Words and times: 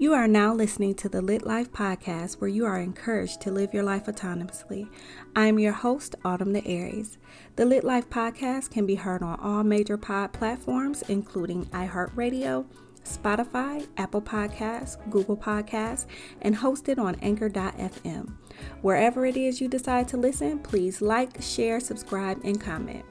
You 0.00 0.14
are 0.14 0.26
now 0.26 0.54
listening 0.54 0.94
to 0.94 1.10
the 1.10 1.20
Lit 1.20 1.44
Life 1.44 1.72
podcast 1.72 2.40
where 2.40 2.48
you 2.48 2.64
are 2.64 2.80
encouraged 2.80 3.42
to 3.42 3.50
live 3.50 3.74
your 3.74 3.82
life 3.82 4.06
autonomously. 4.06 4.88
I 5.36 5.44
am 5.44 5.58
your 5.58 5.74
host, 5.74 6.14
Autumn 6.24 6.54
the 6.54 6.66
Aries. 6.66 7.18
The 7.56 7.66
Lit 7.66 7.84
Life 7.84 8.08
podcast 8.08 8.70
can 8.70 8.86
be 8.86 8.94
heard 8.94 9.22
on 9.22 9.38
all 9.40 9.62
major 9.62 9.98
pod 9.98 10.32
platforms, 10.32 11.02
including 11.08 11.66
iHeartRadio, 11.66 12.64
Spotify, 13.04 13.86
Apple 13.98 14.22
Podcasts, 14.22 14.96
Google 15.10 15.36
Podcasts, 15.36 16.06
and 16.40 16.56
hosted 16.56 16.98
on 16.98 17.16
Anchor.fm. 17.16 18.32
Wherever 18.80 19.26
it 19.26 19.36
is 19.36 19.60
you 19.60 19.68
decide 19.68 20.08
to 20.08 20.16
listen, 20.16 20.60
please 20.60 21.02
like, 21.02 21.42
share, 21.42 21.78
subscribe, 21.78 22.40
and 22.42 22.58
comment. 22.58 23.04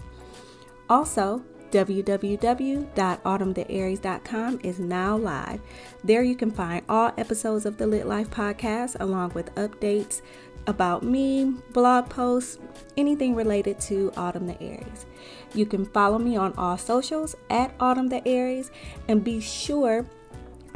Also, 0.90 1.44
www.autumnthearies.com 1.72 4.60
is 4.64 4.80
now 4.80 5.18
live. 5.18 5.62
There 6.04 6.24
you 6.24 6.36
can 6.36 6.52
find 6.52 6.84
all 6.90 7.14
episodes 7.18 7.66
of 7.66 7.78
the 7.78 7.88
Lit 7.88 8.06
Life 8.06 8.30
podcast 8.30 8.98
along 9.00 9.32
with 9.34 9.56
updates 9.56 10.22
about 10.68 11.04
me, 11.04 11.54
blog 11.74 12.10
posts, 12.10 12.60
anything 12.98 13.36
related 13.36 13.80
to 13.82 14.12
Autumn 14.16 14.48
the 14.48 14.62
Aries. 14.62 15.06
You 15.54 15.66
can 15.66 15.86
follow 15.86 16.20
me 16.20 16.38
on 16.38 16.54
all 16.54 16.78
socials 16.78 17.36
at 17.50 17.74
Autumn 17.80 18.08
the 18.08 18.26
Aries 18.28 18.72
and 19.08 19.24
be 19.24 19.40
sure 19.40 20.06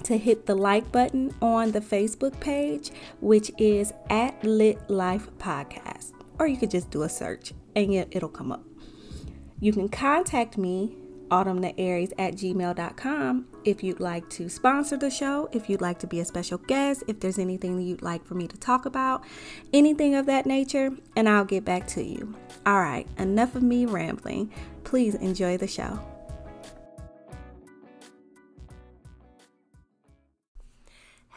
to 0.04 0.18
hit 0.18 0.46
the 0.46 0.56
like 0.56 0.92
button 0.92 1.34
on 1.42 1.72
the 1.72 1.80
Facebook 1.80 2.40
page, 2.40 2.92
which 3.22 3.52
is 3.58 3.94
at 4.10 4.44
Lit 4.44 4.90
Life 4.90 5.30
Podcast. 5.38 6.12
Or 6.40 6.48
you 6.48 6.58
could 6.58 6.72
just 6.72 6.90
do 6.90 7.04
a 7.04 7.10
search 7.10 7.54
and 7.76 7.94
it'll 7.94 8.30
come 8.30 8.52
up. 8.52 8.64
You 9.64 9.72
can 9.72 9.88
contact 9.88 10.58
me, 10.58 10.94
autumnthearies 11.30 12.12
at 12.20 12.34
gmail.com, 12.34 13.48
if 13.64 13.82
you'd 13.82 14.02
like 14.02 14.30
to 14.32 14.50
sponsor 14.50 14.98
the 14.98 15.10
show, 15.10 15.48
if 15.54 15.70
you'd 15.70 15.80
like 15.80 16.00
to 16.00 16.08
be 16.08 16.20
a 16.20 16.26
special 16.26 16.58
guest, 16.58 17.06
if 17.08 17.22
there's 17.22 17.40
anything 17.40 17.80
you'd 17.80 18.02
like 18.02 18.26
for 18.26 18.36
me 18.36 18.46
to 18.46 18.58
talk 18.58 18.86
about, 18.86 19.24
anything 19.72 20.16
of 20.16 20.26
that 20.26 20.46
nature, 20.46 20.90
and 21.16 21.30
I'll 21.30 21.46
get 21.46 21.64
back 21.64 21.88
to 21.88 22.04
you. 22.04 22.36
All 22.66 22.82
right, 22.82 23.08
enough 23.18 23.56
of 23.56 23.64
me 23.64 23.86
rambling. 23.86 24.52
Please 24.84 25.16
enjoy 25.16 25.56
the 25.56 25.68
show. 25.68 25.98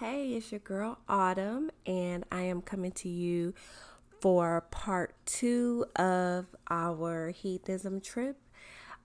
Hey, 0.01 0.31
it's 0.33 0.51
your 0.51 0.59
girl 0.59 0.99
Autumn, 1.09 1.71
and 1.87 2.25
I 2.33 2.43
am 2.43 2.61
coming 2.61 2.91
to 2.91 3.09
you 3.09 3.55
for 4.27 4.63
part 4.73 5.15
two 5.25 5.87
of 5.95 6.47
our 6.69 7.31
hedonism 7.31 8.01
trip. 8.01 8.37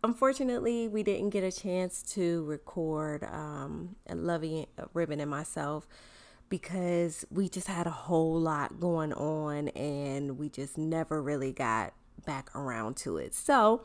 Unfortunately, 0.04 0.88
we 0.88 1.04
didn't 1.04 1.30
get 1.30 1.44
a 1.44 1.52
chance 1.52 2.02
to 2.02 2.44
record 2.46 3.24
um, 3.26 3.96
Lovey 4.12 4.66
Ribbon 4.96 5.20
and 5.20 5.30
myself 5.30 5.88
because 6.50 7.24
we 7.30 7.48
just 7.48 7.68
had 7.68 7.86
a 7.86 7.92
whole 7.92 8.40
lot 8.40 8.80
going 8.80 9.14
on 9.14 9.68
and 9.68 10.40
we 10.40 10.50
just 10.50 10.76
never 10.76 11.22
really 11.22 11.52
got 11.52 11.94
back 12.26 12.50
around 12.56 12.98
to 12.98 13.18
it. 13.18 13.36
So 13.36 13.84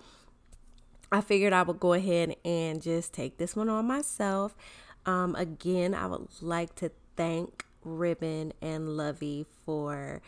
I 1.12 1.20
figured 1.20 1.52
I 1.52 1.64
would 1.64 1.78
go 1.78 1.92
ahead 1.92 2.34
and 2.46 2.80
just 2.80 3.12
take 3.12 3.36
this 3.36 3.54
one 3.54 3.68
on 3.68 3.84
myself. 3.84 4.56
Um, 5.04 5.34
again, 5.34 5.92
I 5.92 6.06
would 6.06 6.28
like 6.40 6.74
to 6.76 6.92
thank 7.14 7.66
Ribbon 7.84 8.54
and 8.62 8.96
Lovey 8.96 9.44
for 9.66 10.22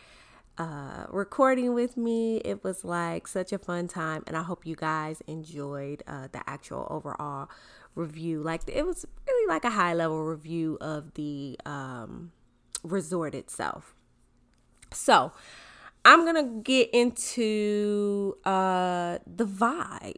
uh, 0.59 1.05
recording 1.09 1.73
with 1.73 1.97
me. 1.97 2.37
It 2.43 2.63
was 2.63 2.83
like 2.83 3.27
such 3.27 3.53
a 3.53 3.57
fun 3.57 3.87
time, 3.87 4.23
and 4.27 4.35
I 4.35 4.43
hope 4.43 4.65
you 4.65 4.75
guys 4.75 5.23
enjoyed 5.25 6.03
uh, 6.05 6.27
the 6.31 6.47
actual 6.47 6.85
overall 6.89 7.49
review. 7.95 8.43
Like 8.43 8.63
it 8.67 8.85
was 8.85 9.05
really 9.27 9.47
like 9.47 9.63
a 9.63 9.69
high 9.69 9.93
level 9.93 10.23
review 10.23 10.77
of 10.81 11.13
the 11.13 11.57
um, 11.65 12.33
resort 12.83 13.33
itself. 13.33 13.95
So 14.93 15.31
I'm 16.03 16.25
gonna 16.25 16.43
get 16.43 16.89
into 16.93 18.35
uh, 18.43 19.19
the 19.25 19.45
vibe. 19.45 20.17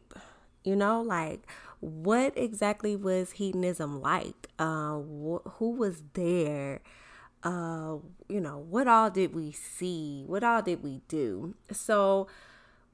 You 0.64 0.76
know, 0.76 1.02
like 1.02 1.46
what 1.80 2.32
exactly 2.36 2.96
was 2.96 3.32
hedonism 3.32 4.00
like? 4.00 4.48
Uh, 4.58 4.98
wh- 4.98 5.48
who 5.58 5.70
was 5.70 6.02
there? 6.14 6.80
Uh, 7.44 7.96
you 8.28 8.40
know, 8.40 8.64
what 8.68 8.86
all 8.86 9.10
did 9.10 9.34
we 9.34 9.52
see? 9.52 10.24
What 10.26 10.44
all 10.44 10.62
did 10.62 10.82
we 10.82 11.02
do? 11.08 11.54
So 11.72 12.28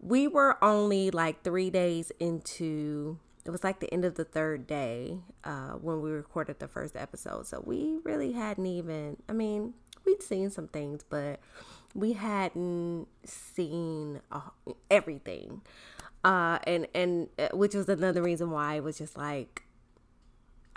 we 0.01 0.29
were 0.29 0.63
only 0.63 1.11
like 1.11 1.43
three 1.43 1.71
days 1.71 2.13
into 2.19 3.19
it 3.49 3.51
was 3.51 3.65
like 3.65 3.81
the 3.81 3.93
end 3.93 4.05
of 4.05 4.17
the 4.17 4.25
third 4.25 4.67
day 4.67 5.21
uh, 5.43 5.71
when 5.73 6.03
we 6.03 6.11
recorded 6.11 6.59
the 6.59 6.69
first 6.69 6.95
episode. 6.97 7.47
So 7.47 7.63
we 7.65 7.99
really 8.05 8.33
hadn't 8.33 8.67
even, 8.67 9.17
I 9.27 9.33
mean, 9.33 9.73
we'd 10.05 10.23
seen 10.23 10.51
some 10.51 10.69
things, 10.69 11.03
but 11.09 11.41
we 11.95 12.13
hadn't 12.13 13.07
seen 13.25 14.21
everything. 14.91 15.63
Uh, 16.23 16.59
and, 16.65 16.89
and 16.95 17.29
uh, 17.39 17.49
which 17.55 17.75
was 17.75 17.89
another 17.89 18.23
reason 18.23 18.51
why 18.51 18.75
it 18.75 18.85
was 18.85 18.99
just 18.99 19.17
like, 19.17 19.63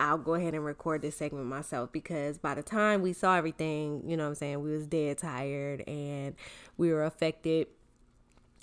I'll 0.02 0.18
go 0.18 0.34
ahead 0.34 0.56
and 0.56 0.66
record 0.66 1.04
this 1.04 1.18
segment 1.18 1.46
myself 1.46 1.92
because 1.92 2.40
by 2.40 2.56
the 2.56 2.64
time 2.64 3.04
we 3.04 3.14
saw 3.14 3.36
everything, 3.36 4.02
you 4.08 4.18
know 4.18 4.24
what 4.24 4.30
I'm 4.30 4.36
saying, 4.36 4.64
we 4.64 4.72
was 4.72 4.88
dead 4.88 5.20
tired 5.20 5.88
and 5.88 6.34
we 6.76 6.92
were 6.92 7.06
affected 7.06 7.68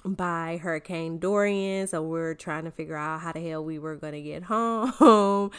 by 0.05 0.59
Hurricane 0.61 1.21
Dorian. 1.21 1.87
So 1.87 2.03
we're 2.03 2.35
trying 2.35 2.65
to 2.65 2.73
figure 2.73 2.97
out 2.97 3.21
how 3.21 3.31
the 3.31 3.49
hell 3.49 3.65
we 3.65 3.79
were 3.79 3.95
going 3.95 4.15
to 4.15 4.21
get 4.21 4.43
home. 4.51 5.53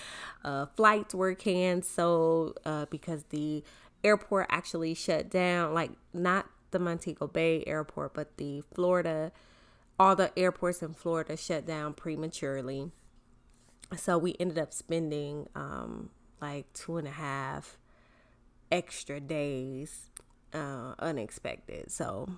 Uh, 0.44 0.66
flights 0.75 1.16
were 1.16 1.34
canceled 1.34 2.59
uh, 2.66 2.85
because 2.89 3.23
the 3.29 3.63
airport 4.03 4.47
actually 4.50 4.94
shut 4.94 5.29
down. 5.29 5.73
Like, 5.73 5.91
not 6.13 6.47
the 6.72 6.79
Montego 6.79 7.25
Bay 7.25 7.63
airport, 7.66 8.13
but 8.13 8.35
the 8.35 8.63
Florida, 8.73 9.31
all 9.97 10.18
the 10.18 10.38
airports 10.38 10.81
in 10.81 10.94
Florida 10.94 11.38
shut 11.38 11.66
down 11.66 11.94
prematurely 11.94 12.91
so 13.97 14.17
we 14.17 14.35
ended 14.39 14.59
up 14.59 14.73
spending 14.73 15.47
um, 15.55 16.09
like 16.41 16.72
two 16.73 16.97
and 16.97 17.07
a 17.07 17.11
half 17.11 17.77
extra 18.72 19.19
days 19.19 20.09
uh, 20.53 20.94
unexpected. 21.00 21.91
So 21.91 22.29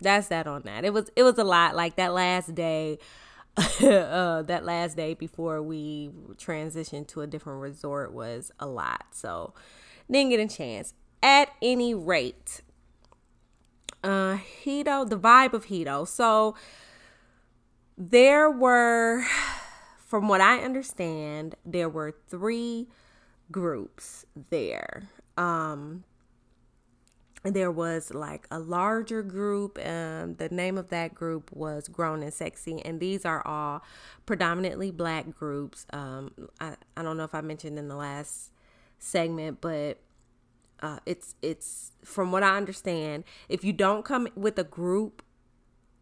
that's 0.00 0.28
that 0.28 0.46
on 0.46 0.62
that. 0.64 0.84
It 0.84 0.92
was 0.92 1.10
it 1.16 1.22
was 1.22 1.38
a 1.38 1.44
lot. 1.44 1.74
Like 1.74 1.96
that 1.96 2.12
last 2.12 2.54
day, 2.54 2.98
uh, 3.56 4.42
that 4.42 4.64
last 4.64 4.96
day 4.96 5.14
before 5.14 5.62
we 5.62 6.10
transitioned 6.36 7.08
to 7.08 7.20
a 7.20 7.26
different 7.26 7.60
resort 7.60 8.12
was 8.12 8.50
a 8.58 8.66
lot. 8.66 9.06
So 9.12 9.54
didn't 10.10 10.30
get 10.30 10.40
a 10.40 10.48
chance. 10.48 10.94
At 11.22 11.48
any 11.62 11.94
rate, 11.94 12.60
uh, 14.02 14.38
Hedo, 14.64 15.08
the 15.08 15.18
vibe 15.18 15.54
of 15.54 15.66
Hedo. 15.66 16.06
So 16.06 16.54
there 17.96 18.50
were 18.50 19.24
from 20.14 20.28
what 20.28 20.40
I 20.40 20.58
understand, 20.58 21.56
there 21.66 21.88
were 21.88 22.14
three 22.28 22.86
groups 23.50 24.24
there. 24.48 25.08
Um, 25.36 26.04
there 27.42 27.72
was 27.72 28.14
like 28.14 28.46
a 28.48 28.60
larger 28.60 29.24
group. 29.24 29.76
Um, 29.84 30.36
the 30.36 30.48
name 30.52 30.78
of 30.78 30.88
that 30.90 31.16
group 31.16 31.50
was 31.50 31.88
Grown 31.88 32.22
and 32.22 32.32
Sexy, 32.32 32.80
and 32.84 33.00
these 33.00 33.24
are 33.24 33.44
all 33.44 33.82
predominantly 34.24 34.92
black 34.92 35.34
groups. 35.34 35.84
Um, 35.92 36.30
I, 36.60 36.76
I 36.96 37.02
don't 37.02 37.16
know 37.16 37.24
if 37.24 37.34
I 37.34 37.40
mentioned 37.40 37.76
in 37.76 37.88
the 37.88 37.96
last 37.96 38.52
segment, 39.00 39.60
but 39.60 39.98
uh, 40.78 41.00
it's 41.06 41.34
it's 41.42 41.90
from 42.04 42.30
what 42.30 42.44
I 42.44 42.56
understand, 42.56 43.24
if 43.48 43.64
you 43.64 43.72
don't 43.72 44.04
come 44.04 44.28
with 44.36 44.60
a 44.60 44.64
group 44.64 45.24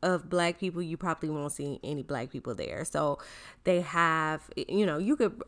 of 0.03 0.29
black 0.29 0.59
people, 0.59 0.83
you 0.83 0.97
probably 0.97 1.31
won't 1.31 1.53
see 1.53 1.79
any 1.83 2.03
black 2.03 2.31
people 2.31 2.55
there. 2.55 2.85
So 2.85 3.19
they 3.65 3.81
have, 3.81 4.51
you 4.57 4.85
know, 4.85 4.99
you 4.99 5.17
could 5.17 5.41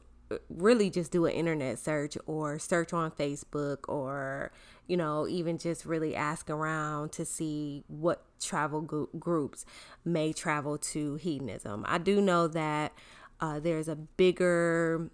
really 0.49 0.91
just 0.91 1.13
do 1.13 1.27
an 1.27 1.33
internet 1.33 1.79
search 1.79 2.17
or 2.27 2.59
search 2.59 2.93
on 2.93 3.11
Facebook 3.11 3.89
or, 3.89 4.53
you 4.87 4.97
know, 4.97 5.27
even 5.29 5.59
just 5.59 5.85
really 5.85 6.15
ask 6.15 6.49
around 6.49 7.12
to 7.12 7.25
see 7.25 7.85
what 7.89 8.25
travel 8.41 8.81
groups 8.81 9.65
may 10.05 10.33
travel 10.33 10.79
to 10.79 11.17
hedonism. 11.17 11.85
I 11.87 11.99
do 11.99 12.21
know 12.21 12.49
that 12.49 12.93
uh, 13.41 13.61
there's 13.61 13.89
a 13.89 13.97
bigger 13.97 15.11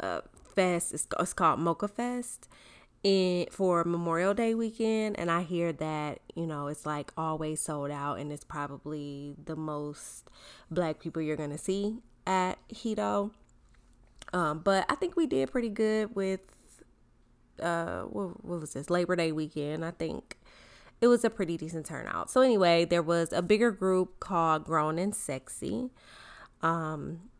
uh, 0.00 0.22
fest, 0.54 0.92
it's, 0.94 1.06
it's 1.18 1.32
called 1.32 1.60
Mocha 1.60 1.88
Fest 1.88 2.48
in 3.02 3.46
for 3.50 3.84
Memorial 3.84 4.34
Day 4.34 4.54
weekend 4.54 5.18
and 5.18 5.30
I 5.30 5.42
hear 5.42 5.72
that, 5.72 6.20
you 6.34 6.46
know, 6.46 6.66
it's 6.66 6.84
like 6.84 7.12
always 7.16 7.60
sold 7.60 7.90
out 7.90 8.18
and 8.18 8.30
it's 8.30 8.44
probably 8.44 9.34
the 9.42 9.56
most 9.56 10.28
black 10.70 11.00
people 11.00 11.22
you're 11.22 11.36
going 11.36 11.50
to 11.50 11.58
see 11.58 11.98
at 12.26 12.58
Hedo. 12.68 13.30
Um, 14.32 14.60
but 14.60 14.84
I 14.88 14.94
think 14.94 15.16
we 15.16 15.26
did 15.26 15.50
pretty 15.50 15.70
good 15.70 16.14
with 16.14 16.40
uh 17.60 18.02
what, 18.02 18.44
what 18.44 18.60
was 18.60 18.72
this? 18.72 18.90
Labor 18.90 19.16
Day 19.16 19.32
weekend. 19.32 19.84
I 19.84 19.90
think 19.90 20.38
it 21.00 21.08
was 21.08 21.24
a 21.24 21.30
pretty 21.30 21.56
decent 21.56 21.86
turnout. 21.86 22.30
So 22.30 22.42
anyway, 22.42 22.84
there 22.84 23.02
was 23.02 23.32
a 23.32 23.42
bigger 23.42 23.70
group 23.70 24.20
called 24.20 24.64
Grown 24.64 24.98
and 24.98 25.14
Sexy. 25.14 25.90
Um 26.62 27.30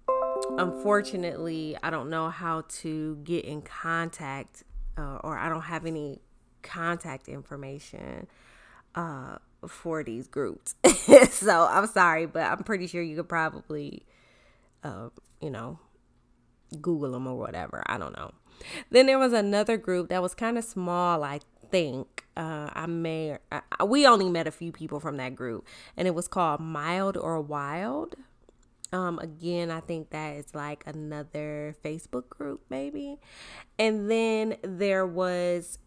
unfortunately, 0.58 1.76
I 1.82 1.90
don't 1.90 2.08
know 2.10 2.30
how 2.30 2.64
to 2.68 3.16
get 3.24 3.44
in 3.44 3.62
contact 3.62 4.64
uh, 5.00 5.18
or 5.24 5.38
I 5.38 5.48
don't 5.48 5.62
have 5.62 5.86
any 5.86 6.20
contact 6.62 7.28
information 7.28 8.26
uh, 8.94 9.36
for 9.66 10.04
these 10.04 10.28
groups. 10.28 10.74
so 11.30 11.66
I'm 11.70 11.86
sorry, 11.86 12.26
but 12.26 12.42
I'm 12.42 12.62
pretty 12.64 12.86
sure 12.86 13.00
you 13.00 13.16
could 13.16 13.28
probably, 13.28 14.04
uh, 14.84 15.08
you 15.40 15.50
know, 15.50 15.78
Google 16.80 17.12
them 17.12 17.26
or 17.26 17.36
whatever. 17.36 17.82
I 17.86 17.96
don't 17.96 18.14
know. 18.16 18.32
Then 18.90 19.06
there 19.06 19.18
was 19.18 19.32
another 19.32 19.78
group 19.78 20.10
that 20.10 20.20
was 20.20 20.34
kind 20.34 20.58
of 20.58 20.64
small, 20.64 21.24
I 21.24 21.40
think. 21.70 22.26
Uh, 22.36 22.68
I 22.72 22.86
may, 22.86 23.38
I, 23.50 23.84
we 23.84 24.06
only 24.06 24.28
met 24.28 24.46
a 24.46 24.50
few 24.50 24.70
people 24.70 25.00
from 25.00 25.16
that 25.16 25.34
group, 25.34 25.66
and 25.96 26.06
it 26.06 26.14
was 26.14 26.28
called 26.28 26.60
Mild 26.60 27.16
or 27.16 27.40
Wild. 27.40 28.16
Um, 28.92 29.18
again, 29.20 29.70
I 29.70 29.80
think 29.80 30.10
that 30.10 30.36
is 30.36 30.54
like 30.54 30.82
another 30.86 31.74
Facebook 31.84 32.28
group, 32.28 32.62
maybe. 32.68 33.18
And 33.78 34.10
then 34.10 34.56
there 34.62 35.06
was 35.06 35.78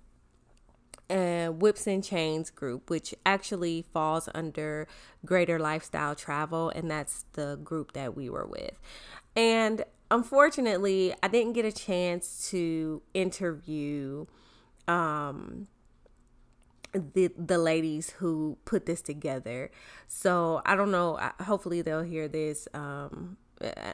a 1.09 1.49
Whips 1.49 1.85
and 1.85 2.03
Chains 2.03 2.49
group, 2.49 2.89
which 2.89 3.13
actually 3.25 3.81
falls 3.81 4.29
under 4.33 4.87
Greater 5.25 5.59
Lifestyle 5.59 6.15
Travel, 6.15 6.69
and 6.69 6.89
that's 6.89 7.25
the 7.33 7.59
group 7.63 7.91
that 7.93 8.15
we 8.15 8.29
were 8.29 8.47
with. 8.47 8.79
And 9.35 9.83
unfortunately, 10.09 11.13
I 11.21 11.27
didn't 11.27 11.53
get 11.53 11.65
a 11.65 11.71
chance 11.71 12.49
to 12.51 13.01
interview 13.13 14.25
um 14.85 15.67
the 16.93 17.31
the 17.37 17.57
ladies 17.57 18.11
who 18.11 18.57
put 18.65 18.85
this 18.85 19.01
together. 19.01 19.71
So 20.07 20.61
I 20.65 20.75
don't 20.75 20.91
know. 20.91 21.19
Hopefully 21.41 21.81
they'll 21.81 22.03
hear 22.03 22.27
this. 22.27 22.67
Um, 22.73 23.37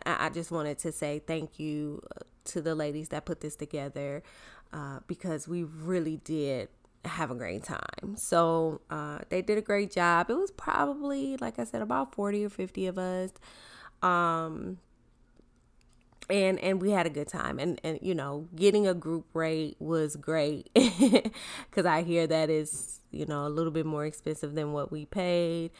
I, 0.05 0.29
just 0.29 0.51
wanted 0.51 0.79
to 0.79 0.91
say 0.91 1.19
thank 1.19 1.59
you 1.59 2.01
uh, 2.15 2.21
to 2.45 2.61
the 2.61 2.73
ladies 2.75 3.09
that 3.09 3.25
put 3.25 3.41
this 3.41 3.55
together 3.55 4.23
uh, 4.73 4.99
because 5.07 5.47
we 5.47 5.63
really 5.63 6.17
did 6.17 6.69
have 7.05 7.31
a 7.31 7.35
great 7.35 7.63
time. 7.63 8.15
So 8.15 8.81
uh, 8.89 9.19
they 9.29 9.41
did 9.41 9.57
a 9.57 9.61
great 9.61 9.91
job. 9.91 10.29
It 10.29 10.35
was 10.35 10.51
probably, 10.51 11.37
like 11.37 11.59
I 11.59 11.63
said, 11.63 11.81
about 11.81 12.15
40 12.15 12.45
or 12.45 12.49
50 12.49 12.87
of 12.87 12.97
us. 12.97 13.31
Um, 14.01 14.77
and 16.29 16.59
and 16.59 16.81
we 16.81 16.91
had 16.91 17.05
a 17.05 17.09
good 17.09 17.27
time. 17.27 17.59
And 17.59 17.79
and 17.83 17.99
you 18.01 18.15
know 18.15 18.47
getting 18.55 18.87
a 18.87 18.93
group 18.93 19.25
rate 19.33 19.75
was 19.79 20.15
great 20.15 20.69
because 20.73 21.85
i 21.85 22.03
hear 22.03 22.27
that 22.27 22.49
is 22.49 23.01
you 23.11 23.25
know 23.25 23.47
a 23.47 23.49
little 23.49 23.71
bit 23.71 23.85
more 23.85 24.05
expensive 24.05 24.55
than 24.55 24.73
what 24.73 24.91
we 24.91 25.05
paid. 25.05 25.71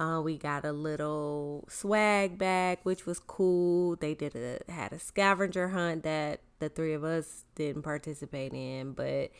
Uh, 0.00 0.20
we 0.22 0.38
got 0.38 0.64
a 0.64 0.70
little 0.72 1.64
swag 1.68 2.38
bag 2.38 2.78
which 2.84 3.04
was 3.06 3.18
cool. 3.18 3.96
They 3.96 4.14
did 4.14 4.36
a 4.36 4.60
had 4.70 4.92
a 4.92 4.98
scavenger 4.98 5.68
hunt 5.68 6.04
that 6.04 6.40
the 6.60 6.68
three 6.68 6.94
of 6.94 7.04
us 7.04 7.44
didn't 7.54 7.82
participate 7.82 8.52
in 8.52 8.92
but 8.92 9.30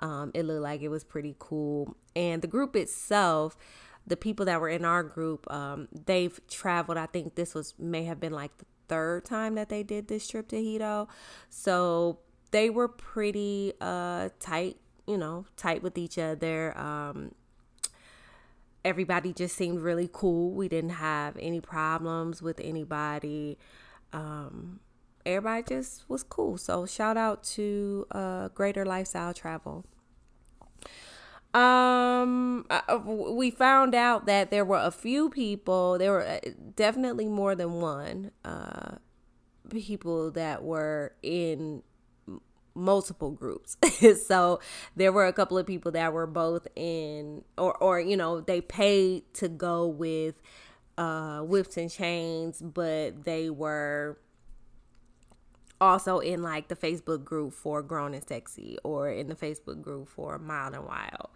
um, 0.00 0.30
it 0.34 0.44
looked 0.44 0.62
like 0.62 0.82
it 0.82 0.88
was 0.88 1.04
pretty 1.04 1.36
cool. 1.38 1.96
And 2.16 2.42
the 2.42 2.48
group 2.48 2.74
itself 2.76 3.56
the 4.06 4.16
people 4.16 4.46
that 4.46 4.60
were 4.60 4.68
in 4.68 4.84
our 4.84 5.02
group 5.02 5.50
um, 5.52 5.88
they've 6.06 6.40
traveled. 6.48 6.98
I 6.98 7.06
think 7.06 7.34
this 7.36 7.54
was 7.54 7.74
may 7.78 8.04
have 8.04 8.18
been 8.18 8.32
like 8.32 8.56
the 8.58 8.64
third 8.90 9.24
time 9.24 9.54
that 9.54 9.68
they 9.68 9.82
did 9.82 10.08
this 10.08 10.28
trip 10.28 10.48
to 10.48 10.56
Hedo. 10.56 11.08
So 11.48 12.18
they 12.50 12.68
were 12.68 12.88
pretty 12.88 13.72
uh 13.80 14.30
tight, 14.40 14.76
you 15.06 15.16
know, 15.16 15.46
tight 15.56 15.82
with 15.82 15.96
each 15.96 16.18
other. 16.18 16.76
Um 16.76 17.34
everybody 18.84 19.32
just 19.32 19.56
seemed 19.56 19.80
really 19.80 20.10
cool. 20.12 20.52
We 20.52 20.68
didn't 20.68 20.90
have 20.90 21.36
any 21.38 21.60
problems 21.60 22.42
with 22.42 22.60
anybody. 22.60 23.56
Um 24.12 24.80
everybody 25.24 25.62
just 25.62 26.08
was 26.08 26.22
cool. 26.22 26.58
So 26.58 26.84
shout 26.84 27.16
out 27.16 27.44
to 27.54 28.06
uh 28.10 28.48
Greater 28.48 28.84
Lifestyle 28.84 29.32
Travel. 29.32 29.84
Um, 31.52 32.66
uh, 32.70 32.98
we 33.04 33.50
found 33.50 33.94
out 33.94 34.26
that 34.26 34.50
there 34.50 34.64
were 34.64 34.78
a 34.78 34.92
few 34.92 35.30
people. 35.30 35.98
There 35.98 36.12
were 36.12 36.26
uh, 36.26 36.38
definitely 36.76 37.26
more 37.26 37.54
than 37.54 37.80
one. 37.80 38.30
Uh, 38.44 38.96
people 39.68 40.30
that 40.32 40.62
were 40.62 41.12
in 41.22 41.82
multiple 42.74 43.32
groups. 43.32 43.76
so 44.26 44.60
there 44.94 45.12
were 45.12 45.26
a 45.26 45.32
couple 45.32 45.58
of 45.58 45.66
people 45.66 45.90
that 45.92 46.12
were 46.12 46.26
both 46.26 46.68
in, 46.76 47.42
or 47.58 47.76
or 47.78 48.00
you 48.00 48.16
know, 48.16 48.40
they 48.40 48.60
paid 48.60 49.32
to 49.34 49.48
go 49.48 49.86
with 49.86 50.40
uh 50.98 51.40
whips 51.40 51.76
and 51.76 51.90
chains, 51.90 52.62
but 52.62 53.24
they 53.24 53.50
were 53.50 54.18
also 55.80 56.18
in 56.18 56.42
like 56.42 56.68
the 56.68 56.76
Facebook 56.76 57.24
group 57.24 57.52
for 57.52 57.82
Grown 57.82 58.14
and 58.14 58.26
Sexy 58.26 58.78
or 58.84 59.10
in 59.10 59.28
the 59.28 59.34
Facebook 59.34 59.80
group 59.82 60.08
for 60.08 60.38
Mild 60.38 60.74
and 60.74 60.84
Wild 60.84 61.30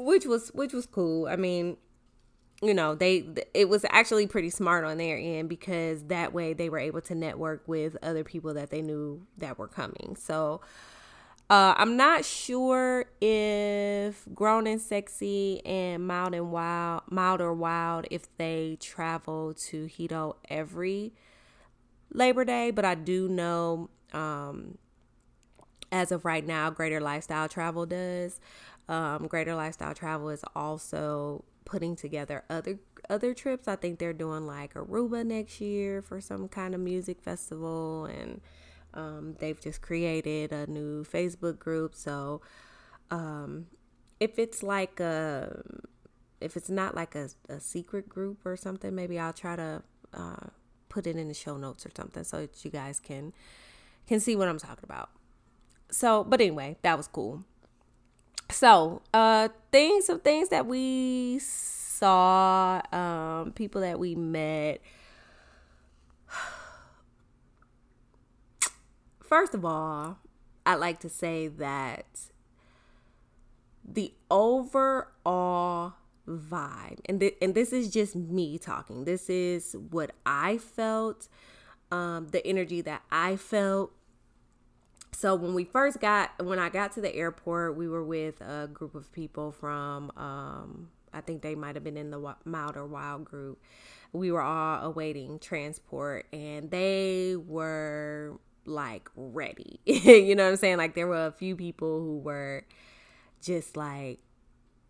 which 0.00 0.26
was 0.26 0.48
which 0.48 0.72
was 0.72 0.86
cool. 0.86 1.26
I 1.26 1.36
mean, 1.36 1.76
you 2.62 2.74
know, 2.74 2.94
they 2.94 3.24
it 3.54 3.68
was 3.68 3.84
actually 3.90 4.26
pretty 4.26 4.50
smart 4.50 4.84
on 4.84 4.98
their 4.98 5.16
end 5.18 5.48
because 5.48 6.04
that 6.04 6.32
way 6.32 6.52
they 6.52 6.68
were 6.68 6.78
able 6.78 7.00
to 7.02 7.14
network 7.14 7.66
with 7.66 7.96
other 8.02 8.24
people 8.24 8.54
that 8.54 8.70
they 8.70 8.82
knew 8.82 9.26
that 9.38 9.58
were 9.58 9.68
coming. 9.68 10.16
So 10.18 10.60
uh, 11.50 11.74
I'm 11.76 11.96
not 11.96 12.24
sure 12.24 13.06
if 13.20 14.24
Grown 14.32 14.66
and 14.66 14.80
Sexy 14.80 15.64
and 15.66 16.06
Mild 16.06 16.34
and 16.34 16.52
Wild, 16.52 17.02
Mild 17.10 17.40
or 17.40 17.52
Wild, 17.52 18.06
if 18.10 18.34
they 18.36 18.76
travel 18.80 19.52
to 19.54 19.86
Hedo 19.86 20.36
every 20.48 21.12
Labor 22.12 22.44
Day, 22.44 22.70
but 22.70 22.84
I 22.84 22.94
do 22.94 23.28
know 23.28 23.90
um, 24.12 24.78
as 25.90 26.12
of 26.12 26.24
right 26.24 26.46
now, 26.46 26.70
Greater 26.70 27.00
Lifestyle 27.00 27.48
Travel 27.48 27.86
does. 27.86 28.40
Um, 28.90 29.28
Greater 29.28 29.54
Lifestyle 29.54 29.94
Travel 29.94 30.30
is 30.30 30.44
also 30.56 31.44
putting 31.64 31.94
together 31.94 32.42
other 32.50 32.80
other 33.08 33.34
trips. 33.34 33.68
I 33.68 33.76
think 33.76 34.00
they're 34.00 34.12
doing 34.12 34.46
like 34.46 34.74
Aruba 34.74 35.24
next 35.24 35.60
year 35.60 36.02
for 36.02 36.20
some 36.20 36.48
kind 36.48 36.74
of 36.74 36.80
music 36.80 37.22
festival, 37.22 38.06
and 38.06 38.40
um, 38.92 39.36
they've 39.38 39.60
just 39.60 39.80
created 39.80 40.52
a 40.52 40.66
new 40.66 41.04
Facebook 41.04 41.60
group. 41.60 41.94
So 41.94 42.40
um, 43.12 43.66
if 44.18 44.40
it's 44.40 44.62
like 44.62 44.98
a 44.98 45.62
if 46.40 46.56
it's 46.56 46.70
not 46.70 46.96
like 46.96 47.14
a, 47.14 47.28
a 47.48 47.60
secret 47.60 48.08
group 48.08 48.44
or 48.44 48.56
something, 48.56 48.92
maybe 48.92 49.20
I'll 49.20 49.32
try 49.32 49.54
to 49.54 49.82
uh, 50.12 50.46
put 50.88 51.06
it 51.06 51.14
in 51.14 51.28
the 51.28 51.34
show 51.34 51.56
notes 51.56 51.86
or 51.86 51.90
something 51.96 52.24
so 52.24 52.40
that 52.40 52.64
you 52.64 52.72
guys 52.72 52.98
can 52.98 53.32
can 54.08 54.18
see 54.18 54.34
what 54.34 54.48
I'm 54.48 54.58
talking 54.58 54.84
about. 54.84 55.10
So, 55.92 56.24
but 56.24 56.40
anyway, 56.40 56.76
that 56.82 56.96
was 56.96 57.06
cool. 57.06 57.44
So, 58.52 59.02
uh, 59.14 59.48
things 59.70 60.08
of 60.08 60.22
things 60.22 60.48
that 60.48 60.66
we 60.66 61.38
saw, 61.38 62.80
um, 62.92 63.52
people 63.52 63.80
that 63.82 63.98
we 63.98 64.14
met. 64.14 64.80
First 69.20 69.54
of 69.54 69.64
all, 69.64 70.18
I'd 70.66 70.74
like 70.76 71.00
to 71.00 71.08
say 71.08 71.48
that 71.48 72.06
the 73.84 74.12
overall 74.30 75.94
vibe, 76.28 77.00
and 77.06 77.20
th- 77.20 77.36
and 77.40 77.54
this 77.54 77.72
is 77.72 77.90
just 77.90 78.14
me 78.14 78.58
talking. 78.58 79.04
This 79.04 79.30
is 79.30 79.74
what 79.90 80.12
I 80.26 80.58
felt, 80.58 81.28
um, 81.90 82.28
the 82.28 82.46
energy 82.46 82.80
that 82.82 83.02
I 83.10 83.36
felt 83.36 83.92
so 85.12 85.34
when 85.34 85.54
we 85.54 85.64
first 85.64 86.00
got 86.00 86.30
when 86.44 86.58
I 86.58 86.68
got 86.68 86.92
to 86.92 87.00
the 87.00 87.14
airport, 87.14 87.76
we 87.76 87.88
were 87.88 88.04
with 88.04 88.40
a 88.40 88.68
group 88.72 88.94
of 88.94 89.12
people 89.12 89.52
from 89.52 90.10
um, 90.16 90.88
I 91.12 91.20
think 91.20 91.42
they 91.42 91.54
might 91.54 91.74
have 91.74 91.84
been 91.84 91.96
in 91.96 92.10
the 92.10 92.36
Mild 92.44 92.76
or 92.76 92.86
Wild 92.86 93.24
group. 93.24 93.60
We 94.12 94.32
were 94.32 94.42
all 94.42 94.84
awaiting 94.84 95.38
transport, 95.38 96.26
and 96.32 96.70
they 96.70 97.36
were 97.36 98.38
like 98.64 99.10
ready. 99.14 99.80
you 99.84 100.34
know 100.34 100.44
what 100.44 100.50
I'm 100.50 100.56
saying? 100.56 100.78
Like 100.78 100.94
there 100.94 101.06
were 101.06 101.26
a 101.26 101.32
few 101.32 101.56
people 101.56 102.00
who 102.00 102.18
were 102.18 102.64
just 103.40 103.76
like 103.76 104.20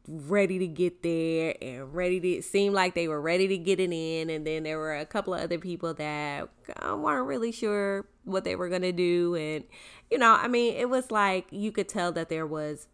ready 0.08 0.58
to 0.58 0.66
get 0.66 1.02
there 1.02 1.54
and 1.62 1.94
ready 1.94 2.20
to 2.20 2.42
seem 2.42 2.72
like 2.72 2.94
they 2.94 3.06
were 3.06 3.20
ready 3.20 3.46
to 3.46 3.58
get 3.58 3.78
it 3.78 3.92
in 3.92 4.30
and 4.30 4.46
then 4.46 4.62
there 4.64 4.78
were 4.78 4.96
a 4.96 5.06
couple 5.06 5.32
of 5.34 5.40
other 5.40 5.58
people 5.58 5.94
that 5.94 6.48
uh, 6.82 6.96
weren't 6.96 7.26
really 7.26 7.52
sure 7.52 8.06
what 8.30 8.44
they 8.44 8.56
were 8.56 8.68
going 8.68 8.82
to 8.82 8.92
do 8.92 9.34
and 9.34 9.64
you 10.10 10.18
know 10.18 10.32
i 10.32 10.49
mean 10.49 10.75
it 10.75 10.88
was 10.88 11.10
like 11.10 11.46
you 11.50 11.72
could 11.72 11.88
tell 11.88 12.12
that 12.12 12.28
there 12.28 12.46
was 12.46 12.88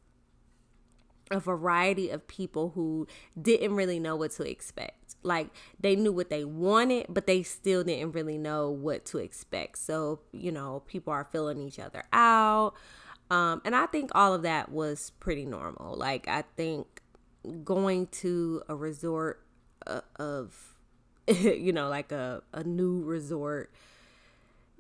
a 1.31 1.41
variety 1.41 2.09
of 2.11 2.29
people 2.29 2.71
who 2.77 3.05
didn't 3.41 3.75
really 3.75 3.99
know 3.99 4.15
what 4.15 4.31
to 4.31 4.49
expect. 4.49 5.17
Like 5.25 5.49
they 5.81 5.97
knew 5.97 6.13
what 6.13 6.31
they 6.31 6.45
wanted 6.45 7.07
but 7.09 7.27
they 7.27 7.43
still 7.43 7.83
didn't 7.83 8.13
really 8.13 8.39
know 8.39 8.71
what 8.71 9.05
to 9.07 9.19
expect. 9.19 9.79
So 9.79 10.21
you 10.31 10.53
know 10.53 10.85
people 10.87 11.13
are 11.13 11.25
filling 11.25 11.59
each 11.59 11.81
other 11.81 12.05
out. 12.13 12.75
Um, 13.31 13.61
and 13.65 13.75
I 13.75 13.87
think 13.87 14.11
all 14.15 14.35
of 14.35 14.43
that 14.43 14.71
was 14.71 15.11
pretty 15.19 15.45
normal. 15.45 15.97
Like, 15.97 16.29
I 16.29 16.45
think 16.57 17.03
going 17.65 18.07
to 18.09 18.63
a 18.69 18.77
resort 18.77 19.43
uh, 19.87 20.03
of, 20.17 20.77
you 21.29 21.73
know, 21.73 21.89
like 21.89 22.13
a, 22.13 22.43
a 22.53 22.63
new 22.63 23.03
resort 23.03 23.73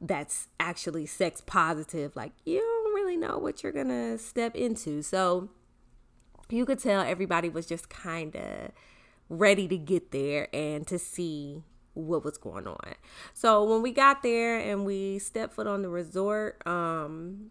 that's 0.00 0.48
actually 0.60 1.06
sex 1.06 1.42
positive, 1.44 2.14
like, 2.16 2.32
you 2.44 2.58
don't 2.58 2.94
really 2.94 3.16
know 3.16 3.38
what 3.38 3.62
you're 3.62 3.72
going 3.72 3.88
to 3.88 4.18
step 4.18 4.54
into. 4.54 5.02
So 5.02 5.48
you 6.50 6.64
could 6.66 6.78
tell 6.78 7.00
everybody 7.02 7.48
was 7.48 7.66
just 7.66 7.88
kind 7.88 8.34
of 8.36 8.72
ready 9.28 9.66
to 9.68 9.78
get 9.78 10.12
there 10.12 10.48
and 10.54 10.86
to 10.86 10.98
see 10.98 11.64
what 11.94 12.24
was 12.24 12.36
going 12.38 12.66
on. 12.66 12.94
So 13.32 13.64
when 13.64 13.82
we 13.82 13.90
got 13.90 14.22
there 14.22 14.58
and 14.58 14.84
we 14.84 15.18
stepped 15.18 15.54
foot 15.54 15.66
on 15.66 15.82
the 15.82 15.88
resort, 15.88 16.64
um, 16.66 17.50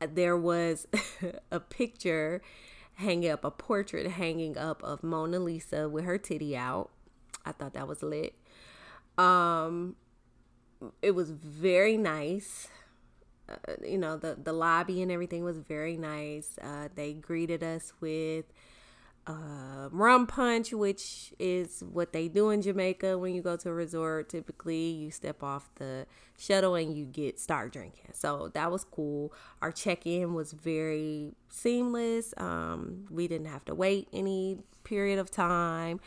there 0.00 0.36
was 0.36 0.86
a 1.50 1.60
picture 1.60 2.40
hanging 2.94 3.30
up, 3.30 3.44
a 3.44 3.50
portrait 3.50 4.10
hanging 4.12 4.56
up 4.56 4.82
of 4.82 5.02
Mona 5.02 5.38
Lisa 5.38 5.88
with 5.88 6.04
her 6.04 6.18
titty 6.18 6.56
out. 6.56 6.90
I 7.44 7.52
thought 7.52 7.74
that 7.74 7.86
was 7.86 8.02
lit. 8.02 8.34
Um, 9.16 9.96
it 11.02 11.12
was 11.12 11.30
very 11.30 11.96
nice. 11.96 12.68
Uh, 13.48 13.54
you 13.84 13.98
know, 13.98 14.16
the 14.16 14.36
the 14.42 14.52
lobby 14.52 15.02
and 15.02 15.10
everything 15.10 15.44
was 15.44 15.58
very 15.58 15.96
nice. 15.96 16.58
Uh, 16.62 16.88
they 16.94 17.14
greeted 17.14 17.62
us 17.62 17.92
with 18.00 18.44
uh, 19.28 19.88
rum 19.90 20.26
punch, 20.26 20.72
which 20.72 21.34
is 21.38 21.84
what 21.92 22.12
they 22.12 22.28
do 22.28 22.48
in 22.50 22.62
Jamaica 22.62 23.18
when 23.18 23.34
you 23.34 23.42
go 23.42 23.56
to 23.56 23.68
a 23.68 23.72
resort. 23.72 24.30
Typically, 24.30 24.90
you 24.90 25.10
step 25.10 25.42
off 25.42 25.70
the 25.76 26.06
shuttle 26.38 26.74
and 26.74 26.96
you 26.96 27.04
get 27.04 27.38
start 27.38 27.72
drinking. 27.72 28.10
So 28.14 28.50
that 28.54 28.70
was 28.72 28.84
cool. 28.84 29.32
Our 29.60 29.70
check 29.70 30.06
in 30.06 30.34
was 30.34 30.52
very 30.52 31.34
seamless. 31.50 32.32
Um, 32.38 33.06
we 33.10 33.28
didn't 33.28 33.48
have 33.48 33.64
to 33.66 33.74
wait 33.74 34.08
any 34.12 34.58
period 34.84 35.18
of 35.18 35.30
time. 35.30 36.00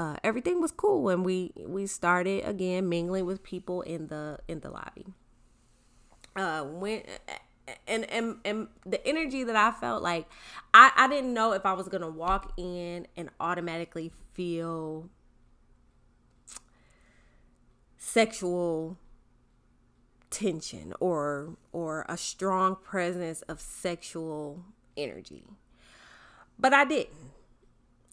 Uh, 0.00 0.16
everything 0.24 0.62
was 0.62 0.72
cool 0.72 1.10
and 1.10 1.26
we 1.26 1.52
we 1.66 1.86
started 1.86 2.42
again 2.46 2.88
mingling 2.88 3.26
with 3.26 3.42
people 3.42 3.82
in 3.82 4.06
the 4.06 4.38
in 4.48 4.60
the 4.60 4.70
lobby. 4.70 5.04
Uh, 6.34 6.62
when 6.64 7.02
and 7.86 8.08
and 8.08 8.38
and 8.46 8.68
the 8.86 9.06
energy 9.06 9.44
that 9.44 9.56
I 9.56 9.72
felt 9.72 10.02
like 10.02 10.26
I 10.72 10.90
I 10.96 11.06
didn't 11.06 11.34
know 11.34 11.52
if 11.52 11.66
I 11.66 11.74
was 11.74 11.86
gonna 11.88 12.08
walk 12.08 12.54
in 12.56 13.08
and 13.14 13.28
automatically 13.38 14.10
feel 14.32 15.10
sexual 17.98 18.96
tension 20.30 20.94
or 20.98 21.58
or 21.72 22.06
a 22.08 22.16
strong 22.16 22.74
presence 22.74 23.42
of 23.42 23.60
sexual 23.60 24.64
energy 24.96 25.44
but 26.58 26.72
i 26.72 26.84
didn't 26.84 27.19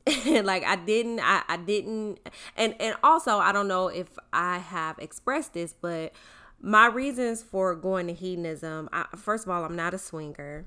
like 0.44 0.64
i 0.64 0.76
didn't 0.76 1.20
I, 1.20 1.44
I 1.48 1.58
didn't 1.58 2.20
and 2.56 2.76
and 2.80 2.96
also 3.04 3.38
i 3.38 3.52
don't 3.52 3.68
know 3.68 3.88
if 3.88 4.08
i 4.32 4.58
have 4.58 4.98
expressed 5.00 5.54
this 5.54 5.74
but 5.74 6.14
my 6.60 6.88
reasons 6.88 7.44
for 7.44 7.76
going 7.76 8.08
to 8.08 8.14
hedonism 8.14 8.90
I, 8.92 9.06
first 9.16 9.46
of 9.46 9.52
all 9.52 9.64
i'm 9.64 9.76
not 9.76 9.94
a 9.94 9.98
swinger. 9.98 10.66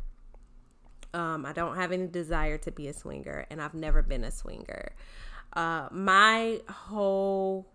Um, 1.12 1.44
i 1.44 1.52
don't 1.52 1.76
have 1.76 1.90
any 1.90 2.06
desire 2.06 2.58
to 2.58 2.70
be 2.70 2.86
a 2.88 2.92
swinger 2.92 3.46
and 3.50 3.60
i've 3.60 3.74
never 3.74 4.02
been 4.02 4.24
a 4.24 4.30
swinger. 4.30 4.92
Uh, 5.52 5.88
my 5.90 6.60
whole 6.68 7.66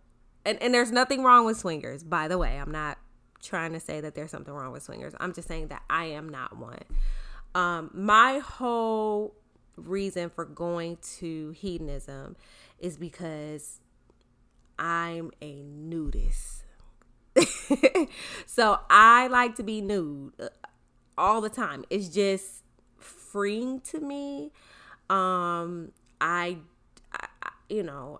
and, 0.45 0.61
and 0.61 0.73
there's 0.73 0.91
nothing 0.91 1.23
wrong 1.23 1.45
with 1.45 1.57
swingers 1.57 2.03
by 2.03 2.27
the 2.27 2.37
way. 2.37 2.57
I'm 2.57 2.71
not 2.71 2.97
trying 3.41 3.73
to 3.73 3.79
say 3.79 4.01
that 4.01 4.15
there's 4.15 4.31
something 4.31 4.53
wrong 4.53 4.71
with 4.71 4.83
swingers. 4.83 5.13
I'm 5.19 5.33
just 5.33 5.47
saying 5.47 5.67
that 5.67 5.83
i 5.89 6.05
am 6.05 6.29
not 6.29 6.57
one. 6.57 6.83
Um, 7.53 7.89
my 7.93 8.39
whole 8.39 9.35
reason 9.77 10.29
for 10.29 10.45
going 10.45 10.97
to 11.17 11.49
hedonism 11.51 12.35
is 12.79 12.97
because 12.97 13.79
i'm 14.77 15.31
a 15.41 15.63
nudist 15.63 16.65
so 18.45 18.79
I 18.89 19.27
like 19.27 19.55
to 19.55 19.63
be 19.63 19.81
nude 19.81 20.33
uh, 20.39 20.47
all 21.17 21.41
the 21.41 21.49
time. 21.49 21.83
It's 21.89 22.09
just 22.09 22.63
freeing 22.97 23.81
to 23.81 23.99
me. 23.99 24.51
Um, 25.09 25.91
I, 26.21 26.57
I, 27.13 27.27
you 27.69 27.83
know, 27.83 28.19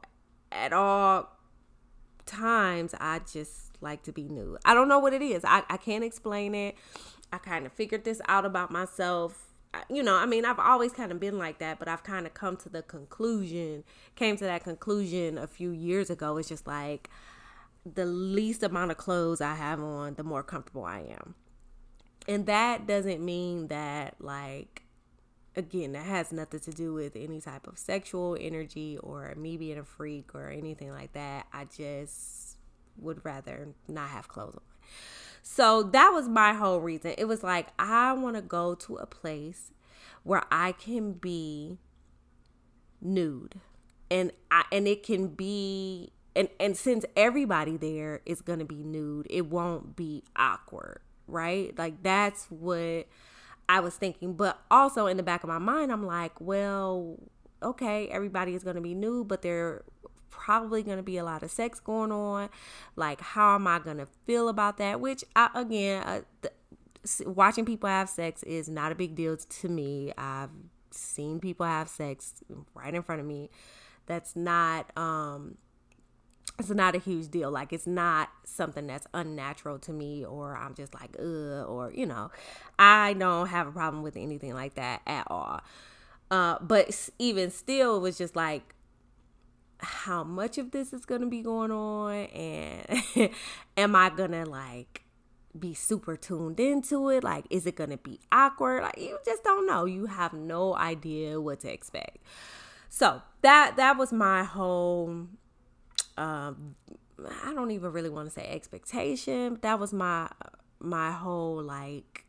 at 0.51 0.73
all 0.73 1.29
times, 2.25 2.93
I 2.99 3.19
just 3.19 3.71
like 3.81 4.03
to 4.03 4.11
be 4.11 4.23
nude. 4.23 4.57
I 4.65 4.73
don't 4.73 4.87
know 4.87 4.99
what 4.99 5.13
it 5.13 5.21
is. 5.21 5.43
I, 5.45 5.63
I 5.69 5.77
can't 5.77 6.03
explain 6.03 6.53
it. 6.53 6.75
I 7.31 7.37
kind 7.37 7.65
of 7.65 7.71
figured 7.71 8.03
this 8.03 8.21
out 8.27 8.45
about 8.45 8.71
myself. 8.71 9.44
You 9.89 10.03
know, 10.03 10.15
I 10.15 10.25
mean, 10.25 10.45
I've 10.45 10.59
always 10.59 10.91
kind 10.91 11.11
of 11.11 11.19
been 11.19 11.37
like 11.37 11.59
that, 11.59 11.79
but 11.79 11.87
I've 11.87 12.03
kind 12.03 12.25
of 12.25 12.33
come 12.33 12.57
to 12.57 12.69
the 12.69 12.81
conclusion, 12.81 13.83
came 14.15 14.37
to 14.37 14.43
that 14.45 14.63
conclusion 14.63 15.37
a 15.37 15.47
few 15.47 15.71
years 15.71 16.09
ago. 16.09 16.37
It's 16.37 16.49
just 16.49 16.67
like, 16.67 17.09
the 17.85 18.05
least 18.05 18.63
amount 18.63 18.89
of 18.91 18.97
clothes 18.97 19.41
I 19.41 19.53
have 19.53 19.79
on, 19.79 20.15
the 20.15 20.23
more 20.23 20.41
comfortable 20.41 20.85
I 20.85 21.01
am. 21.01 21.35
And 22.27 22.47
that 22.47 22.87
doesn't 22.87 23.23
mean 23.23 23.67
that, 23.67 24.15
like, 24.19 24.81
again, 25.55 25.91
that 25.91 26.05
has 26.05 26.31
nothing 26.31 26.59
to 26.61 26.71
do 26.71 26.93
with 26.93 27.15
any 27.15 27.39
type 27.39 27.67
of 27.67 27.77
sexual 27.77 28.35
energy 28.39 28.97
or 28.97 29.35
me 29.35 29.57
being 29.57 29.77
a 29.77 29.83
freak 29.83 30.33
or 30.33 30.49
anything 30.49 30.91
like 30.91 31.13
that. 31.13 31.45
I 31.53 31.65
just 31.65 32.57
would 32.97 33.23
rather 33.23 33.67
not 33.87 34.09
have 34.09 34.27
clothes 34.27 34.55
on. 34.55 34.61
So 35.47 35.83
that 35.83 36.09
was 36.09 36.27
my 36.27 36.55
whole 36.55 36.79
reason. 36.79 37.13
It 37.19 37.25
was 37.25 37.43
like, 37.43 37.67
I 37.77 38.13
want 38.13 38.35
to 38.35 38.41
go 38.41 38.73
to 38.73 38.95
a 38.95 39.05
place 39.05 39.71
where 40.23 40.43
I 40.51 40.71
can 40.71 41.13
be 41.13 41.77
nude. 42.99 43.61
And 44.09 44.31
I 44.49 44.63
and 44.71 44.87
it 44.87 45.03
can 45.03 45.27
be 45.27 46.11
and 46.35 46.49
and 46.59 46.75
since 46.75 47.05
everybody 47.15 47.77
there 47.77 48.21
is 48.25 48.41
going 48.41 48.59
to 48.59 48.65
be 48.65 48.83
nude 48.83 49.27
it 49.29 49.45
won't 49.45 49.95
be 49.95 50.23
awkward 50.35 50.99
right? 51.27 51.77
Like 51.77 52.03
that's 52.03 52.45
what 52.47 53.07
i 53.67 53.79
was 53.79 53.95
thinking. 53.95 54.33
But 54.33 54.59
also 54.69 55.07
in 55.07 55.17
the 55.17 55.23
back 55.23 55.43
of 55.43 55.49
my 55.49 55.57
mind 55.57 55.91
i'm 55.91 56.05
like 56.05 56.39
well 56.39 57.17
okay 57.63 58.07
everybody 58.09 58.53
is 58.53 58.63
going 58.63 58.75
to 58.75 58.81
be 58.81 58.93
nude 58.93 59.27
but 59.27 59.41
there 59.41 59.83
probably 60.35 60.83
going 60.83 60.97
to 60.97 61.03
be 61.03 61.17
a 61.17 61.23
lot 61.23 61.43
of 61.43 61.49
sex 61.49 61.79
going 61.79 62.11
on 62.11 62.49
like 62.95 63.21
how 63.21 63.55
am 63.55 63.67
i 63.67 63.79
going 63.79 63.97
to 63.97 64.07
feel 64.25 64.49
about 64.49 64.77
that 64.77 64.99
which 64.99 65.23
I, 65.35 65.49
again 65.55 66.03
uh, 66.03 66.49
watching 67.25 67.65
people 67.65 67.89
have 67.89 68.09
sex 68.09 68.43
is 68.43 68.67
not 68.67 68.91
a 68.91 68.95
big 68.95 69.15
deal 69.15 69.37
to 69.37 69.69
me 69.69 70.11
i've 70.17 70.49
seen 70.91 71.39
people 71.39 71.65
have 71.65 71.87
sex 71.87 72.43
right 72.73 72.93
in 72.93 73.01
front 73.01 73.21
of 73.21 73.27
me 73.27 73.49
that's 74.05 74.35
not 74.35 74.95
um 74.97 75.57
it's 76.57 76.69
not 76.69 76.95
a 76.95 76.99
huge 76.99 77.29
deal. 77.29 77.51
Like 77.51 77.73
it's 77.73 77.87
not 77.87 78.29
something 78.43 78.87
that's 78.87 79.07
unnatural 79.13 79.79
to 79.79 79.91
me 79.91 80.23
or 80.25 80.55
I'm 80.55 80.73
just 80.73 80.93
like, 80.93 81.15
ugh, 81.19 81.67
or 81.67 81.91
you 81.93 82.05
know, 82.05 82.31
I 82.79 83.13
don't 83.13 83.47
have 83.47 83.67
a 83.67 83.71
problem 83.71 84.03
with 84.03 84.15
anything 84.15 84.53
like 84.53 84.75
that 84.75 85.01
at 85.05 85.25
all. 85.27 85.61
Uh, 86.31 86.57
but 86.61 87.09
even 87.19 87.51
still, 87.51 87.97
it 87.97 87.99
was 87.99 88.17
just 88.17 88.35
like, 88.35 88.74
how 89.79 90.23
much 90.23 90.57
of 90.57 90.71
this 90.71 90.93
is 90.93 91.05
gonna 91.05 91.27
be 91.27 91.41
going 91.41 91.71
on, 91.71 92.13
and 92.13 93.29
am 93.77 93.95
I 93.95 94.09
gonna 94.09 94.45
like 94.45 95.03
be 95.57 95.73
super 95.73 96.15
tuned 96.17 96.59
into 96.59 97.09
it? 97.09 97.23
Like, 97.23 97.45
is 97.49 97.65
it 97.65 97.75
gonna 97.75 97.97
be 97.97 98.19
awkward? 98.31 98.83
Like, 98.83 98.97
you 98.97 99.17
just 99.25 99.43
don't 99.43 99.65
know. 99.65 99.85
You 99.85 100.05
have 100.07 100.33
no 100.33 100.75
idea 100.75 101.39
what 101.39 101.61
to 101.61 101.71
expect. 101.71 102.17
So 102.89 103.21
that 103.41 103.75
that 103.77 103.97
was 103.97 104.13
my 104.13 104.43
whole 104.43 105.27
um, 106.17 106.75
I 107.43 107.53
don't 107.53 107.71
even 107.71 107.91
really 107.91 108.09
want 108.09 108.27
to 108.27 108.33
say 108.33 108.47
expectation. 108.47 109.59
that 109.61 109.79
was 109.79 109.93
my 109.93 110.29
my 110.79 111.11
whole 111.11 111.61
like 111.63 112.25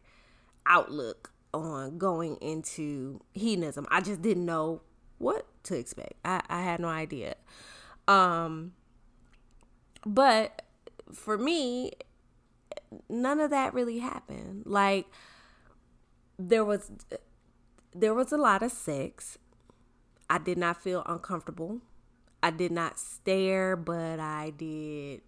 outlook 0.65 1.33
on 1.53 1.99
going 1.99 2.37
into 2.37 3.21
hedonism. 3.35 3.87
I 3.91 4.01
just 4.01 4.23
didn't 4.23 4.45
know 4.45 4.83
what 5.19 5.47
to 5.67 5.77
expect. 5.77 6.15
I, 6.25 6.43
I 6.49 6.63
had 6.63 6.81
no 6.81 6.89
idea. 6.89 7.37
Um, 8.09 8.73
but 10.05 10.63
for 11.13 11.37
me, 11.39 11.93
none 13.09 13.41
of 13.41 13.51
that 13.51 13.75
really 13.75 13.99
happened. 13.99 14.65
Like 14.67 15.07
there 16.39 16.65
was 16.65 16.91
there 17.95 18.15
was 18.15 18.33
a 18.33 18.37
lot 18.37 18.63
of 18.63 18.71
sex. 18.71 19.39
I 20.29 20.39
did 20.39 20.59
not 20.59 20.83
feel 20.83 21.03
uncomfortable. 21.07 21.81
I 22.43 22.51
did 22.51 22.73
not 22.73 22.99
stare, 22.99 23.77
but 23.77 24.21
I 24.21 24.53
did, 24.57 25.23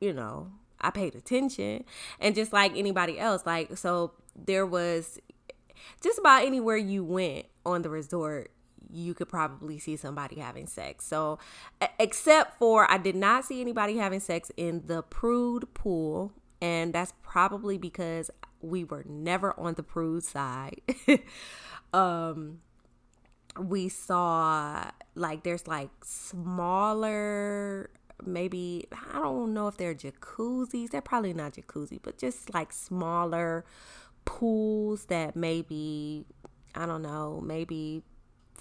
you 0.00 0.12
know, 0.12 0.52
I 0.80 0.90
paid 0.90 1.14
attention. 1.14 1.84
And 2.20 2.34
just 2.34 2.52
like 2.52 2.76
anybody 2.76 3.18
else, 3.18 3.44
like, 3.44 3.76
so 3.76 4.12
there 4.36 4.64
was 4.64 5.18
just 6.02 6.18
about 6.18 6.44
anywhere 6.44 6.76
you 6.76 7.04
went 7.04 7.46
on 7.66 7.82
the 7.82 7.90
resort, 7.90 8.50
you 8.90 9.14
could 9.14 9.28
probably 9.28 9.78
see 9.78 9.96
somebody 9.96 10.40
having 10.40 10.66
sex. 10.66 11.06
So, 11.06 11.38
except 11.98 12.58
for 12.58 12.90
I 12.90 12.98
did 12.98 13.16
not 13.16 13.44
see 13.44 13.60
anybody 13.60 13.96
having 13.96 14.20
sex 14.20 14.50
in 14.56 14.82
the 14.86 15.02
prude 15.02 15.72
pool. 15.74 16.32
And 16.60 16.92
that's 16.92 17.12
probably 17.22 17.76
because 17.76 18.30
we 18.60 18.84
were 18.84 19.04
never 19.08 19.58
on 19.58 19.74
the 19.74 19.82
prude 19.82 20.22
side. 20.22 20.80
um, 21.92 22.60
we 23.58 23.88
saw 23.88 24.90
like 25.14 25.42
there's 25.42 25.66
like 25.66 25.90
smaller 26.04 27.90
maybe 28.24 28.86
I 29.14 29.20
don't 29.20 29.52
know 29.52 29.68
if 29.68 29.76
they're 29.76 29.94
jacuzzis. 29.94 30.90
They're 30.90 31.00
probably 31.00 31.34
not 31.34 31.54
jacuzzi, 31.54 31.98
but 32.02 32.18
just 32.18 32.52
like 32.54 32.72
smaller 32.72 33.64
pools 34.24 35.06
that 35.06 35.36
maybe 35.36 36.26
I 36.74 36.86
don't 36.86 37.02
know, 37.02 37.42
maybe 37.44 38.02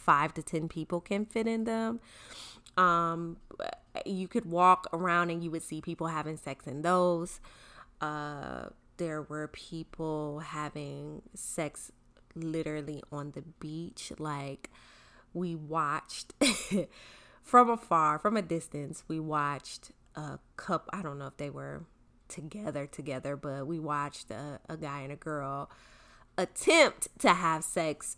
five 0.01 0.34
to 0.36 0.43
ten 0.43 0.67
people 0.67 1.00
can 1.01 1.25
fit 1.25 1.48
in 1.48 1.63
them. 1.63 2.00
Um, 2.77 3.38
you 4.05 4.27
could 4.27 4.46
walk 4.46 4.88
around 4.93 5.29
and 5.29 5.43
you 5.43 5.51
would 5.51 5.63
see 5.63 5.81
people 5.81 6.08
having 6.08 6.38
sex 6.38 6.67
in 6.67 6.81
those. 6.81 7.39
Uh, 8.00 8.70
there 8.98 9.22
were 9.22 9.48
people 9.48 10.39
having 10.39 11.22
sex 11.34 11.91
literally 12.36 13.01
on 13.12 13.31
the 13.31 13.41
beach. 13.41 14.12
Like 14.17 14.70
we 15.34 15.55
watched 15.55 16.34
from 17.43 17.70
afar, 17.70 18.20
from 18.20 18.38
a 18.38 18.41
distance, 18.41 19.03
we 19.08 19.20
watched 19.20 19.91
a 20.15 20.39
couple. 20.55 20.89
I 20.93 21.01
don't 21.01 21.20
know 21.20 21.27
if 21.27 21.38
they 21.38 21.50
were 21.50 21.84
together 22.27 22.88
together, 22.88 23.36
but 23.36 23.67
we 23.67 23.79
watched 23.79 24.31
a, 24.31 24.60
a 24.70 24.77
guy 24.77 25.01
and 25.01 25.12
a 25.12 25.17
girl 25.17 25.70
attempt 26.38 27.08
to 27.20 27.29
have 27.34 27.63
sex 27.63 28.17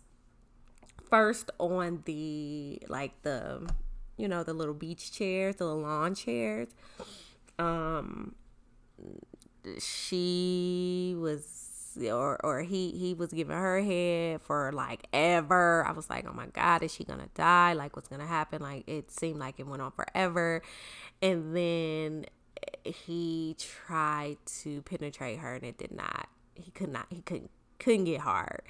first 1.08 1.50
on 1.58 2.02
the 2.04 2.80
like 2.88 3.22
the 3.22 3.68
you 4.16 4.28
know 4.28 4.42
the 4.42 4.54
little 4.54 4.74
beach 4.74 5.12
chairs 5.12 5.56
the 5.56 5.64
lawn 5.66 6.14
chairs 6.14 6.68
um 7.58 8.34
she 9.78 11.14
was 11.18 11.64
or 12.02 12.44
or 12.44 12.62
he 12.62 12.90
he 12.90 13.14
was 13.14 13.32
giving 13.32 13.56
her 13.56 13.80
head 13.80 14.42
for 14.42 14.72
like 14.72 15.06
ever. 15.12 15.86
I 15.86 15.92
was 15.92 16.10
like, 16.10 16.26
"Oh 16.28 16.32
my 16.32 16.46
god, 16.46 16.82
is 16.82 16.92
she 16.92 17.04
to 17.20 17.28
die? 17.34 17.72
Like 17.72 17.96
what's 17.96 18.08
to 18.20 18.26
happen?" 18.26 18.62
Like 18.62 18.88
it 18.88 19.10
seemed 19.10 19.38
like 19.38 19.60
it 19.60 19.66
went 19.66 19.82
on 19.82 19.92
forever. 19.92 20.62
And 21.22 21.56
then 21.56 22.26
he 22.84 23.56
tried 23.58 24.38
to 24.62 24.82
penetrate 24.82 25.38
her 25.38 25.54
and 25.54 25.64
it 25.64 25.78
did 25.78 25.92
not. 25.92 26.28
He 26.54 26.70
could 26.70 26.90
not 26.90 27.06
he 27.10 27.22
couldn't 27.22 27.50
couldn't 27.84 28.04
get 28.04 28.20
hard. 28.20 28.62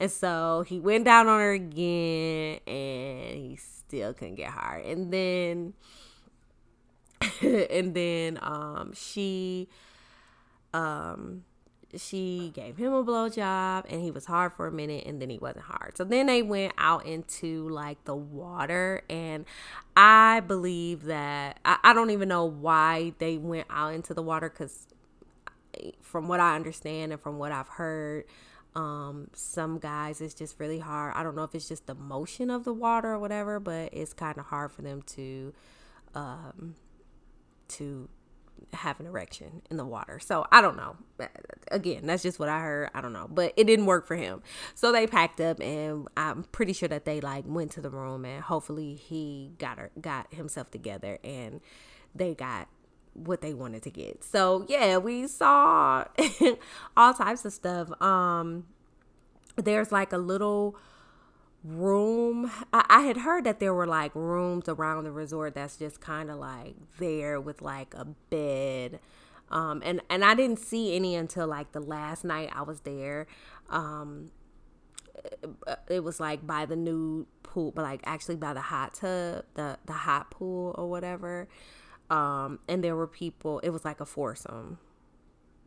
And 0.00 0.10
so 0.10 0.64
he 0.66 0.80
went 0.80 1.04
down 1.04 1.28
on 1.28 1.38
her 1.38 1.52
again 1.52 2.60
and 2.66 3.38
he 3.38 3.56
still 3.56 4.14
couldn't 4.14 4.36
get 4.36 4.50
hard. 4.50 4.84
And 4.86 5.12
then 5.12 5.74
and 7.70 7.94
then 7.94 8.38
um 8.42 8.92
she 8.94 9.68
um 10.72 11.44
she 11.94 12.50
gave 12.54 12.78
him 12.78 12.92
a 12.94 13.04
blowjob 13.04 13.84
and 13.90 14.00
he 14.00 14.10
was 14.10 14.24
hard 14.24 14.54
for 14.54 14.66
a 14.66 14.72
minute 14.72 15.04
and 15.04 15.20
then 15.20 15.28
he 15.28 15.38
wasn't 15.38 15.64
hard. 15.64 15.96
So 15.96 16.04
then 16.04 16.24
they 16.24 16.42
went 16.42 16.72
out 16.78 17.04
into 17.04 17.68
like 17.68 18.02
the 18.04 18.16
water 18.16 19.02
and 19.10 19.44
I 19.94 20.40
believe 20.40 21.04
that 21.04 21.60
I, 21.66 21.78
I 21.84 21.92
don't 21.92 22.10
even 22.10 22.28
know 22.30 22.46
why 22.46 23.12
they 23.18 23.36
went 23.36 23.66
out 23.68 23.92
into 23.92 24.14
the 24.14 24.22
water 24.22 24.48
because 24.48 24.86
from 26.00 26.28
what 26.28 26.40
I 26.40 26.56
understand 26.56 27.12
and 27.12 27.20
from 27.20 27.38
what 27.38 27.52
I've 27.52 27.68
heard, 27.68 28.24
um, 28.74 29.28
some 29.34 29.78
guys 29.78 30.20
it's 30.20 30.34
just 30.34 30.58
really 30.58 30.78
hard. 30.78 31.14
I 31.14 31.22
don't 31.22 31.36
know 31.36 31.44
if 31.44 31.54
it's 31.54 31.68
just 31.68 31.86
the 31.86 31.94
motion 31.94 32.50
of 32.50 32.64
the 32.64 32.72
water 32.72 33.12
or 33.12 33.18
whatever, 33.18 33.60
but 33.60 33.90
it's 33.92 34.12
kind 34.12 34.38
of 34.38 34.46
hard 34.46 34.72
for 34.72 34.82
them 34.82 35.02
to 35.02 35.52
um 36.14 36.74
to 37.68 38.08
have 38.74 39.00
an 39.00 39.06
erection 39.06 39.62
in 39.70 39.76
the 39.76 39.84
water. 39.84 40.18
So 40.18 40.46
I 40.52 40.60
don't 40.60 40.76
know. 40.76 40.96
Again, 41.70 42.06
that's 42.06 42.22
just 42.22 42.38
what 42.38 42.48
I 42.48 42.60
heard. 42.60 42.90
I 42.94 43.00
don't 43.00 43.12
know, 43.12 43.28
but 43.28 43.52
it 43.56 43.64
didn't 43.64 43.86
work 43.86 44.06
for 44.06 44.16
him. 44.16 44.42
So 44.74 44.92
they 44.92 45.06
packed 45.06 45.40
up, 45.40 45.60
and 45.60 46.08
I'm 46.16 46.44
pretty 46.44 46.72
sure 46.72 46.88
that 46.88 47.04
they 47.04 47.20
like 47.20 47.44
went 47.46 47.72
to 47.72 47.80
the 47.80 47.90
room, 47.90 48.24
and 48.24 48.42
hopefully 48.42 48.94
he 48.94 49.52
got 49.58 49.78
her 49.78 49.90
got 50.00 50.32
himself 50.32 50.70
together, 50.70 51.18
and 51.24 51.60
they 52.14 52.34
got 52.34 52.68
what 53.14 53.40
they 53.40 53.54
wanted 53.54 53.82
to 53.82 53.90
get. 53.90 54.24
So 54.24 54.64
yeah, 54.68 54.98
we 54.98 55.26
saw 55.26 56.04
all 56.96 57.14
types 57.14 57.44
of 57.44 57.52
stuff. 57.52 57.90
Um, 58.02 58.66
there's 59.56 59.92
like 59.92 60.12
a 60.12 60.18
little 60.18 60.76
room. 61.64 62.50
I, 62.72 62.84
I, 62.88 63.00
had 63.02 63.18
heard 63.18 63.44
that 63.44 63.60
there 63.60 63.74
were 63.74 63.86
like 63.86 64.14
rooms 64.14 64.68
around 64.68 65.04
the 65.04 65.12
resort 65.12 65.54
that's 65.54 65.76
just 65.76 66.00
kind 66.00 66.30
of 66.30 66.38
like 66.38 66.74
there 66.98 67.40
with 67.40 67.62
like 67.62 67.94
a 67.94 68.06
bed. 68.30 69.00
Um, 69.50 69.82
and, 69.84 70.00
and 70.08 70.24
I 70.24 70.34
didn't 70.34 70.58
see 70.58 70.96
any 70.96 71.14
until 71.14 71.46
like 71.46 71.72
the 71.72 71.80
last 71.80 72.24
night 72.24 72.50
I 72.54 72.62
was 72.62 72.80
there. 72.80 73.26
Um, 73.68 74.30
it, 75.88 76.02
was 76.02 76.18
like 76.18 76.46
by 76.46 76.66
the 76.66 76.74
nude 76.74 77.26
pool, 77.42 77.70
but 77.70 77.82
like 77.82 78.00
actually 78.04 78.36
by 78.36 78.54
the 78.54 78.60
hot 78.60 78.94
tub, 78.94 79.44
the, 79.54 79.78
the 79.84 79.92
hot 79.92 80.30
pool 80.30 80.74
or 80.76 80.88
whatever. 80.88 81.48
Um, 82.12 82.58
and 82.68 82.84
there 82.84 82.94
were 82.94 83.06
people, 83.06 83.58
it 83.60 83.70
was 83.70 83.86
like 83.86 83.98
a 83.98 84.04
foursome 84.04 84.78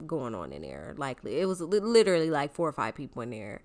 going 0.05 0.35
on 0.35 0.53
in 0.53 0.61
there. 0.61 0.93
Like 0.95 1.25
it 1.25 1.47
was 1.47 1.59
literally 1.59 2.29
like 2.29 2.53
four 2.53 2.69
or 2.69 2.71
five 2.71 2.93
people 2.93 3.23
in 3.23 3.31
there. 3.31 3.63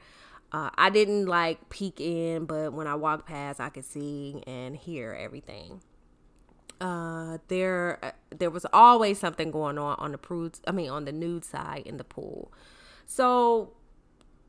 Uh, 0.51 0.71
I 0.77 0.88
didn't 0.88 1.27
like 1.27 1.69
peek 1.69 2.01
in, 2.01 2.47
but 2.47 2.73
when 2.73 2.87
I 2.87 2.95
walked 2.95 3.27
past, 3.27 3.61
I 3.61 3.69
could 3.69 3.85
see 3.85 4.43
and 4.47 4.75
hear 4.75 5.12
everything. 5.12 5.83
Uh, 6.81 7.37
there, 7.49 7.99
uh, 8.03 8.12
there 8.31 8.49
was 8.49 8.64
always 8.73 9.19
something 9.19 9.51
going 9.51 9.77
on 9.77 9.97
on 9.99 10.12
the 10.12 10.19
prude. 10.19 10.59
I 10.66 10.73
mean, 10.73 10.88
on 10.88 11.05
the 11.05 11.12
nude 11.12 11.45
side 11.45 11.83
in 11.85 11.99
the 11.99 12.05
pool. 12.05 12.51
So, 13.05 13.75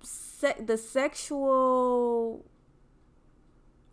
se- 0.02 0.64
the 0.66 0.78
sexual. 0.78 2.46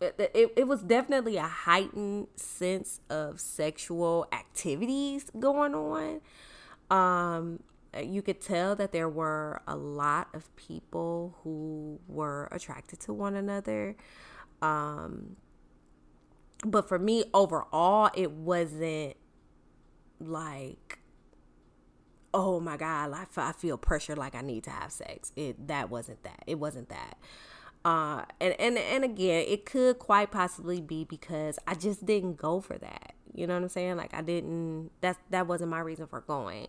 It, 0.01 0.53
it, 0.55 0.67
was 0.67 0.81
definitely 0.81 1.35
a 1.35 1.47
heightened 1.47 2.27
sense 2.37 3.01
of 3.09 3.41
sexual 3.41 4.27
activities 4.31 5.29
going 5.37 5.75
on. 5.75 6.21
Um, 6.89 7.59
you 8.01 8.21
could 8.21 8.39
tell 8.39 8.75
that 8.75 8.91
there 8.93 9.09
were 9.09 9.61
a 9.67 9.75
lot 9.75 10.29
of 10.33 10.55
people 10.55 11.35
who 11.43 11.99
were 12.07 12.47
attracted 12.51 13.01
to 13.01 13.13
one 13.13 13.35
another. 13.35 13.95
Um, 14.61 15.35
but 16.65 16.87
for 16.87 16.99
me, 16.99 17.25
overall, 17.33 18.09
it 18.13 18.31
wasn't 18.31 19.15
like, 20.19 20.99
oh 22.33 22.59
my 22.59 22.77
God, 22.77 23.15
I 23.35 23.51
feel 23.53 23.77
pressure 23.77 24.15
like 24.15 24.35
I 24.35 24.41
need 24.41 24.63
to 24.65 24.69
have 24.69 24.91
sex. 24.91 25.31
It 25.35 25.67
That 25.67 25.89
wasn't 25.89 26.23
that. 26.23 26.43
It 26.47 26.55
wasn't 26.55 26.89
that. 26.89 27.17
Uh, 27.89 28.23
and, 28.39 28.53
and, 28.59 28.77
and 28.77 29.03
again, 29.03 29.45
it 29.47 29.65
could 29.65 29.97
quite 29.97 30.29
possibly 30.29 30.79
be 30.79 31.05
because 31.05 31.57
I 31.65 31.73
just 31.73 32.05
didn't 32.05 32.35
go 32.35 32.61
for 32.61 32.77
that. 32.77 33.15
You 33.33 33.47
know 33.47 33.55
what 33.55 33.63
I'm 33.63 33.69
saying? 33.69 33.97
Like 33.97 34.13
I 34.13 34.21
didn't, 34.21 34.91
that's, 35.01 35.17
that 35.31 35.47
wasn't 35.47 35.71
my 35.71 35.79
reason 35.79 36.05
for 36.05 36.21
going. 36.21 36.67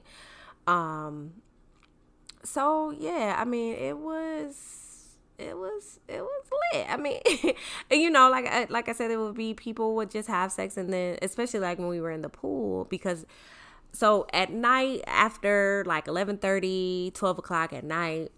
Um 0.66 1.32
so 2.42 2.90
yeah, 2.90 3.36
I 3.38 3.44
mean 3.44 3.74
it 3.74 3.98
was 3.98 5.18
it 5.38 5.58
was 5.58 6.00
it 6.08 6.22
was 6.22 6.44
lit. 6.72 6.86
I 6.88 6.96
mean, 6.96 7.20
you 7.90 8.08
know, 8.08 8.30
like 8.30 8.46
I, 8.46 8.66
like 8.70 8.88
I 8.88 8.92
said, 8.92 9.10
it 9.10 9.18
would 9.18 9.34
be 9.34 9.52
people 9.52 9.94
would 9.96 10.10
just 10.10 10.28
have 10.28 10.52
sex, 10.52 10.78
and 10.78 10.90
then 10.90 11.18
especially 11.20 11.60
like 11.60 11.78
when 11.78 11.88
we 11.88 12.00
were 12.00 12.10
in 12.10 12.22
the 12.22 12.30
pool, 12.30 12.86
because 12.86 13.26
so 13.92 14.26
at 14.32 14.50
night 14.50 15.02
after 15.06 15.84
like 15.86 16.08
11 16.08 16.38
30 16.38 17.10
12 17.14 17.38
o'clock 17.38 17.74
at 17.74 17.84
night 17.84 18.30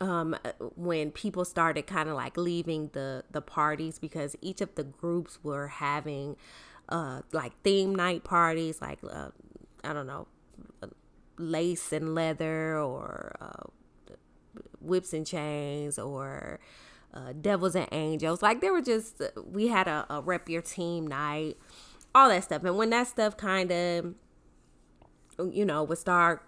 um 0.00 0.36
when 0.76 1.10
people 1.10 1.44
started 1.44 1.86
kind 1.86 2.08
of 2.08 2.14
like 2.14 2.36
leaving 2.36 2.90
the 2.92 3.24
the 3.30 3.40
parties 3.40 3.98
because 3.98 4.36
each 4.42 4.60
of 4.60 4.74
the 4.74 4.84
groups 4.84 5.38
were 5.42 5.68
having 5.68 6.36
uh 6.90 7.22
like 7.32 7.52
theme 7.62 7.94
night 7.94 8.22
parties 8.24 8.82
like 8.82 8.98
uh, 9.10 9.28
i 9.84 9.92
don't 9.92 10.06
know 10.06 10.26
lace 11.38 11.92
and 11.92 12.14
leather 12.14 12.78
or 12.78 13.36
uh, 13.40 13.68
whips 14.80 15.12
and 15.12 15.26
chains 15.26 15.98
or 15.98 16.60
uh, 17.14 17.32
devils 17.40 17.74
and 17.74 17.88
angels. 17.92 18.42
Like 18.42 18.60
there 18.60 18.72
were 18.72 18.82
just 18.82 19.22
we 19.50 19.68
had 19.68 19.88
a, 19.88 20.06
a 20.10 20.20
rep 20.20 20.48
your 20.48 20.62
team 20.62 21.06
night, 21.06 21.56
all 22.14 22.28
that 22.28 22.44
stuff. 22.44 22.64
And 22.64 22.76
when 22.76 22.90
that 22.90 23.08
stuff 23.08 23.36
kind 23.36 23.70
of 23.70 24.14
you 25.52 25.64
know 25.64 25.82
would 25.84 25.98
start 25.98 26.42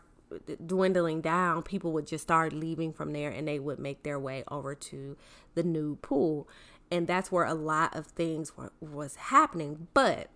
dwindling 0.65 1.21
down, 1.21 1.63
people 1.63 1.93
would 1.93 2.07
just 2.07 2.23
start 2.23 2.53
leaving 2.53 2.93
from 2.93 3.13
there 3.13 3.31
and 3.31 3.47
they 3.47 3.59
would 3.59 3.79
make 3.79 4.03
their 4.03 4.19
way 4.19 4.45
over 4.49 4.75
to 4.75 5.17
the 5.55 5.63
new 5.63 5.97
pool. 5.97 6.49
And 6.91 7.07
that's 7.07 7.31
where 7.31 7.45
a 7.45 7.55
lot 7.55 7.95
of 7.95 8.07
things 8.07 8.57
were, 8.57 8.73
was 8.81 9.17
happening. 9.17 9.89
But 9.95 10.29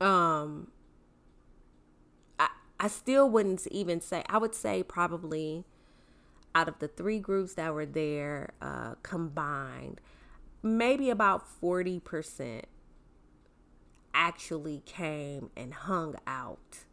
um 0.00 0.68
I 2.38 2.48
I 2.78 2.88
still 2.88 3.28
wouldn't 3.28 3.66
even 3.68 4.00
say, 4.00 4.22
I 4.28 4.38
would 4.38 4.54
say 4.54 4.82
probably 4.82 5.64
out 6.54 6.68
of 6.68 6.78
the 6.78 6.88
three 6.88 7.18
groups 7.18 7.54
that 7.54 7.74
were 7.74 7.84
there 7.84 8.54
uh, 8.62 8.94
combined, 9.02 10.00
maybe 10.62 11.10
about 11.10 11.44
40% 11.60 12.62
actually 14.14 14.82
came 14.86 15.50
and 15.54 15.74
hung 15.74 16.16
out 16.26 16.85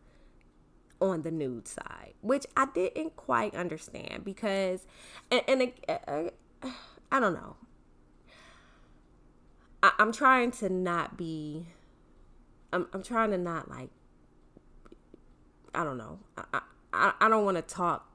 on 1.04 1.22
the 1.22 1.32
nude 1.32 1.68
side, 1.68 2.14
which 2.22 2.46
I 2.56 2.68
didn't 2.74 3.16
quite 3.16 3.54
understand 3.56 4.24
because, 4.24 4.88
and, 5.30 5.42
and 5.48 5.72
uh, 5.88 6.30
I 7.12 7.20
don't 7.20 7.34
know. 7.34 7.56
I, 9.84 9.92
I'm 10.00 10.12
trying 10.14 10.52
to 10.52 10.70
not 10.70 11.18
be 11.18 11.68
I'm 12.72 12.88
I'm 12.94 13.04
trying 13.04 13.32
to 13.32 13.38
not 13.38 13.70
like 13.70 13.90
I 15.76 15.84
don't 15.84 15.98
know. 15.98 16.20
I 16.38 16.62
I, 16.92 17.14
I 17.20 17.30
don't 17.30 17.46
want 17.46 17.58
to 17.58 17.62
talk 17.62 18.10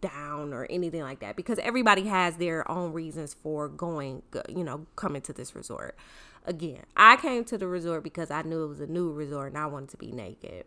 down 0.00 0.52
or 0.52 0.66
anything 0.68 1.02
like 1.02 1.20
that 1.20 1.34
because 1.34 1.58
everybody 1.60 2.04
has 2.04 2.36
their 2.36 2.70
own 2.70 2.92
reasons 2.92 3.34
for 3.34 3.68
going, 3.68 4.22
you 4.48 4.62
know, 4.62 4.86
coming 4.96 5.22
to 5.22 5.32
this 5.32 5.54
resort. 5.54 5.96
Again, 6.44 6.84
I 6.96 7.16
came 7.16 7.44
to 7.44 7.58
the 7.58 7.66
resort 7.66 8.04
because 8.04 8.30
I 8.30 8.42
knew 8.42 8.64
it 8.64 8.68
was 8.68 8.80
a 8.80 8.86
new 8.86 9.10
resort 9.10 9.48
and 9.48 9.58
I 9.58 9.66
wanted 9.66 9.90
to 9.90 9.96
be 9.96 10.12
naked. 10.12 10.64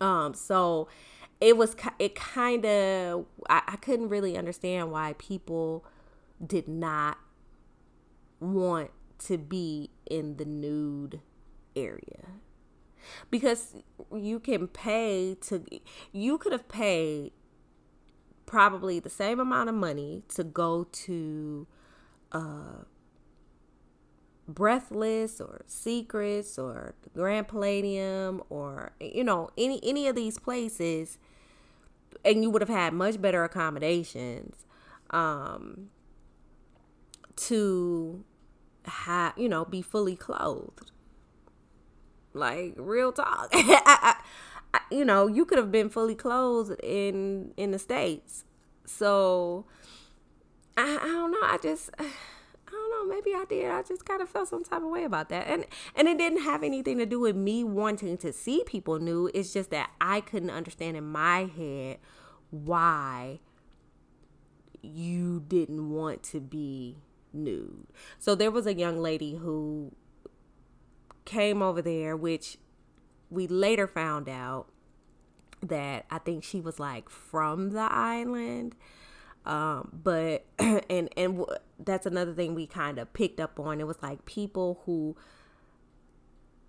Um, 0.00 0.34
so 0.34 0.88
it 1.40 1.56
was 1.56 1.76
it 1.98 2.14
kind 2.14 2.64
of 2.64 3.26
I, 3.48 3.62
I 3.66 3.76
couldn't 3.76 4.08
really 4.08 4.36
understand 4.36 4.90
why 4.90 5.14
people 5.18 5.84
did 6.44 6.68
not 6.68 7.18
want 8.40 8.90
to 9.18 9.38
be 9.38 9.90
in 10.06 10.36
the 10.36 10.44
nude 10.44 11.20
area. 11.74 12.26
Because 13.30 13.76
you 14.14 14.40
can 14.40 14.66
pay 14.66 15.36
to 15.42 15.64
you 16.12 16.38
could 16.38 16.52
have 16.52 16.68
paid 16.68 17.32
probably 18.46 19.00
the 19.00 19.10
same 19.10 19.40
amount 19.40 19.68
of 19.68 19.74
money 19.74 20.22
to 20.28 20.44
go 20.44 20.84
to 20.84 21.66
uh 22.32 22.84
breathless 24.48 25.40
or 25.40 25.62
secrets 25.66 26.58
or 26.58 26.94
grand 27.14 27.48
palladium 27.48 28.42
or 28.48 28.92
you 29.00 29.24
know 29.24 29.50
any 29.58 29.80
any 29.82 30.06
of 30.06 30.14
these 30.14 30.38
places 30.38 31.18
and 32.24 32.42
you 32.42 32.50
would 32.50 32.62
have 32.62 32.68
had 32.68 32.92
much 32.92 33.20
better 33.20 33.42
accommodations 33.42 34.64
um 35.10 35.88
to 37.36 38.24
have 38.84 39.34
you 39.36 39.48
know 39.48 39.64
be 39.64 39.82
fully 39.82 40.16
clothed. 40.16 40.90
Like 42.32 42.74
real 42.76 43.12
talk. 43.12 43.48
I, 43.52 44.16
I, 44.74 44.80
you 44.90 45.04
know 45.04 45.26
you 45.26 45.44
could 45.44 45.58
have 45.58 45.72
been 45.72 45.88
fully 45.88 46.14
clothed 46.14 46.78
in 46.82 47.52
in 47.56 47.70
the 47.70 47.78
states. 47.78 48.44
So 48.84 49.64
I, 50.76 50.98
I 51.02 51.06
don't 51.06 51.30
know. 51.30 51.42
I 51.42 51.58
just 51.62 51.90
maybe 53.08 53.32
I 53.34 53.44
did. 53.48 53.70
I 53.70 53.82
just 53.82 54.04
kind 54.04 54.20
of 54.20 54.28
felt 54.28 54.48
some 54.48 54.64
type 54.64 54.82
of 54.82 54.88
way 54.88 55.04
about 55.04 55.28
that. 55.30 55.46
And 55.46 55.64
and 55.94 56.08
it 56.08 56.18
didn't 56.18 56.42
have 56.42 56.62
anything 56.62 56.98
to 56.98 57.06
do 57.06 57.20
with 57.20 57.36
me 57.36 57.64
wanting 57.64 58.18
to 58.18 58.32
see 58.32 58.62
people 58.66 58.98
nude. 58.98 59.32
It's 59.34 59.52
just 59.52 59.70
that 59.70 59.90
I 60.00 60.20
couldn't 60.20 60.50
understand 60.50 60.96
in 60.96 61.04
my 61.04 61.44
head 61.56 61.98
why 62.50 63.40
you 64.82 65.40
didn't 65.46 65.90
want 65.90 66.22
to 66.24 66.40
be 66.40 66.98
nude. 67.32 67.86
So 68.18 68.34
there 68.34 68.50
was 68.50 68.66
a 68.66 68.74
young 68.74 68.98
lady 69.00 69.36
who 69.36 69.92
came 71.24 71.62
over 71.62 71.82
there, 71.82 72.16
which 72.16 72.58
we 73.30 73.46
later 73.46 73.86
found 73.86 74.28
out 74.28 74.68
that 75.62 76.06
I 76.10 76.18
think 76.18 76.44
she 76.44 76.60
was 76.60 76.78
like 76.78 77.08
from 77.08 77.70
the 77.70 77.80
island. 77.80 78.76
Um, 79.46 80.00
but 80.02 80.44
and 80.58 81.08
and 81.16 81.38
w- 81.38 81.46
that's 81.78 82.06
another 82.06 82.34
thing 82.34 82.54
we 82.54 82.66
kind 82.66 82.98
of 82.98 83.12
picked 83.12 83.40
up 83.40 83.58
on. 83.60 83.80
It 83.80 83.86
was 83.86 84.02
like 84.02 84.24
people 84.24 84.82
who 84.86 85.16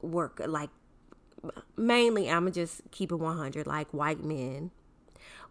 work 0.02 0.42
like 0.46 0.70
mainly 1.76 2.30
I'm 2.30 2.44
gonna 2.44 2.52
just 2.52 2.82
keep 2.92 3.12
it 3.12 3.16
100 3.16 3.66
like 3.66 3.92
white 3.92 4.24
men 4.24 4.72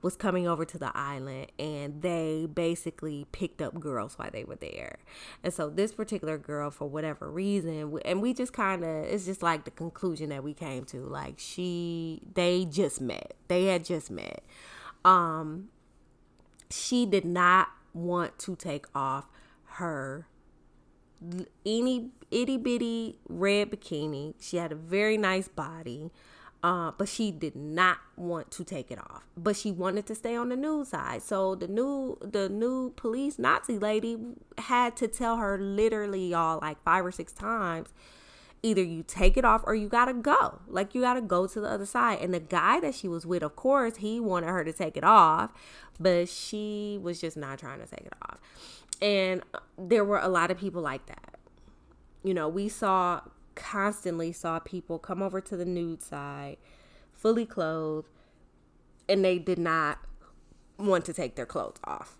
was 0.02 0.16
coming 0.16 0.46
over 0.46 0.64
to 0.64 0.78
the 0.78 0.96
island 0.96 1.50
and 1.58 2.02
they 2.02 2.46
basically 2.52 3.26
picked 3.32 3.62
up 3.62 3.78
girls 3.80 4.18
while 4.18 4.30
they 4.30 4.44
were 4.44 4.56
there. 4.56 4.98
And 5.42 5.52
so 5.52 5.70
this 5.70 5.92
particular 5.92 6.38
girl, 6.38 6.70
for 6.70 6.88
whatever 6.88 7.30
reason, 7.30 7.98
and 8.04 8.20
we 8.20 8.34
just 8.34 8.52
kind 8.52 8.84
of, 8.84 9.04
it's 9.06 9.24
just 9.24 9.42
like 9.42 9.64
the 9.64 9.70
conclusion 9.70 10.28
that 10.30 10.44
we 10.44 10.54
came 10.54 10.84
to. 10.86 10.98
Like 10.98 11.34
she, 11.38 12.22
they 12.34 12.64
just 12.64 13.00
met. 13.00 13.34
They 13.48 13.64
had 13.64 13.84
just 13.84 14.10
met. 14.10 14.44
Um, 15.04 15.68
she 16.70 17.06
did 17.06 17.24
not 17.24 17.68
want 17.92 18.38
to 18.40 18.56
take 18.56 18.86
off 18.94 19.28
her 19.64 20.26
any 21.64 22.10
itty 22.30 22.56
bitty 22.56 23.18
red 23.28 23.70
bikini. 23.70 24.34
She 24.40 24.56
had 24.58 24.72
a 24.72 24.76
very 24.76 25.16
nice 25.16 25.48
body. 25.48 26.10
Uh, 26.62 26.90
but 26.98 27.08
she 27.08 27.30
did 27.30 27.54
not 27.54 27.98
want 28.16 28.50
to 28.50 28.64
take 28.64 28.90
it 28.90 28.98
off. 28.98 29.22
But 29.36 29.54
she 29.54 29.70
wanted 29.70 30.06
to 30.06 30.16
stay 30.16 30.34
on 30.34 30.48
the 30.48 30.56
nude 30.56 30.88
side. 30.88 31.22
So 31.22 31.54
the 31.54 31.68
new 31.68 32.18
the 32.20 32.48
new 32.48 32.90
police 32.90 33.38
Nazi 33.38 33.78
lady 33.78 34.16
had 34.58 34.96
to 34.96 35.06
tell 35.06 35.36
her 35.36 35.58
literally 35.58 36.28
y'all 36.28 36.58
like 36.60 36.82
five 36.82 37.04
or 37.06 37.12
six 37.12 37.32
times 37.32 37.90
either 38.66 38.82
you 38.82 39.04
take 39.06 39.36
it 39.36 39.44
off 39.44 39.62
or 39.64 39.74
you 39.74 39.88
gotta 39.88 40.12
go. 40.12 40.60
Like 40.66 40.94
you 40.94 41.00
gotta 41.00 41.20
go 41.20 41.46
to 41.46 41.60
the 41.60 41.68
other 41.68 41.86
side. 41.86 42.18
And 42.20 42.34
the 42.34 42.40
guy 42.40 42.80
that 42.80 42.94
she 42.94 43.08
was 43.08 43.24
with, 43.24 43.42
of 43.42 43.56
course, 43.56 43.96
he 43.96 44.18
wanted 44.18 44.48
her 44.48 44.64
to 44.64 44.72
take 44.72 44.96
it 44.96 45.04
off, 45.04 45.52
but 46.00 46.28
she 46.28 46.98
was 47.00 47.20
just 47.20 47.36
not 47.36 47.58
trying 47.58 47.80
to 47.80 47.86
take 47.86 48.06
it 48.06 48.12
off. 48.22 48.40
And 49.00 49.42
uh, 49.54 49.60
there 49.78 50.04
were 50.04 50.18
a 50.18 50.28
lot 50.28 50.50
of 50.50 50.58
people 50.58 50.82
like 50.82 51.06
that. 51.06 51.36
You 52.24 52.34
know, 52.34 52.48
we 52.48 52.68
saw 52.68 53.20
constantly 53.54 54.32
saw 54.32 54.58
people 54.58 54.98
come 54.98 55.22
over 55.22 55.40
to 55.40 55.56
the 55.56 55.64
nude 55.64 56.02
side, 56.02 56.56
fully 57.12 57.46
clothed, 57.46 58.08
and 59.08 59.24
they 59.24 59.38
did 59.38 59.58
not 59.58 59.98
want 60.78 61.04
to 61.06 61.12
take 61.12 61.36
their 61.36 61.46
clothes 61.46 61.78
off. 61.84 62.18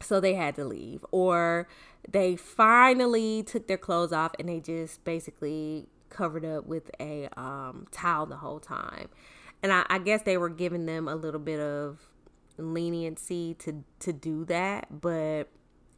So 0.00 0.20
they 0.20 0.34
had 0.34 0.54
to 0.56 0.64
leave. 0.64 1.04
Or 1.10 1.66
they 2.08 2.36
finally 2.36 3.42
took 3.42 3.66
their 3.66 3.78
clothes 3.78 4.12
off 4.12 4.32
and 4.38 4.48
they 4.48 4.60
just 4.60 5.04
basically 5.04 5.86
covered 6.10 6.44
up 6.44 6.66
with 6.66 6.90
a 7.00 7.28
um, 7.36 7.86
towel 7.90 8.26
the 8.26 8.36
whole 8.36 8.60
time. 8.60 9.08
And 9.62 9.72
I, 9.72 9.84
I 9.88 9.98
guess 9.98 10.22
they 10.22 10.36
were 10.36 10.50
giving 10.50 10.86
them 10.86 11.08
a 11.08 11.14
little 11.14 11.40
bit 11.40 11.60
of 11.60 11.98
leniency 12.56 13.52
to 13.52 13.82
to 13.98 14.12
do 14.12 14.44
that 14.44 15.00
but 15.00 15.48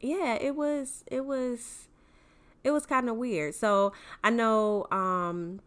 yeah 0.01 0.33
it 0.41 0.55
was 0.55 1.03
it 1.05 1.23
was 1.23 1.87
it 2.67 2.71
was 2.71 2.85
kind 2.85 3.09
of 3.09 3.15
weird. 3.15 3.55
So 3.55 3.93
I 4.23 4.29
know, 4.29 4.87
um, 4.91 5.61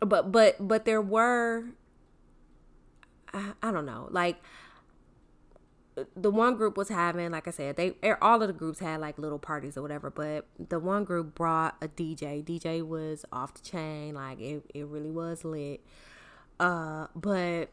but 0.00 0.30
but 0.30 0.56
but 0.60 0.84
there 0.84 1.00
were, 1.00 1.64
I, 3.32 3.52
I 3.62 3.72
don't 3.72 3.86
know, 3.86 4.08
like 4.10 4.36
the 6.16 6.30
one 6.30 6.56
group 6.56 6.76
was 6.76 6.88
having, 6.88 7.30
like 7.30 7.46
I 7.46 7.50
said, 7.50 7.76
they 7.76 7.94
all 8.20 8.40
of 8.40 8.48
the 8.48 8.54
groups 8.54 8.78
had 8.78 9.00
like 9.00 9.18
little 9.18 9.38
parties 9.38 9.76
or 9.76 9.82
whatever, 9.82 10.10
but 10.10 10.46
the 10.58 10.78
one 10.78 11.04
group 11.04 11.34
brought 11.34 11.76
a 11.82 11.88
DJ. 11.88 12.42
DJ 12.42 12.86
was 12.86 13.24
off 13.32 13.54
the 13.54 13.60
chain, 13.62 14.14
like 14.14 14.40
it, 14.40 14.64
it 14.74 14.86
really 14.86 15.10
was 15.10 15.44
lit. 15.44 15.80
Uh, 16.58 17.08
but 17.14 17.68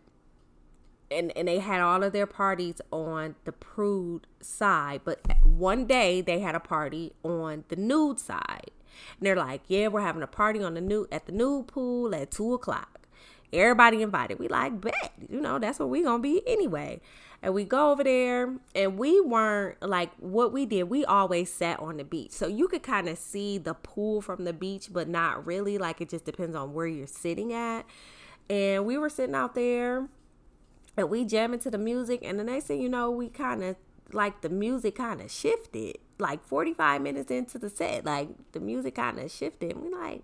and 1.11 1.35
and 1.37 1.47
they 1.47 1.59
had 1.59 1.81
all 1.81 2.03
of 2.03 2.11
their 2.11 2.27
parties 2.27 2.81
on 2.91 3.35
the 3.45 3.51
prude 3.51 4.27
side, 4.41 5.01
but 5.05 5.21
one 5.43 5.85
day 5.85 6.21
they 6.21 6.39
had 6.39 6.55
a 6.55 6.59
party 6.59 7.13
on 7.23 7.63
the 7.69 7.75
nude 7.75 8.19
side. 8.19 8.71
And 9.17 9.25
they're 9.25 9.35
like, 9.35 9.61
"Yeah, 9.67 9.87
we're 9.87 10.01
having 10.01 10.23
a 10.23 10.27
party 10.27 10.61
on 10.61 10.73
the 10.73 10.81
nude 10.81 11.07
at 11.11 11.25
the 11.25 11.31
nude 11.31 11.67
pool 11.67 12.13
at 12.13 12.31
two 12.31 12.53
o'clock. 12.53 13.07
Everybody 13.53 14.01
invited. 14.01 14.39
We 14.39 14.49
like 14.49 14.81
bet, 14.81 15.13
you 15.29 15.39
know, 15.39 15.57
that's 15.57 15.79
where 15.79 15.87
we 15.87 16.03
gonna 16.03 16.21
be 16.21 16.41
anyway." 16.45 17.01
And 17.41 17.53
we 17.53 17.63
go 17.63 17.91
over 17.91 18.03
there, 18.03 18.53
and 18.75 18.97
we 18.97 19.21
weren't 19.21 19.81
like 19.81 20.11
what 20.17 20.51
we 20.51 20.65
did. 20.65 20.83
We 20.83 21.05
always 21.05 21.51
sat 21.51 21.79
on 21.79 21.97
the 21.97 22.03
beach, 22.03 22.31
so 22.31 22.47
you 22.47 22.67
could 22.67 22.83
kind 22.83 23.07
of 23.07 23.17
see 23.17 23.57
the 23.57 23.73
pool 23.73 24.21
from 24.21 24.43
the 24.43 24.53
beach, 24.53 24.89
but 24.91 25.07
not 25.07 25.45
really. 25.45 25.77
Like 25.77 26.01
it 26.01 26.09
just 26.09 26.25
depends 26.25 26.55
on 26.55 26.73
where 26.73 26.87
you're 26.87 27.07
sitting 27.07 27.53
at. 27.53 27.85
And 28.49 28.85
we 28.85 28.97
were 28.97 29.09
sitting 29.09 29.35
out 29.35 29.55
there 29.55 30.09
and 30.99 31.09
we 31.09 31.23
jamming 31.23 31.59
to 31.59 31.71
the 31.71 31.77
music 31.77 32.19
and 32.23 32.39
the 32.39 32.43
next 32.43 32.65
thing 32.65 32.81
you 32.81 32.89
know 32.89 33.09
we 33.09 33.29
kind 33.29 33.63
of 33.63 33.75
like 34.11 34.41
the 34.41 34.49
music 34.49 34.95
kind 34.95 35.21
of 35.21 35.31
shifted 35.31 35.97
like 36.17 36.43
45 36.45 37.01
minutes 37.01 37.31
into 37.31 37.57
the 37.57 37.69
set 37.69 38.05
like 38.05 38.29
the 38.51 38.59
music 38.59 38.95
kind 38.95 39.19
of 39.19 39.31
shifted 39.31 39.71
and 39.71 39.83
we 39.83 39.89
like 39.89 40.23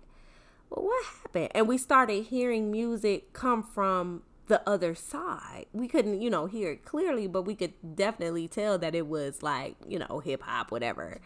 well 0.68 0.84
what 0.84 1.04
happened 1.22 1.48
and 1.54 1.68
we 1.68 1.78
started 1.78 2.24
hearing 2.26 2.70
music 2.70 3.32
come 3.32 3.62
from 3.62 4.22
the 4.46 4.68
other 4.68 4.94
side 4.94 5.66
we 5.72 5.88
couldn't 5.88 6.20
you 6.20 6.30
know 6.30 6.46
hear 6.46 6.70
it 6.70 6.84
clearly 6.84 7.26
but 7.26 7.42
we 7.42 7.54
could 7.54 7.72
definitely 7.96 8.46
tell 8.46 8.78
that 8.78 8.94
it 8.94 9.06
was 9.06 9.42
like 9.42 9.76
you 9.88 9.98
know 9.98 10.20
hip 10.24 10.42
hop 10.42 10.70
whatever 10.70 11.20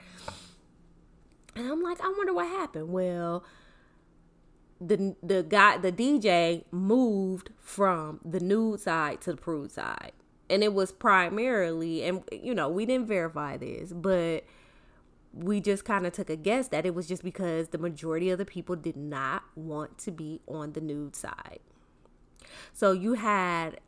and 1.55 1.67
i'm 1.67 1.83
like 1.83 2.01
i 2.01 2.09
wonder 2.17 2.33
what 2.33 2.47
happened 2.47 2.89
well 2.89 3.45
the 4.81 5.15
the 5.23 5.43
guy 5.43 5.77
the 5.77 5.93
DJ 5.93 6.65
moved 6.71 7.51
from 7.61 8.21
the 8.25 8.41
nude 8.41 8.81
side 8.81 9.21
to 9.23 9.33
the 9.33 9.37
prude 9.37 9.71
side. 9.71 10.13
And 10.49 10.65
it 10.65 10.73
was 10.73 10.91
primarily 10.91 12.03
and 12.03 12.23
you 12.33 12.55
know, 12.55 12.69
we 12.69 12.87
didn't 12.87 13.07
verify 13.07 13.57
this, 13.57 13.93
but 13.93 14.45
we 15.33 15.61
just 15.61 15.85
kind 15.85 16.07
of 16.07 16.13
took 16.13 16.31
a 16.31 16.37
guess 16.37 16.69
that 16.69 16.85
it 16.87 16.95
was 16.95 17.07
just 17.07 17.23
because 17.23 17.69
the 17.69 17.79
majority 17.79 18.31
of 18.31 18.39
the 18.39 18.45
people 18.45 18.75
did 18.75 18.97
not 18.97 19.45
want 19.55 19.99
to 19.99 20.11
be 20.11 20.41
on 20.49 20.73
the 20.73 20.81
nude 20.81 21.15
side. 21.15 21.61
So 22.73 22.93
you 22.93 23.15
had 23.15 23.81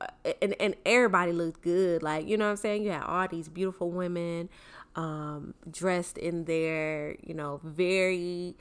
uh, 0.00 0.32
and 0.42 0.54
and 0.60 0.74
everybody 0.86 1.32
looked 1.32 1.62
good 1.62 2.02
like 2.02 2.26
you 2.26 2.36
know 2.36 2.46
what 2.46 2.52
I'm 2.52 2.56
saying 2.56 2.84
you 2.84 2.90
had 2.90 3.02
all 3.02 3.28
these 3.28 3.48
beautiful 3.48 3.90
women 3.90 4.48
um 4.96 5.54
dressed 5.70 6.18
in 6.18 6.44
their 6.44 7.16
you 7.22 7.34
know 7.34 7.60
very 7.62 8.56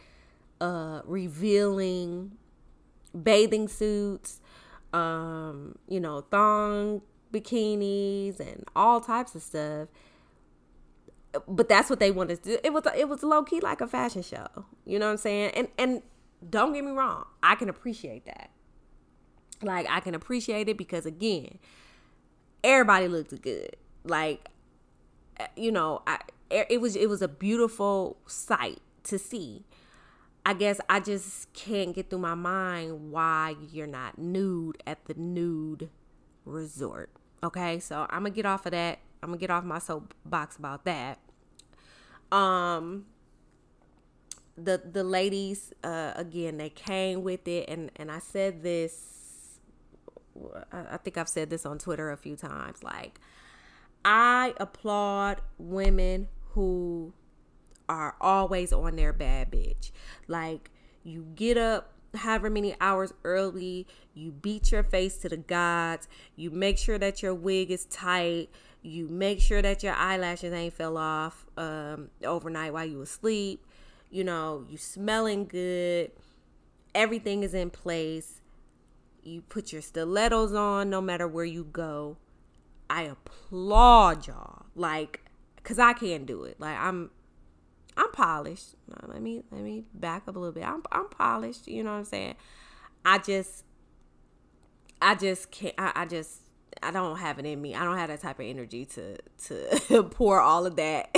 uh, 0.61 1.01
revealing 1.05 2.31
bathing 3.23 3.67
suits, 3.67 4.41
um, 4.93 5.75
you 5.87 5.99
know, 5.99 6.21
thong 6.21 7.01
bikinis 7.33 8.39
and 8.39 8.65
all 8.75 9.01
types 9.01 9.35
of 9.35 9.41
stuff. 9.41 9.87
But 11.47 11.69
that's 11.69 11.89
what 11.89 11.99
they 11.99 12.11
wanted 12.11 12.43
to 12.43 12.49
do. 12.51 12.57
It 12.63 12.73
was 12.73 12.83
it 12.95 13.07
was 13.07 13.21
low 13.23 13.43
key 13.43 13.59
like 13.59 13.81
a 13.81 13.87
fashion 13.87 14.23
show. 14.23 14.47
You 14.85 14.97
know 14.97 15.05
what 15.05 15.11
I'm 15.11 15.17
saying? 15.17 15.51
And 15.55 15.67
and 15.77 16.01
don't 16.49 16.73
get 16.73 16.83
me 16.83 16.91
wrong, 16.91 17.25
I 17.43 17.55
can 17.55 17.69
appreciate 17.69 18.25
that. 18.25 18.49
Like 19.61 19.87
I 19.89 19.99
can 19.99 20.15
appreciate 20.15 20.69
it 20.69 20.77
because 20.77 21.05
again, 21.05 21.59
everybody 22.63 23.07
looked 23.07 23.41
good. 23.41 23.75
Like 24.03 24.49
you 25.55 25.71
know, 25.71 26.01
I 26.07 26.19
it 26.49 26.81
was 26.81 26.95
it 26.95 27.09
was 27.09 27.21
a 27.21 27.27
beautiful 27.27 28.17
sight 28.25 28.79
to 29.03 29.19
see. 29.19 29.65
I 30.45 30.53
guess 30.53 30.79
I 30.89 30.99
just 30.99 31.51
can't 31.53 31.93
get 31.93 32.09
through 32.09 32.19
my 32.19 32.33
mind 32.33 33.11
why 33.11 33.55
you're 33.71 33.87
not 33.87 34.17
nude 34.17 34.81
at 34.87 35.05
the 35.05 35.13
nude 35.13 35.89
resort. 36.45 37.09
Okay, 37.43 37.79
so 37.79 38.07
I'm 38.09 38.23
gonna 38.23 38.31
get 38.31 38.45
off 38.45 38.65
of 38.65 38.71
that. 38.71 38.99
I'm 39.21 39.29
gonna 39.29 39.37
get 39.39 39.49
off 39.49 39.63
my 39.63 39.79
soapbox 39.79 40.57
about 40.57 40.85
that. 40.85 41.19
Um, 42.31 43.05
the 44.57 44.81
the 44.91 45.03
ladies 45.03 45.73
uh, 45.83 46.13
again 46.15 46.57
they 46.57 46.69
came 46.69 47.23
with 47.23 47.47
it, 47.47 47.69
and 47.69 47.91
and 47.95 48.11
I 48.11 48.19
said 48.19 48.63
this. 48.63 49.18
I 50.71 50.97
think 50.97 51.17
I've 51.17 51.29
said 51.29 51.49
this 51.49 51.65
on 51.65 51.77
Twitter 51.77 52.11
a 52.11 52.17
few 52.17 52.35
times. 52.35 52.83
Like, 52.83 53.19
I 54.03 54.53
applaud 54.57 55.41
women 55.57 56.27
who 56.51 57.13
are 57.87 58.15
always 58.21 58.71
on 58.71 58.95
their 58.95 59.11
bad 59.11 59.51
bitch. 59.51 59.91
Like 60.27 60.69
you 61.03 61.25
get 61.35 61.57
up 61.57 61.93
however 62.15 62.49
many 62.49 62.75
hours 62.79 63.13
early, 63.23 63.87
you 64.13 64.31
beat 64.31 64.71
your 64.71 64.83
face 64.83 65.17
to 65.17 65.29
the 65.29 65.37
gods, 65.37 66.07
you 66.35 66.49
make 66.51 66.77
sure 66.77 66.97
that 66.97 67.21
your 67.21 67.33
wig 67.33 67.71
is 67.71 67.85
tight, 67.85 68.49
you 68.81 69.07
make 69.07 69.41
sure 69.41 69.61
that 69.61 69.83
your 69.83 69.93
eyelashes 69.93 70.53
ain't 70.53 70.73
fell 70.73 70.97
off 70.97 71.45
um, 71.57 72.09
overnight 72.23 72.73
while 72.73 72.85
you 72.85 73.01
asleep. 73.01 73.65
You 74.11 74.23
know, 74.23 74.65
you 74.67 74.77
smelling 74.77 75.45
good, 75.45 76.11
everything 76.95 77.43
is 77.43 77.53
in 77.53 77.69
place. 77.69 78.38
You 79.23 79.41
put 79.41 79.71
your 79.71 79.81
stilettos 79.81 80.53
on 80.53 80.89
no 80.89 81.01
matter 81.01 81.27
where 81.27 81.45
you 81.45 81.63
go. 81.63 82.17
I 82.89 83.03
applaud 83.03 84.27
y'all. 84.27 84.65
Like, 84.75 85.21
cause 85.63 85.79
I 85.79 85.93
can't 85.93 86.25
do 86.25 86.43
it. 86.43 86.59
Like 86.59 86.77
I'm 86.77 87.11
I'm 87.97 88.11
polished. 88.11 88.75
let 89.07 89.21
me 89.21 89.43
let 89.51 89.61
me 89.61 89.83
back 89.93 90.27
up 90.27 90.35
a 90.35 90.39
little 90.39 90.53
bit. 90.53 90.63
I'm 90.63 90.83
I'm 90.91 91.09
polished. 91.09 91.67
You 91.67 91.83
know 91.83 91.91
what 91.91 91.99
I'm 91.99 92.05
saying? 92.05 92.35
I 93.05 93.17
just 93.17 93.65
I 95.01 95.15
just 95.15 95.51
can't. 95.51 95.75
I, 95.77 95.91
I 95.95 96.05
just 96.05 96.41
I 96.81 96.91
don't 96.91 97.17
have 97.17 97.39
it 97.39 97.45
in 97.45 97.61
me. 97.61 97.75
I 97.75 97.83
don't 97.83 97.97
have 97.97 98.09
that 98.09 98.21
type 98.21 98.39
of 98.39 98.45
energy 98.45 98.85
to 98.85 99.17
to 99.45 100.03
pour 100.11 100.39
all 100.39 100.65
of 100.65 100.75
that 100.77 101.13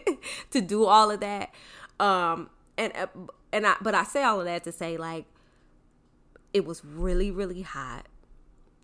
to 0.50 0.60
do 0.60 0.84
all 0.84 1.10
of 1.10 1.20
that. 1.20 1.50
Um 1.98 2.50
and 2.76 2.92
uh, 2.96 3.06
and 3.52 3.66
I 3.66 3.76
but 3.80 3.94
I 3.94 4.04
say 4.04 4.22
all 4.22 4.40
of 4.40 4.46
that 4.46 4.64
to 4.64 4.72
say 4.72 4.96
like 4.96 5.24
it 6.52 6.64
was 6.64 6.84
really 6.84 7.30
really 7.30 7.62
hot. 7.62 8.06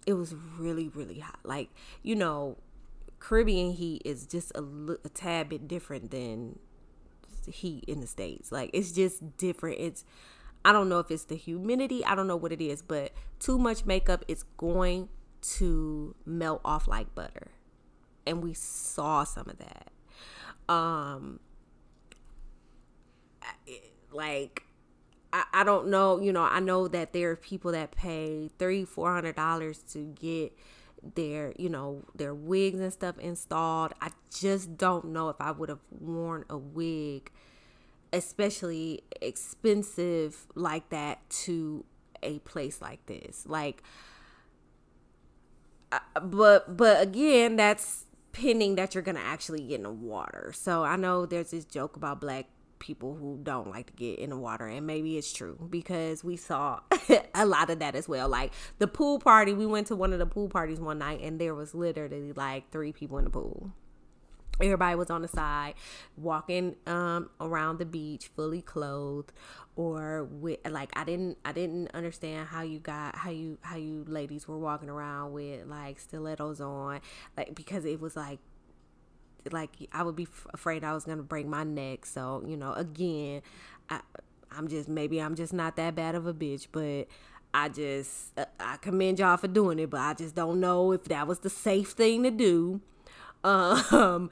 It 0.06 0.14
was 0.14 0.34
really 0.58 0.88
really 0.88 1.20
hot. 1.20 1.40
Like 1.44 1.70
you 2.02 2.14
know, 2.14 2.58
Caribbean 3.18 3.72
heat 3.72 4.02
is 4.04 4.26
just 4.26 4.52
a, 4.54 4.64
a 5.04 5.08
tad 5.08 5.48
bit 5.48 5.68
different 5.68 6.10
than 6.10 6.58
heat 7.50 7.84
in 7.86 8.00
the 8.00 8.06
states. 8.06 8.52
Like 8.52 8.70
it's 8.72 8.92
just 8.92 9.36
different. 9.36 9.78
It's 9.80 10.04
I 10.64 10.72
don't 10.72 10.88
know 10.88 10.98
if 10.98 11.10
it's 11.10 11.24
the 11.24 11.36
humidity. 11.36 12.04
I 12.04 12.14
don't 12.14 12.26
know 12.26 12.36
what 12.36 12.52
it 12.52 12.60
is, 12.60 12.82
but 12.82 13.12
too 13.38 13.58
much 13.58 13.84
makeup 13.84 14.24
is 14.28 14.44
going 14.56 15.08
to 15.42 16.14
melt 16.24 16.60
off 16.64 16.86
like 16.86 17.14
butter. 17.14 17.50
And 18.26 18.42
we 18.42 18.54
saw 18.54 19.24
some 19.24 19.48
of 19.48 19.58
that. 19.58 19.90
Um 20.72 21.40
like 24.12 24.64
I, 25.32 25.44
I 25.52 25.64
don't 25.64 25.88
know, 25.88 26.20
you 26.20 26.32
know, 26.32 26.42
I 26.42 26.60
know 26.60 26.88
that 26.88 27.12
there 27.12 27.30
are 27.30 27.36
people 27.36 27.72
that 27.72 27.92
pay 27.92 28.50
three, 28.58 28.84
four 28.84 29.12
hundred 29.12 29.36
dollars 29.36 29.78
to 29.92 30.14
get 30.20 30.56
their 31.16 31.52
you 31.58 31.68
know 31.68 32.04
their 32.14 32.34
wigs 32.34 32.80
and 32.80 32.92
stuff 32.92 33.18
installed. 33.18 33.92
I 34.00 34.10
just 34.32 34.76
don't 34.76 35.06
know 35.06 35.28
if 35.28 35.36
i 35.40 35.50
would 35.50 35.68
have 35.68 35.80
worn 35.90 36.44
a 36.48 36.56
wig 36.56 37.30
especially 38.12 39.02
expensive 39.20 40.46
like 40.54 40.90
that 40.90 41.28
to 41.30 41.84
a 42.22 42.38
place 42.40 42.80
like 42.80 43.04
this. 43.06 43.44
Like 43.46 43.82
uh, 45.90 45.98
but 46.20 46.76
but 46.76 47.02
again 47.02 47.56
that's 47.56 48.04
pinning 48.32 48.76
that 48.76 48.94
you're 48.94 49.02
gonna 49.02 49.20
actually 49.20 49.62
get 49.62 49.76
in 49.76 49.82
the 49.84 49.90
water. 49.90 50.52
So 50.54 50.84
i 50.84 50.96
know 50.96 51.26
there's 51.26 51.50
this 51.50 51.64
joke 51.64 51.96
about 51.96 52.20
black 52.20 52.46
people 52.82 53.14
who 53.14 53.38
don't 53.44 53.70
like 53.70 53.86
to 53.86 53.92
get 53.92 54.18
in 54.18 54.30
the 54.30 54.36
water 54.36 54.66
and 54.66 54.84
maybe 54.84 55.16
it's 55.16 55.32
true 55.32 55.56
because 55.70 56.24
we 56.24 56.36
saw 56.36 56.80
a 57.34 57.46
lot 57.46 57.70
of 57.70 57.78
that 57.78 57.94
as 57.94 58.08
well. 58.08 58.28
Like 58.28 58.52
the 58.78 58.88
pool 58.88 59.20
party 59.20 59.54
we 59.54 59.66
went 59.66 59.86
to 59.86 59.96
one 59.96 60.12
of 60.12 60.18
the 60.18 60.26
pool 60.26 60.48
parties 60.48 60.80
one 60.80 60.98
night 60.98 61.20
and 61.22 61.40
there 61.40 61.54
was 61.54 61.74
literally 61.74 62.32
like 62.32 62.70
three 62.72 62.92
people 62.92 63.18
in 63.18 63.24
the 63.24 63.30
pool. 63.30 63.70
Everybody 64.60 64.96
was 64.96 65.10
on 65.10 65.22
the 65.22 65.28
side 65.28 65.74
walking 66.16 66.74
um 66.86 67.30
around 67.40 67.78
the 67.78 67.86
beach 67.86 68.30
fully 68.34 68.60
clothed 68.60 69.32
or 69.76 70.24
with 70.24 70.58
like 70.68 70.90
i 70.94 71.04
didn't 71.04 71.38
i 71.44 71.52
didn't 71.52 71.90
understand 71.94 72.46
how 72.48 72.60
you 72.60 72.78
got 72.78 73.16
how 73.16 73.30
you 73.30 73.56
how 73.62 73.76
you 73.76 74.04
ladies 74.06 74.46
were 74.46 74.58
walking 74.58 74.90
around 74.90 75.32
with 75.32 75.66
like 75.66 75.98
stilettos 75.98 76.60
on 76.60 77.00
like 77.36 77.54
because 77.54 77.86
it 77.86 77.98
was 77.98 78.14
like 78.14 78.38
like 79.50 79.70
I 79.92 80.02
would 80.02 80.16
be 80.16 80.24
f- 80.24 80.46
afraid 80.52 80.84
I 80.84 80.92
was 80.92 81.04
gonna 81.04 81.22
break 81.22 81.46
my 81.46 81.64
neck. 81.64 82.06
So 82.06 82.42
you 82.46 82.56
know, 82.56 82.72
again, 82.72 83.42
I 83.90 84.00
I'm 84.56 84.68
just 84.68 84.88
maybe 84.88 85.20
I'm 85.20 85.34
just 85.34 85.52
not 85.52 85.76
that 85.76 85.94
bad 85.94 86.14
of 86.14 86.26
a 86.26 86.34
bitch, 86.34 86.66
but 86.70 87.08
I 87.54 87.68
just 87.68 88.38
uh, 88.38 88.44
I 88.60 88.76
commend 88.76 89.18
y'all 89.18 89.36
for 89.36 89.48
doing 89.48 89.78
it, 89.78 89.90
but 89.90 90.00
I 90.00 90.14
just 90.14 90.34
don't 90.34 90.60
know 90.60 90.92
if 90.92 91.04
that 91.04 91.26
was 91.26 91.40
the 91.40 91.50
safe 91.50 91.90
thing 91.90 92.22
to 92.22 92.30
do. 92.30 92.80
Um, 93.44 94.30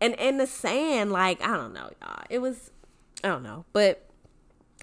and 0.00 0.18
and 0.18 0.40
the 0.40 0.46
sand, 0.46 1.12
like 1.12 1.40
I 1.40 1.56
don't 1.56 1.72
know, 1.72 1.90
y'all. 2.02 2.24
It 2.28 2.40
was 2.40 2.72
I 3.22 3.28
don't 3.28 3.44
know, 3.44 3.64
but 3.72 4.08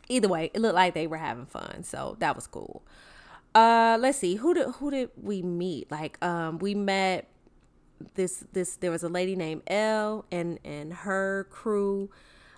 either 0.07 0.29
way, 0.29 0.51
it 0.53 0.61
looked 0.61 0.75
like 0.75 0.93
they 0.93 1.05
were 1.05 1.17
having 1.17 1.45
fun, 1.45 1.83
so 1.83 2.15
that 2.19 2.33
was 2.33 2.47
cool. 2.47 2.83
Uh, 3.53 3.97
let's 3.99 4.19
see 4.19 4.35
who 4.35 4.53
did 4.53 4.67
who 4.75 4.91
did 4.91 5.09
we 5.21 5.41
meet? 5.41 5.91
Like 5.91 6.23
um, 6.23 6.59
we 6.59 6.75
met 6.75 7.27
this 8.15 8.43
this 8.53 8.75
there 8.75 8.91
was 8.91 9.03
a 9.03 9.09
lady 9.09 9.35
named 9.35 9.63
Elle 9.67 10.25
and 10.31 10.59
and 10.63 10.93
her 10.93 11.47
crew. 11.49 12.09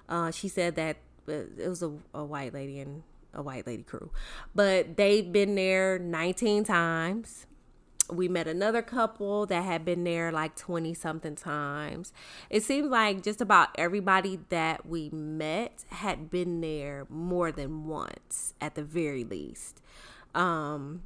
Uh, 0.08 0.32
she 0.32 0.48
said 0.48 0.76
that 0.76 0.98
uh, 1.28 1.34
it 1.58 1.70
was 1.70 1.84
a, 1.84 1.92
a 2.14 2.24
white 2.24 2.54
lady 2.54 2.80
and 2.80 3.04
a 3.34 3.42
white 3.42 3.68
lady 3.68 3.84
crew, 3.84 4.12
but 4.56 4.98
they've 4.98 5.32
been 5.32 5.56
there 5.56 6.00
19 6.00 6.64
times. 6.64 7.46
We 8.12 8.28
met 8.28 8.48
another 8.48 8.82
couple 8.82 9.46
that 9.46 9.64
had 9.64 9.86
been 9.86 10.04
there 10.04 10.32
like 10.32 10.56
20 10.56 10.96
something 10.96 11.36
times. 11.36 12.12
It 12.50 12.64
seems 12.64 12.88
like 12.88 13.22
just 13.22 13.40
about 13.40 13.70
everybody 13.76 14.40
that 14.50 14.88
we 14.88 15.12
met 15.12 15.84
had 15.90 16.32
been 16.32 16.60
there 16.60 17.06
more 17.08 17.52
than 17.52 17.86
once 17.86 18.56
at 18.60 18.74
the 18.74 18.82
very 18.82 19.24
least. 19.24 19.80
Um, 20.34 21.04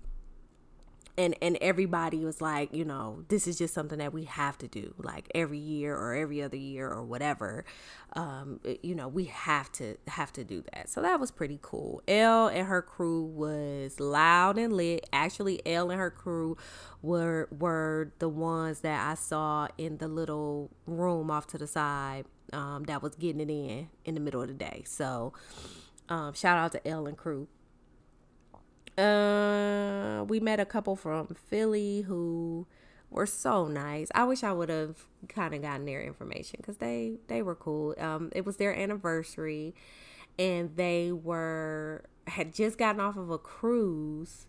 and 1.17 1.36
and 1.41 1.58
everybody 1.62 2.26
was 2.26 2.41
like 2.41 2.73
you 2.73 2.84
know 2.84 3.23
this 3.28 3.47
is 3.47 3.58
just 3.58 3.73
something 3.73 3.99
that 3.99 4.13
we 4.13 4.23
have 4.23 4.58
to 4.58 4.67
do 4.67 4.93
like 4.97 5.30
every 5.36 5.60
year 5.60 5.95
or 5.95 6.13
every 6.13 6.41
other 6.41 6.58
year 6.58 6.89
or 6.89 7.04
whatever. 7.04 7.65
Um 8.13 8.60
you 8.82 8.95
know 8.95 9.08
we 9.08 9.26
have 9.26 9.71
to 9.73 9.97
have 10.08 10.34
to 10.34 10.43
do 10.43 10.63
that. 10.73 10.89
So 10.89 11.02
that 11.02 11.19
was 11.19 11.30
pretty 11.32 11.60
cool. 11.62 12.02
Elle 12.08 12.47
and 12.47 12.67
her 12.67 12.82
crew 12.82 13.23
was 13.23 13.99
loud 13.99 14.58
and 14.58 14.73
lit. 14.73 15.08
Actually 15.13 15.65
Elle 15.67 15.91
and 15.91 15.99
her 15.99 16.12
crew 16.12 16.58
were 17.02 17.47
were 17.52 18.13
the 18.19 18.30
ones 18.30 18.80
that 18.80 19.08
I 19.08 19.13
saw 19.13 19.67
in 19.78 19.97
the 19.97 20.08
little 20.08 20.71
room 20.88 21.30
off 21.30 21.47
to 21.47 21.58
the 21.58 21.67
side 21.67 22.26
um 22.52 22.84
that 22.86 23.04
was 23.04 23.15
getting 23.15 23.41
it 23.41 23.52
in 23.52 23.89
in 24.06 24.15
the 24.15 24.19
middle 24.19 24.41
of 24.41 24.47
the 24.47 24.54
day. 24.56 24.84
So 24.88 25.34
um 26.10 26.34
shout 26.34 26.58
out 26.58 26.71
to 26.71 26.88
Elle 26.88 27.06
and 27.06 27.17
crew 27.17 27.47
uh, 28.97 30.23
we 30.27 30.39
met 30.39 30.60
a 30.60 30.65
couple 30.65 30.95
from 30.95 31.36
Philly 31.47 32.01
who 32.01 32.67
were 33.10 33.25
so 33.25 33.67
nice. 33.67 34.10
I 34.13 34.23
wish 34.25 34.43
I 34.43 34.51
would 34.51 34.69
have 34.69 35.06
kind 35.27 35.53
of 35.53 35.62
gotten 35.62 35.86
their 35.86 36.01
information 36.01 36.58
because 36.58 36.77
they 36.77 37.19
they 37.27 37.41
were 37.41 37.56
cool. 37.56 37.95
Um, 37.99 38.32
it 38.34 38.45
was 38.45 38.58
their 38.58 38.75
anniversary, 38.77 39.75
and 40.38 40.75
they 40.75 41.12
were 41.12 42.03
had 42.27 42.53
just 42.53 42.77
gotten 42.77 43.01
off 43.01 43.17
of 43.17 43.29
a 43.29 43.38
cruise. 43.38 44.47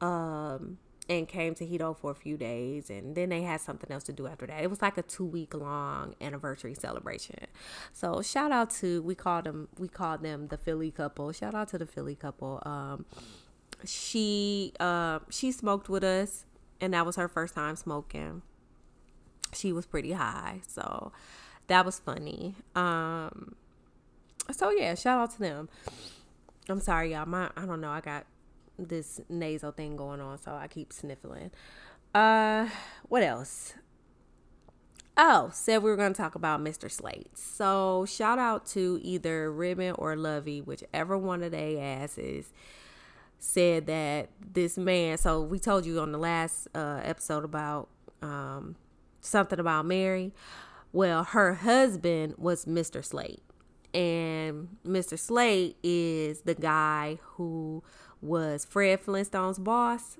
Um, 0.00 0.78
and 1.10 1.26
came 1.26 1.56
to 1.56 1.66
Hedo 1.66 1.98
for 1.98 2.12
a 2.12 2.14
few 2.14 2.36
days 2.36 2.88
and 2.88 3.16
then 3.16 3.30
they 3.30 3.42
had 3.42 3.60
something 3.60 3.90
else 3.90 4.04
to 4.04 4.12
do 4.12 4.28
after 4.28 4.46
that. 4.46 4.62
It 4.62 4.70
was 4.70 4.80
like 4.80 4.96
a 4.96 5.02
2 5.02 5.24
week 5.24 5.54
long 5.54 6.14
anniversary 6.20 6.74
celebration. 6.74 7.46
So 7.92 8.22
shout 8.22 8.52
out 8.52 8.70
to 8.76 9.02
we 9.02 9.16
called 9.16 9.44
them 9.44 9.68
we 9.76 9.88
called 9.88 10.22
them 10.22 10.46
the 10.46 10.56
Philly 10.56 10.92
couple. 10.92 11.32
Shout 11.32 11.54
out 11.54 11.68
to 11.70 11.78
the 11.78 11.86
Philly 11.86 12.14
couple. 12.14 12.62
Um 12.64 13.06
she 13.84 14.72
uh 14.80 15.20
she 15.30 15.52
smoked 15.52 15.88
with 15.88 16.04
us 16.04 16.44
and 16.80 16.94
that 16.94 17.04
was 17.06 17.16
her 17.16 17.28
first 17.28 17.54
time 17.54 17.76
smoking. 17.76 18.42
She 19.52 19.72
was 19.72 19.86
pretty 19.86 20.12
high. 20.12 20.60
So 20.66 21.12
that 21.66 21.84
was 21.84 21.98
funny. 21.98 22.54
Um 22.74 23.54
so 24.50 24.70
yeah, 24.70 24.94
shout 24.94 25.20
out 25.20 25.30
to 25.32 25.38
them. 25.38 25.68
I'm 26.68 26.80
sorry 26.80 27.12
y'all. 27.12 27.26
My 27.26 27.50
I 27.56 27.66
don't 27.66 27.80
know. 27.80 27.90
I 27.90 28.00
got 28.00 28.26
this 28.88 29.20
nasal 29.28 29.72
thing 29.72 29.96
going 29.96 30.20
on, 30.20 30.38
so 30.38 30.52
I 30.52 30.66
keep 30.66 30.92
sniffling. 30.92 31.50
Uh, 32.14 32.68
what 33.08 33.22
else? 33.22 33.74
Oh, 35.16 35.50
said 35.52 35.82
we 35.82 35.90
were 35.90 35.96
going 35.96 36.12
to 36.12 36.16
talk 36.16 36.34
about 36.34 36.60
Mr. 36.60 36.90
Slate. 36.90 37.36
So 37.36 38.06
shout 38.06 38.38
out 38.38 38.64
to 38.68 38.98
either 39.02 39.52
Ribbon 39.52 39.94
or 39.98 40.16
Lovey, 40.16 40.60
whichever 40.60 41.18
one 41.18 41.42
of 41.42 41.52
they 41.52 41.78
asses 41.78 42.52
said 43.40 43.86
that 43.86 44.28
this 44.52 44.76
man. 44.76 45.18
So 45.18 45.40
we 45.40 45.58
told 45.58 45.84
you 45.84 45.98
on 45.98 46.12
the 46.12 46.18
last 46.18 46.68
uh, 46.74 47.00
episode 47.02 47.44
about 47.44 47.88
um, 48.22 48.76
something 49.20 49.58
about 49.58 49.86
Mary. 49.86 50.32
Well, 50.92 51.24
her 51.24 51.54
husband 51.54 52.34
was 52.36 52.66
Mr. 52.66 53.04
Slate. 53.04 53.42
And 53.92 54.76
Mr. 54.86 55.18
Slate 55.18 55.76
is 55.82 56.42
the 56.42 56.54
guy 56.54 57.18
who 57.22 57.82
was 58.20 58.64
Fred 58.64 59.00
Flintstone's 59.00 59.58
boss 59.58 60.18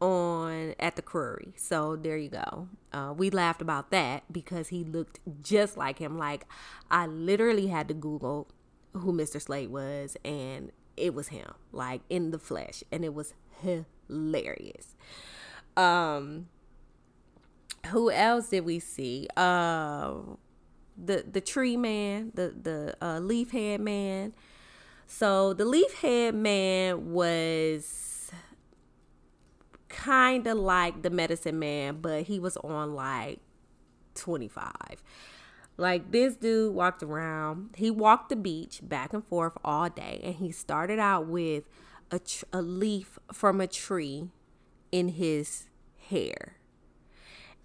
on 0.00 0.74
at 0.78 0.96
the 0.96 1.02
Crewery. 1.02 1.54
So 1.56 1.96
there 1.96 2.18
you 2.18 2.28
go. 2.28 2.68
Uh, 2.92 3.14
we 3.16 3.30
laughed 3.30 3.62
about 3.62 3.90
that 3.90 4.30
because 4.30 4.68
he 4.68 4.84
looked 4.84 5.20
just 5.42 5.76
like 5.76 5.98
him. 5.98 6.18
Like 6.18 6.46
I 6.90 7.06
literally 7.06 7.68
had 7.68 7.88
to 7.88 7.94
Google 7.94 8.48
who 8.92 9.12
Mr. 9.12 9.40
Slate 9.40 9.70
was, 9.70 10.16
and 10.24 10.72
it 10.98 11.14
was 11.14 11.28
him, 11.28 11.52
like 11.72 12.02
in 12.08 12.30
the 12.30 12.38
flesh, 12.38 12.82
and 12.92 13.04
it 13.04 13.14
was 13.14 13.34
hilarious. 13.62 14.96
Um, 15.76 16.48
who 17.86 18.10
else 18.10 18.50
did 18.50 18.64
we 18.64 18.78
see? 18.78 19.28
Uh, 19.36 20.14
the 20.96 21.24
the 21.30 21.40
tree 21.40 21.76
man, 21.76 22.32
the 22.34 22.54
the 22.60 22.96
uh, 23.00 23.18
leaf 23.20 23.52
head 23.52 23.80
man. 23.80 24.34
So 25.06 25.54
the 25.54 25.64
leaf 25.64 25.94
head 26.00 26.34
man 26.34 27.12
was 27.12 28.30
kind 29.88 30.46
of 30.46 30.58
like 30.58 31.02
the 31.02 31.10
medicine 31.10 31.58
man, 31.58 32.00
but 32.00 32.24
he 32.24 32.38
was 32.38 32.56
on 32.58 32.94
like 32.94 33.40
25. 34.14 35.02
Like 35.78 36.10
this 36.10 36.34
dude 36.34 36.74
walked 36.74 37.04
around, 37.04 37.70
he 37.76 37.88
walked 37.88 38.30
the 38.30 38.36
beach 38.36 38.80
back 38.82 39.14
and 39.14 39.24
forth 39.24 39.56
all 39.64 39.88
day, 39.88 40.20
and 40.24 40.34
he 40.34 40.50
started 40.50 40.98
out 40.98 41.26
with 41.26 41.68
a, 42.10 42.18
tr- 42.18 42.44
a 42.52 42.60
leaf 42.60 43.16
from 43.32 43.60
a 43.60 43.68
tree 43.68 44.28
in 44.90 45.10
his 45.10 45.68
hair. 46.08 46.56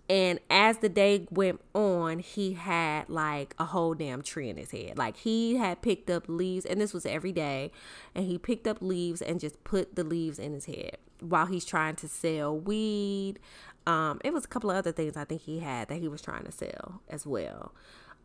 And 0.07 0.39
as 0.47 0.77
the 0.77 0.89
day 0.89 1.25
went 1.31 1.61
on, 1.73 2.19
he 2.19 2.53
had 2.53 3.09
like 3.09 3.55
a 3.57 3.65
whole 3.65 3.95
damn 3.95 4.21
tree 4.21 4.47
in 4.47 4.57
his 4.57 4.69
head. 4.69 4.95
Like 4.95 5.17
he 5.17 5.55
had 5.55 5.81
picked 5.81 6.11
up 6.11 6.25
leaves, 6.27 6.65
and 6.65 6.79
this 6.79 6.93
was 6.93 7.07
every 7.07 7.31
day, 7.31 7.71
and 8.13 8.25
he 8.25 8.37
picked 8.37 8.67
up 8.67 8.77
leaves 8.79 9.23
and 9.23 9.39
just 9.39 9.63
put 9.63 9.95
the 9.95 10.03
leaves 10.03 10.37
in 10.37 10.53
his 10.53 10.65
head 10.65 10.97
while 11.19 11.47
he's 11.47 11.65
trying 11.65 11.95
to 11.95 12.07
sell 12.07 12.55
weed. 12.55 13.39
Um, 13.87 14.21
it 14.23 14.33
was 14.33 14.45
a 14.45 14.47
couple 14.47 14.69
of 14.69 14.77
other 14.77 14.91
things 14.91 15.17
I 15.17 15.23
think 15.23 15.41
he 15.41 15.59
had 15.59 15.87
that 15.87 15.97
he 15.97 16.07
was 16.07 16.21
trying 16.21 16.43
to 16.43 16.51
sell 16.51 17.01
as 17.09 17.25
well. 17.25 17.73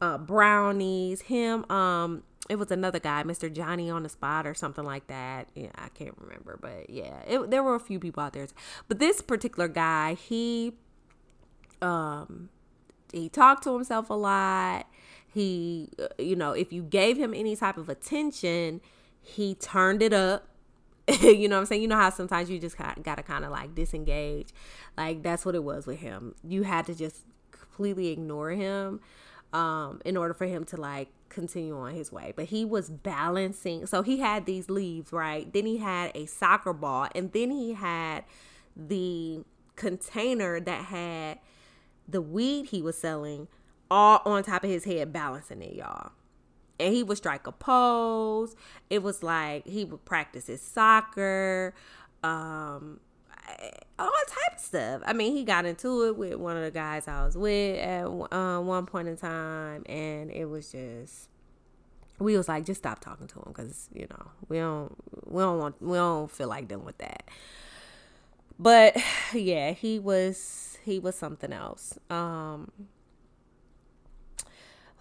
Uh, 0.01 0.17
brownies, 0.17 1.23
him, 1.23 1.69
um, 1.71 2.23
it 2.49 2.57
was 2.57 2.71
another 2.71 3.01
guy, 3.01 3.23
Mr. 3.25 3.53
Johnny 3.53 3.91
on 3.91 4.05
the 4.05 4.09
spot 4.09 4.47
or 4.47 4.55
something 4.55 4.85
like 4.85 5.07
that. 5.09 5.49
Yeah, 5.55 5.71
I 5.75 5.89
can't 5.89 6.15
remember, 6.19 6.59
but 6.61 6.89
yeah, 6.89 7.21
it, 7.27 7.51
there 7.51 7.63
were 7.63 7.75
a 7.75 7.81
few 7.81 7.99
people 7.99 8.23
out 8.23 8.33
there. 8.33 8.47
But 8.87 9.01
this 9.01 9.21
particular 9.21 9.69
guy, 9.69 10.15
he 10.15 10.75
um 11.83 12.49
he 13.13 13.29
talked 13.29 13.63
to 13.65 13.73
himself 13.73 14.11
a 14.11 14.15
lot 14.15 14.87
he 15.33 15.89
uh, 15.99 16.07
you 16.19 16.35
know 16.35 16.53
if 16.53 16.73
you 16.73 16.83
gave 16.83 17.17
him 17.17 17.33
any 17.35 17.55
type 17.55 17.77
of 17.77 17.89
attention 17.89 18.81
he 19.21 19.55
turned 19.55 20.03
it 20.03 20.13
up 20.13 20.49
you 21.23 21.49
know 21.49 21.57
what 21.57 21.61
i'm 21.61 21.67
saying 21.67 21.83
you 21.83 21.89
know 21.89 21.97
how 21.97 22.11
sometimes 22.11 22.51
you 22.51 22.59
just 22.59 22.77
gotta 23.03 23.23
kind 23.23 23.45
of 23.45 23.51
like 23.51 23.75
disengage 23.75 24.49
like 24.97 25.23
that's 25.23 25.45
what 25.45 25.55
it 25.55 25.63
was 25.63 25.87
with 25.87 26.01
him 26.01 26.35
you 26.43 26.65
had 26.65 26.87
to 26.87 26.95
just 26.95 27.25
completely 27.51 28.09
ignore 28.09 28.51
him 28.51 29.01
um 29.53 30.01
in 30.05 30.17
order 30.17 30.35
for 30.35 30.47
him 30.47 30.65
to 30.65 30.77
like 30.77 31.09
continue 31.29 31.77
on 31.77 31.95
his 31.95 32.11
way 32.11 32.33
but 32.37 32.47
he 32.47 32.65
was 32.65 32.91
balancing 32.91 33.87
so 33.87 34.03
he 34.03 34.19
had 34.19 34.47
these 34.47 34.69
leaves 34.71 35.13
right 35.13 35.53
then 35.53 35.67
he 35.67 35.79
had 35.79 36.11
a 36.15 36.27
soccer 36.27 36.73
ball 36.73 37.09
and 37.15 37.33
then 37.33 37.51
he 37.51 37.75
had 37.75 38.25
the 38.77 39.45
container 39.77 40.61
that 40.61 40.87
had 40.87 41.39
the 42.09 42.21
weed 42.23 42.67
he 42.67 42.83
was 42.83 42.97
selling 42.97 43.49
all 43.91 44.21
on 44.25 44.43
top 44.43 44.65
of 44.65 44.71
his 44.71 44.85
head, 44.85 45.13
balancing 45.13 45.63
it, 45.63 45.75
y'all. 45.75 46.13
And 46.81 46.95
he 46.95 47.03
would 47.03 47.17
strike 47.17 47.47
a 47.47 47.53
pose. 47.53 48.55
It 48.89 49.03
was 49.03 49.23
like 49.23 49.67
he 49.67 49.85
would 49.85 50.05
practice 50.05 50.47
his 50.47 50.63
soccer, 50.63 51.75
um, 52.23 53.01
all 53.99 54.11
type 54.29 54.57
of 54.57 54.61
stuff. 54.61 55.03
I 55.05 55.13
mean, 55.13 55.33
he 55.33 55.45
got 55.45 55.65
into 55.67 56.07
it 56.07 56.17
with 56.17 56.37
one 56.37 56.57
of 56.57 56.63
the 56.63 56.71
guys 56.71 57.09
I 57.09 57.25
was 57.25 57.37
with 57.37 57.79
at 57.79 58.05
uh, 58.05 58.61
one 58.61 58.87
point 58.87 59.09
in 59.09 59.17
time, 59.17 59.85
and 59.87 60.31
it 60.31 60.47
was 60.47 60.73
just 60.73 61.29
we 62.19 62.37
was 62.37 62.49
like, 62.49 62.65
just 62.65 62.81
stop 62.81 63.01
talking 63.01 63.27
to 63.29 63.37
him 63.37 63.45
because 63.49 63.89
you 63.95 64.07
know 64.11 64.31
we 64.49 64.59
don't 64.59 64.95
we 65.27 65.43
don't 65.43 65.59
want 65.59 65.81
we 65.81 65.97
don't 65.97 66.31
feel 66.31 66.49
like 66.49 66.69
dealing 66.69 66.85
with 66.85 66.99
that. 66.99 67.25
But 68.59 68.97
yeah, 69.33 69.73
he 69.73 69.99
was 69.99 70.79
he 70.85 70.99
was 70.99 71.15
something 71.15 71.53
else. 71.53 71.99
Um, 72.11 72.71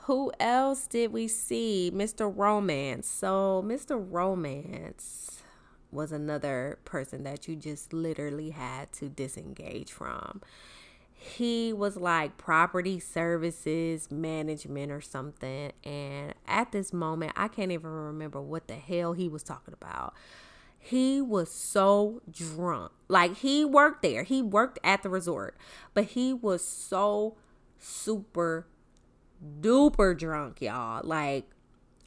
who 0.07 0.31
else 0.39 0.87
did 0.87 1.11
we 1.11 1.27
see? 1.27 1.91
Mr. 1.93 2.31
Romance. 2.33 3.09
So, 3.09 3.61
Mr. 3.65 4.01
Romance 4.09 5.36
was 5.91 6.11
another 6.11 6.79
person 6.85 7.23
that 7.23 7.47
you 7.47 7.55
just 7.55 7.93
literally 7.93 8.51
had 8.51 8.91
to 8.93 9.09
disengage 9.09 9.91
from. 9.91 10.41
He 11.13 11.73
was 11.73 11.97
like 11.97 12.37
property 12.37 12.99
services 12.99 14.11
management 14.11 14.91
or 14.91 15.01
something. 15.01 15.71
And 15.83 16.35
at 16.47 16.71
this 16.71 16.93
moment, 16.93 17.33
I 17.35 17.47
can't 17.47 17.71
even 17.71 17.89
remember 17.89 18.41
what 18.41 18.67
the 18.67 18.75
hell 18.75 19.13
he 19.13 19.27
was 19.27 19.43
talking 19.43 19.73
about. 19.73 20.13
He 20.77 21.21
was 21.21 21.51
so 21.51 22.21
drunk. 22.29 22.91
Like 23.07 23.37
he 23.37 23.65
worked 23.65 24.03
there. 24.03 24.23
He 24.23 24.41
worked 24.41 24.79
at 24.83 25.01
the 25.03 25.09
resort. 25.09 25.57
But 25.93 26.05
he 26.05 26.33
was 26.33 26.63
so 26.63 27.35
super 27.79 28.67
duper 29.59 30.17
drunk, 30.17 30.61
y'all. 30.61 31.01
Like 31.03 31.49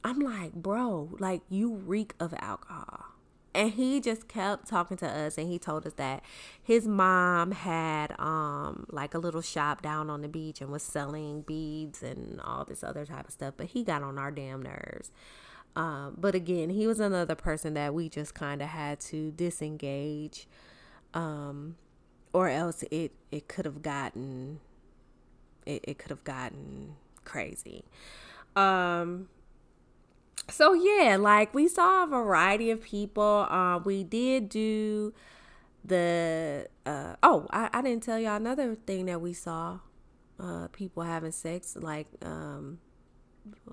I'm 0.04 0.20
like, 0.20 0.54
"Bro, 0.54 1.16
like 1.18 1.42
you 1.48 1.74
reek 1.74 2.14
of 2.20 2.32
alcohol." 2.38 3.09
And 3.52 3.72
he 3.72 4.00
just 4.00 4.28
kept 4.28 4.68
talking 4.68 4.96
to 4.98 5.08
us 5.08 5.36
and 5.36 5.48
he 5.48 5.58
told 5.58 5.84
us 5.86 5.94
that 5.94 6.22
his 6.62 6.86
mom 6.86 7.50
had 7.50 8.18
um 8.20 8.86
like 8.90 9.12
a 9.12 9.18
little 9.18 9.42
shop 9.42 9.82
down 9.82 10.08
on 10.08 10.22
the 10.22 10.28
beach 10.28 10.60
and 10.60 10.70
was 10.70 10.84
selling 10.84 11.42
beads 11.42 12.02
and 12.02 12.40
all 12.42 12.64
this 12.64 12.84
other 12.84 13.04
type 13.04 13.26
of 13.26 13.32
stuff, 13.32 13.54
but 13.56 13.66
he 13.66 13.82
got 13.82 14.02
on 14.02 14.18
our 14.18 14.30
damn 14.30 14.62
nerves. 14.62 15.10
Um, 15.76 16.16
but 16.18 16.34
again, 16.34 16.70
he 16.70 16.86
was 16.86 17.00
another 17.00 17.34
person 17.34 17.74
that 17.74 17.94
we 17.94 18.08
just 18.08 18.34
kind 18.34 18.60
of 18.60 18.68
had 18.68 19.00
to 19.00 19.30
disengage, 19.32 20.48
um, 21.14 21.76
or 22.32 22.48
else 22.48 22.82
it 22.90 23.12
it 23.30 23.48
could 23.48 23.64
have 23.64 23.82
gotten 23.82 24.60
it, 25.66 25.84
it 25.86 25.98
could 25.98 26.10
have 26.10 26.24
gotten 26.24 26.96
crazy. 27.24 27.84
Um, 28.56 29.28
so 30.48 30.72
yeah, 30.72 31.16
like 31.16 31.55
we 31.55 31.68
saw 31.68 32.05
a 32.05 32.07
variety 32.07 32.70
of 32.70 32.82
people. 32.82 33.47
Uh, 33.49 33.78
we 33.78 34.05
did 34.05 34.49
do 34.49 35.12
the 35.84 36.68
uh, 36.86 37.16
oh, 37.22 37.47
I, 37.51 37.70
I 37.72 37.82
didn't 37.82 38.03
tell 38.03 38.18
y'all 38.18 38.36
another 38.36 38.74
thing 38.74 39.07
that 39.07 39.20
we 39.20 39.32
saw. 39.32 39.80
Uh, 40.38 40.68
people 40.68 41.03
having 41.03 41.30
sex 41.30 41.76
like 41.78 42.07
um 42.22 42.78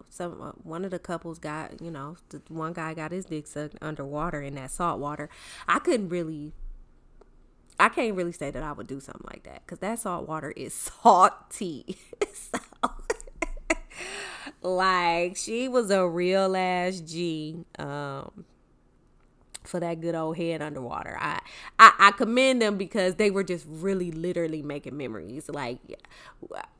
some 0.10 0.42
uh, 0.42 0.52
one 0.64 0.86
of 0.86 0.92
the 0.92 1.00
couples 1.00 1.40
got 1.40 1.82
you 1.82 1.92
know 1.92 2.18
the 2.30 2.42
one 2.50 2.74
guy 2.74 2.94
got 2.94 3.12
his 3.12 3.26
dick 3.26 3.48
sucked 3.48 3.78
underwater 3.82 4.42
in 4.42 4.56
that 4.56 4.72
salt 4.72 5.00
water 5.00 5.30
i 5.68 5.80
couldn't 5.80 6.10
really 6.10 6.54
i 7.80 7.90
can't 7.90 8.16
really 8.16 8.32
say 8.32 8.52
that 8.52 8.64
i 8.64 8.72
would 8.72 8.88
do 8.88 9.00
something 9.00 9.26
like 9.28 9.44
that 9.44 9.66
because 9.66 9.80
that 9.80 10.00
salt 10.00 10.28
water 10.28 10.52
is 10.56 10.74
salty 11.04 11.98
so, 12.34 12.60
like 14.68 15.38
she 15.38 15.68
was 15.68 15.90
a 15.90 16.08
real 16.08 16.56
ass 16.56 17.00
g 17.00 17.64
um 17.80 18.46
for 19.64 19.80
that 19.82 20.00
good 20.02 20.16
old 20.16 20.38
head 20.38 20.62
underwater. 20.62 21.18
I, 21.20 21.40
I 21.78 21.94
I 22.00 22.12
commend 22.12 22.62
them 22.62 22.78
because 22.78 23.16
they 23.16 23.30
were 23.30 23.44
just 23.44 23.66
really 23.68 24.12
literally 24.12 24.62
making 24.62 24.96
memories. 24.98 25.50
Like 25.50 25.80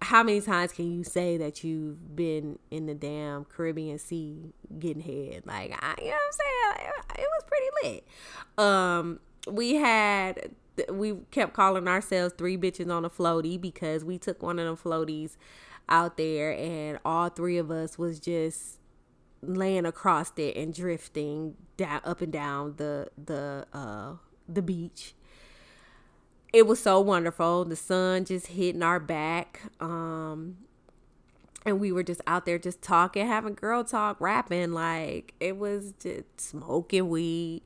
how 0.02 0.24
many 0.24 0.42
times 0.42 0.72
can 0.72 0.92
you 0.92 1.04
say 1.04 1.38
that 1.38 1.64
you've 1.64 2.16
been 2.16 2.58
in 2.72 2.86
the 2.86 2.96
damn 2.96 3.46
Caribbean 3.46 4.00
Sea 4.00 4.54
getting 4.80 5.04
head? 5.04 5.44
Like 5.46 5.78
I, 5.82 5.96
you 6.02 6.10
know 6.10 6.12
what 6.12 6.22
I'm 6.26 6.78
saying? 6.80 6.92
It 7.20 7.28
was 7.28 7.44
pretty 7.48 7.68
lit. 7.84 8.08
Um 8.58 9.20
we 9.52 9.76
had 9.76 10.52
we 10.90 11.16
kept 11.32 11.54
calling 11.54 11.88
ourselves 11.88 12.34
three 12.38 12.58
bitches 12.58 12.92
on 12.92 13.04
a 13.04 13.10
floaty 13.10 13.60
because 13.60 14.06
we 14.06 14.18
took 14.18 14.42
one 14.44 14.60
of 14.60 14.66
them 14.66 14.78
floaties 14.78 15.36
out 15.90 16.18
there 16.18 16.52
and 16.52 17.00
all 17.06 17.30
three 17.30 17.58
of 17.58 17.72
us 17.72 17.98
was 17.98 18.20
just 18.20 18.80
laying 19.42 19.86
across 19.86 20.32
it 20.38 20.56
and 20.56 20.74
drifting 20.74 21.56
down 21.78 22.02
up 22.04 22.22
and 22.22 22.34
down 22.34 22.74
the 22.78 23.10
the 23.24 23.66
uh 23.74 24.14
the 24.48 24.62
beach. 24.62 25.14
It 26.54 26.66
was 26.66 26.80
so 26.80 27.00
wonderful. 27.00 27.66
The 27.66 27.76
sun 27.76 28.26
just 28.26 28.48
hitting 28.48 28.84
our 28.84 29.00
back 29.00 29.62
um 29.80 30.58
and 31.66 31.80
we 31.80 31.92
were 31.92 32.04
just 32.04 32.22
out 32.26 32.46
there 32.46 32.58
just 32.58 32.82
talking 32.82 33.28
having 33.28 33.54
girl 33.54 33.84
talk 33.84 34.20
rapping 34.20 34.72
like 34.72 35.34
it 35.40 35.58
was 35.58 35.94
just 36.00 36.24
smoking 36.40 37.10
weed. 37.10 37.62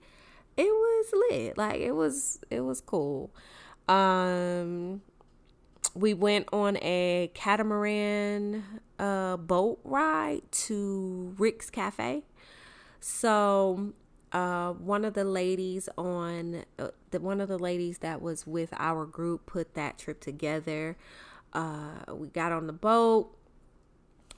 It 0.57 0.63
was 0.63 1.13
lit. 1.29 1.57
Like 1.57 1.79
it 1.79 1.93
was 1.93 2.39
it 2.49 2.61
was 2.61 2.81
cool. 2.81 3.31
Um 3.87 5.01
we 5.93 6.13
went 6.13 6.47
on 6.53 6.77
a 6.77 7.31
catamaran 7.33 8.63
uh, 8.99 9.37
boat 9.37 9.79
ride 9.83 10.41
to 10.51 11.35
Rick's 11.37 11.69
Cafe. 11.69 12.23
So 12.99 13.93
uh, 14.31 14.71
one 14.73 15.03
of 15.03 15.13
the 15.13 15.25
ladies 15.25 15.89
on 15.97 16.63
uh, 16.79 16.89
the 17.11 17.19
one 17.19 17.41
of 17.41 17.49
the 17.49 17.57
ladies 17.57 17.99
that 17.99 18.21
was 18.21 18.47
with 18.47 18.73
our 18.77 19.05
group 19.05 19.45
put 19.45 19.73
that 19.73 19.97
trip 19.97 20.21
together. 20.21 20.97
Uh, 21.53 22.13
we 22.13 22.27
got 22.27 22.51
on 22.51 22.67
the 22.67 22.73
boat. 22.73 23.35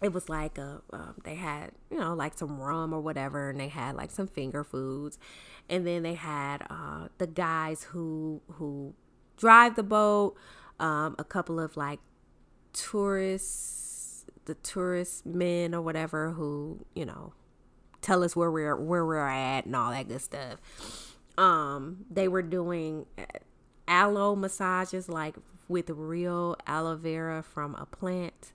It 0.01 0.12
was 0.12 0.28
like 0.28 0.58
a 0.58 0.82
um, 0.91 1.16
they 1.24 1.36
had 1.36 1.72
you 1.91 1.99
know 1.99 2.14
like 2.16 2.38
some 2.38 2.60
rum 2.60 2.93
or 2.93 3.01
whatever, 3.01 3.49
and 3.51 3.60
they 3.60 3.68
had 3.68 3.95
like 3.95 4.10
some 4.10 4.28
finger 4.28 4.64
foods, 4.64 5.20
and 5.70 5.86
then 5.86 6.01
they 6.04 6.16
had 6.16 6.66
uh, 6.70 7.10
the 7.20 7.28
guys 7.28 7.84
who 7.84 8.41
who 8.54 8.95
drive 9.38 9.76
the 9.76 9.84
boat 9.84 10.36
um, 10.80 11.16
a 11.18 11.24
couple 11.24 11.60
of 11.60 11.78
like 11.78 12.00
tourists, 12.74 14.26
the 14.46 14.56
tourist 14.56 15.26
men 15.26 15.74
or 15.74 15.82
whatever 15.82 16.32
who, 16.32 16.86
you 16.96 17.06
know, 17.06 17.34
tell 18.02 18.24
us 18.24 18.36
where 18.36 18.52
we're 18.52 18.76
where 18.76 19.06
we're 19.06 19.28
at 19.28 19.66
and 19.66 19.76
all 19.76 19.92
that 19.92 20.08
good 20.08 20.22
stuff. 20.22 21.16
Um, 21.38 22.06
they 22.12 22.28
were 22.28 22.42
doing 22.42 23.06
uh, 23.18 23.24
aloe 23.88 24.36
massages 24.36 25.10
like 25.10 25.36
with 25.68 25.90
real 25.90 26.56
aloe 26.68 26.96
vera 26.96 27.42
from 27.42 27.76
a 27.76 27.86
plant. 27.86 28.54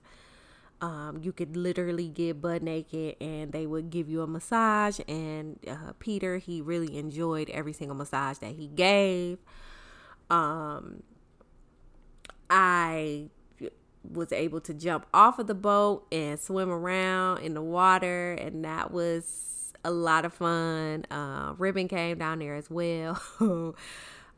Um, 0.81 1.19
you 1.21 1.33
could 1.33 1.57
literally 1.57 2.07
get 2.07 2.41
butt 2.41 2.63
naked 2.63 3.17
and 3.19 3.51
they 3.51 3.67
would 3.67 3.89
give 3.89 4.07
you 4.07 4.21
a 4.21 4.27
massage. 4.27 4.99
And 5.09 5.59
uh, 5.67 5.91
Peter, 5.99 6.37
he 6.37 6.61
really 6.61 6.97
enjoyed 6.97 7.49
every 7.49 7.73
single 7.73 7.97
massage 7.97 8.37
that 8.37 8.55
he 8.55 8.67
gave. 8.67 9.39
Um, 10.29 11.03
I 12.49 13.29
was 14.03 14.31
able 14.31 14.61
to 14.61 14.73
jump 14.73 15.05
off 15.13 15.39
of 15.39 15.47
the 15.47 15.55
boat 15.55 16.07
and 16.11 16.39
swim 16.39 16.69
around 16.69 17.39
in 17.39 17.53
the 17.53 17.61
water, 17.61 18.33
and 18.33 18.63
that 18.63 18.91
was 18.91 19.73
a 19.83 19.91
lot 19.91 20.25
of 20.25 20.33
fun. 20.33 21.05
Uh, 21.11 21.53
Ribbon 21.57 21.87
came 21.87 22.17
down 22.17 22.39
there 22.39 22.55
as 22.55 22.69
well. 22.69 23.19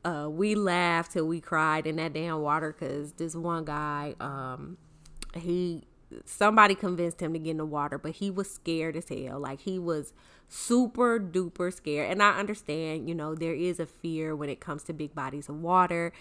uh, 0.05 0.27
we 0.29 0.55
laughed 0.55 1.13
till 1.13 1.27
we 1.27 1.39
cried 1.39 1.87
in 1.87 1.97
that 1.97 2.13
damn 2.13 2.41
water 2.41 2.75
because 2.77 3.13
this 3.13 3.35
one 3.35 3.65
guy, 3.65 4.15
um, 4.19 4.77
he 5.35 5.83
somebody 6.25 6.75
convinced 6.75 7.21
him 7.21 7.33
to 7.33 7.39
get 7.39 7.51
in 7.51 7.57
the 7.57 7.65
water, 7.65 7.97
but 7.97 8.13
he 8.13 8.29
was 8.29 8.51
scared 8.51 8.95
as 8.97 9.07
hell. 9.09 9.39
Like 9.39 9.61
he 9.61 9.79
was 9.79 10.13
super 10.49 11.19
duper 11.19 11.73
scared. 11.73 12.11
And 12.11 12.21
I 12.21 12.37
understand, 12.37 13.07
you 13.07 13.15
know, 13.15 13.35
there 13.35 13.53
is 13.53 13.79
a 13.79 13.85
fear 13.85 14.35
when 14.35 14.49
it 14.49 14.59
comes 14.59 14.83
to 14.83 14.93
big 14.93 15.15
bodies 15.15 15.47
of 15.47 15.61
water 15.61 16.11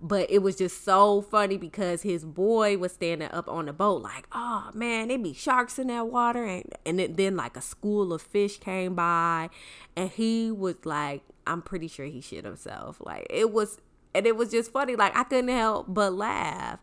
but 0.00 0.30
it 0.30 0.40
was 0.40 0.56
just 0.56 0.84
so 0.84 1.22
funny 1.22 1.56
because 1.56 2.02
his 2.02 2.24
boy 2.24 2.76
was 2.76 2.92
standing 2.92 3.30
up 3.30 3.48
on 3.48 3.66
the 3.66 3.72
boat 3.72 4.02
like 4.02 4.26
oh 4.32 4.70
man 4.74 5.08
there 5.08 5.18
be 5.18 5.32
sharks 5.32 5.78
in 5.78 5.86
that 5.88 6.08
water. 6.08 6.44
And 6.44 6.74
and 6.84 7.16
then 7.16 7.36
like 7.36 7.56
a 7.56 7.62
school 7.62 8.12
of 8.12 8.20
fish 8.22 8.58
came 8.58 8.94
by 8.94 9.48
and 9.96 10.10
he 10.10 10.50
was 10.50 10.76
like 10.84 11.22
i'm 11.46 11.62
pretty 11.62 11.88
sure 11.88 12.06
he 12.06 12.20
shit 12.20 12.44
himself. 12.44 13.00
Like 13.00 13.26
it 13.30 13.52
was 13.52 13.78
and 14.14 14.26
it 14.26 14.36
was 14.36 14.50
just 14.50 14.70
funny. 14.72 14.96
Like 14.96 15.16
i 15.16 15.24
couldn't 15.24 15.48
help 15.48 15.86
but 15.88 16.12
laugh. 16.12 16.78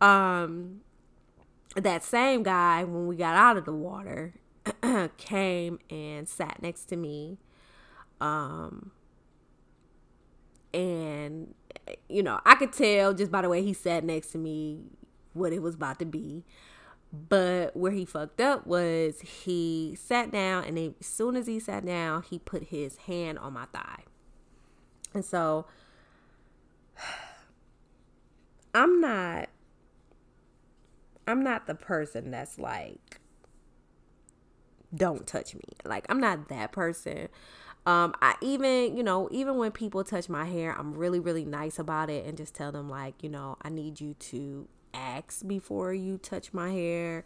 Um 0.00 0.80
that 1.76 2.02
same 2.02 2.42
guy 2.42 2.82
when 2.82 3.06
we 3.06 3.16
got 3.16 3.36
out 3.36 3.56
of 3.56 3.64
the 3.64 3.72
water 3.72 4.34
came 5.16 5.78
and 5.88 6.28
sat 6.28 6.60
next 6.60 6.86
to 6.86 6.96
me 6.96 7.38
um 8.20 8.90
and 10.74 11.54
you 12.08 12.22
know, 12.22 12.40
I 12.44 12.54
could 12.54 12.72
tell 12.72 13.14
just 13.14 13.30
by 13.30 13.42
the 13.42 13.48
way 13.48 13.62
he 13.62 13.72
sat 13.72 14.04
next 14.04 14.32
to 14.32 14.38
me 14.38 14.80
what 15.32 15.52
it 15.52 15.62
was 15.62 15.74
about 15.74 15.98
to 16.00 16.04
be. 16.04 16.44
But 17.12 17.76
where 17.76 17.90
he 17.90 18.04
fucked 18.04 18.40
up 18.40 18.66
was 18.66 19.20
he 19.20 19.96
sat 20.00 20.30
down, 20.30 20.64
and 20.64 20.78
as 20.78 21.06
soon 21.06 21.34
as 21.34 21.48
he 21.48 21.58
sat 21.58 21.84
down, 21.84 22.22
he 22.22 22.38
put 22.38 22.64
his 22.64 22.98
hand 22.98 23.38
on 23.38 23.52
my 23.54 23.64
thigh. 23.66 24.04
And 25.12 25.24
so 25.24 25.66
I'm 28.74 29.00
not 29.00 29.48
I'm 31.26 31.42
not 31.42 31.66
the 31.66 31.74
person 31.74 32.30
that's 32.30 32.58
like 32.58 33.20
don't 34.94 35.26
touch 35.26 35.54
me. 35.54 35.62
Like 35.84 36.06
I'm 36.08 36.20
not 36.20 36.48
that 36.48 36.72
person. 36.72 37.28
Um, 37.86 38.14
I 38.20 38.34
even, 38.42 38.96
you 38.96 39.02
know, 39.02 39.28
even 39.30 39.56
when 39.56 39.72
people 39.72 40.04
touch 40.04 40.28
my 40.28 40.44
hair, 40.44 40.76
I'm 40.78 40.94
really, 40.94 41.18
really 41.18 41.44
nice 41.44 41.78
about 41.78 42.10
it 42.10 42.26
and 42.26 42.36
just 42.36 42.54
tell 42.54 42.70
them, 42.70 42.90
like, 42.90 43.22
you 43.22 43.30
know, 43.30 43.56
I 43.62 43.70
need 43.70 44.00
you 44.00 44.14
to 44.14 44.68
ask 44.92 45.46
before 45.46 45.94
you 45.94 46.18
touch 46.18 46.52
my 46.52 46.72
hair. 46.72 47.24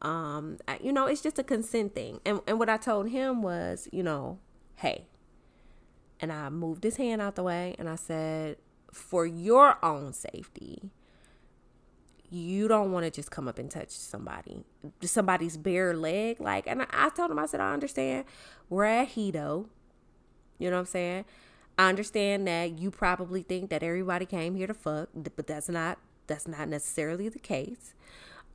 Um, 0.00 0.56
I, 0.66 0.78
you 0.82 0.92
know, 0.92 1.06
it's 1.06 1.20
just 1.20 1.38
a 1.38 1.42
consent 1.44 1.94
thing. 1.94 2.20
And, 2.24 2.40
and 2.46 2.58
what 2.58 2.70
I 2.70 2.78
told 2.78 3.10
him 3.10 3.42
was, 3.42 3.88
you 3.92 4.02
know, 4.02 4.38
hey, 4.76 5.04
and 6.18 6.32
I 6.32 6.48
moved 6.48 6.84
his 6.84 6.96
hand 6.96 7.20
out 7.20 7.36
the 7.36 7.42
way 7.42 7.74
and 7.78 7.88
I 7.88 7.96
said, 7.96 8.56
for 8.92 9.26
your 9.26 9.84
own 9.84 10.14
safety, 10.14 10.90
you 12.30 12.68
don't 12.68 12.92
want 12.92 13.04
to 13.04 13.10
just 13.10 13.30
come 13.30 13.48
up 13.48 13.58
and 13.58 13.70
touch 13.70 13.90
somebody, 13.90 14.64
somebody's 15.02 15.56
bare 15.56 15.94
leg. 15.94 16.40
Like, 16.40 16.66
and 16.66 16.82
I, 16.82 16.86
I 16.90 17.08
told 17.10 17.30
him, 17.30 17.38
I 17.38 17.46
said, 17.46 17.60
I 17.60 17.72
understand. 17.72 18.24
We're 18.68 18.84
at 18.84 19.08
Hedo. 19.10 19.66
You 20.60 20.70
know 20.70 20.76
what 20.76 20.80
I'm 20.80 20.86
saying? 20.86 21.24
I 21.78 21.88
understand 21.88 22.46
that 22.46 22.78
you 22.78 22.90
probably 22.90 23.42
think 23.42 23.70
that 23.70 23.82
everybody 23.82 24.26
came 24.26 24.54
here 24.54 24.66
to 24.66 24.74
fuck, 24.74 25.08
but 25.14 25.46
that's 25.46 25.68
not 25.68 25.98
that's 26.26 26.46
not 26.46 26.68
necessarily 26.68 27.28
the 27.28 27.38
case. 27.38 27.94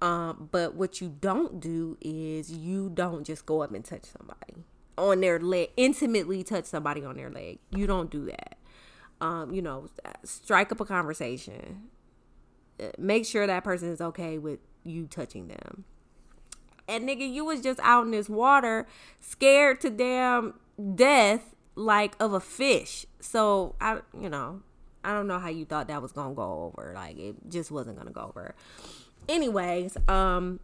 Um, 0.02 0.50
but 0.52 0.76
what 0.76 1.02
you 1.02 1.16
don't 1.20 1.60
do 1.60 1.98
is 2.00 2.52
you 2.52 2.90
don't 2.94 3.26
just 3.26 3.46
go 3.46 3.62
up 3.62 3.74
and 3.74 3.84
touch 3.84 4.06
somebody 4.06 4.64
on 4.98 5.22
their 5.22 5.40
leg, 5.40 5.72
intimately 5.76 6.44
touch 6.44 6.66
somebody 6.66 7.04
on 7.04 7.18
their 7.18 7.30
leg. 7.30 7.60
You 7.72 7.88
don't 7.88 8.10
do 8.10 8.26
that. 8.26 8.58
Um, 9.20 9.54
you 9.54 9.62
know, 9.62 9.90
strike 10.24 10.72
up 10.72 10.80
a 10.80 10.86
conversation. 10.86 11.90
Uh, 12.80 12.90
make 12.98 13.26
sure 13.26 13.48
that 13.48 13.64
person 13.64 13.90
is 13.90 14.02
okay 14.02 14.38
with 14.38 14.60
you 14.84 15.08
touching 15.08 15.48
them. 15.48 15.86
And 16.88 17.08
nigga, 17.10 17.30
you 17.30 17.44
was 17.44 17.62
just 17.62 17.80
out 17.82 18.06
in 18.06 18.12
this 18.12 18.30
water, 18.30 18.86
scared 19.20 19.82
to 19.82 19.90
damn 19.90 20.60
death 20.94 21.55
like 21.76 22.16
of 22.20 22.34
a 22.34 22.40
fish. 22.40 23.06
So 23.20 23.76
I, 23.80 24.00
you 24.20 24.30
know, 24.30 24.62
I 25.04 25.14
don't 25.14 25.28
know 25.28 25.40
how 25.40 25.50
you 25.50 25.66
thought 25.66 25.88
that 25.88 26.02
was 26.02 26.12
gonna 26.12 26.34
go 26.34 26.74
over. 26.76 26.94
Like 26.96 27.18
it 27.18 27.36
just 27.50 27.72
wasn't 27.72 27.98
gonna 27.98 28.12
go 28.12 28.22
over. 28.22 28.56
Anyways, 29.28 29.98
um, 30.08 30.60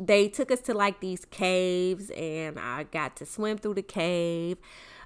they 0.00 0.28
took 0.28 0.50
us 0.50 0.60
to 0.62 0.74
like 0.74 1.00
these 1.00 1.24
caves, 1.24 2.10
and 2.10 2.58
I 2.58 2.84
got 2.84 3.16
to 3.16 3.26
swim 3.26 3.58
through 3.58 3.74
the 3.74 3.82
cave. 3.82 4.58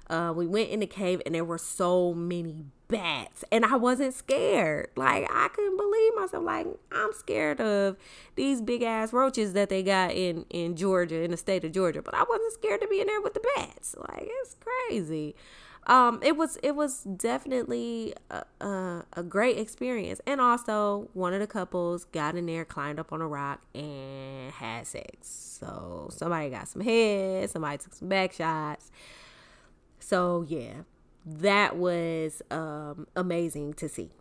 Uh, 0.09 0.33
we 0.35 0.47
went 0.47 0.69
in 0.69 0.79
the 0.79 0.87
cave, 0.87 1.21
and 1.25 1.35
there 1.35 1.45
were 1.45 1.57
so 1.57 2.13
many 2.13 2.65
bats, 2.89 3.45
and 3.51 3.65
I 3.65 3.77
wasn't 3.77 4.13
scared. 4.13 4.89
Like 4.95 5.27
I 5.31 5.47
couldn't 5.49 5.77
believe 5.77 6.15
myself. 6.15 6.43
Like 6.43 6.67
I'm 6.91 7.13
scared 7.13 7.61
of 7.61 7.95
these 8.35 8.61
big 8.61 8.83
ass 8.83 9.13
roaches 9.13 9.53
that 9.53 9.69
they 9.69 9.83
got 9.83 10.11
in 10.11 10.45
in 10.49 10.75
Georgia, 10.75 11.21
in 11.21 11.31
the 11.31 11.37
state 11.37 11.63
of 11.63 11.71
Georgia, 11.71 12.01
but 12.01 12.13
I 12.13 12.23
wasn't 12.27 12.53
scared 12.53 12.81
to 12.81 12.87
be 12.87 12.99
in 12.99 13.07
there 13.07 13.21
with 13.21 13.33
the 13.33 13.41
bats. 13.55 13.95
Like 13.97 14.27
it's 14.29 14.55
crazy 14.59 15.35
um, 15.89 16.19
it 16.21 16.37
was 16.37 16.59
it 16.61 16.75
was 16.75 17.01
definitely 17.03 18.13
a, 18.29 18.43
a, 18.63 19.05
a, 19.13 19.23
great 19.23 19.57
experience, 19.57 20.21
and 20.27 20.39
also 20.39 21.09
one 21.13 21.33
of 21.33 21.39
the 21.39 21.47
couples 21.47 22.05
got 22.05 22.35
in 22.35 22.45
there, 22.45 22.63
climbed 22.63 22.99
up 22.99 23.11
on 23.11 23.21
a 23.21 23.27
rock, 23.27 23.61
and 23.73 24.51
had 24.51 24.85
sex. 24.85 25.27
So 25.59 26.09
somebody 26.11 26.51
got 26.51 26.67
some 26.67 26.83
head, 26.83 27.49
somebody 27.49 27.79
took 27.79 27.95
some 27.95 28.07
back 28.07 28.33
shots. 28.33 28.91
So 29.99 30.45
yeah, 30.47 30.83
that 31.25 31.77
was 31.77 32.41
um, 32.49 33.07
amazing 33.15 33.73
to 33.75 33.89
see. 33.89 34.11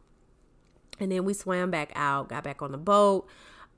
And 1.00 1.12
then 1.12 1.24
we 1.24 1.32
swam 1.32 1.70
back 1.70 1.92
out, 1.94 2.28
got 2.28 2.44
back 2.44 2.60
on 2.60 2.72
the 2.72 2.78
boat, 2.78 3.28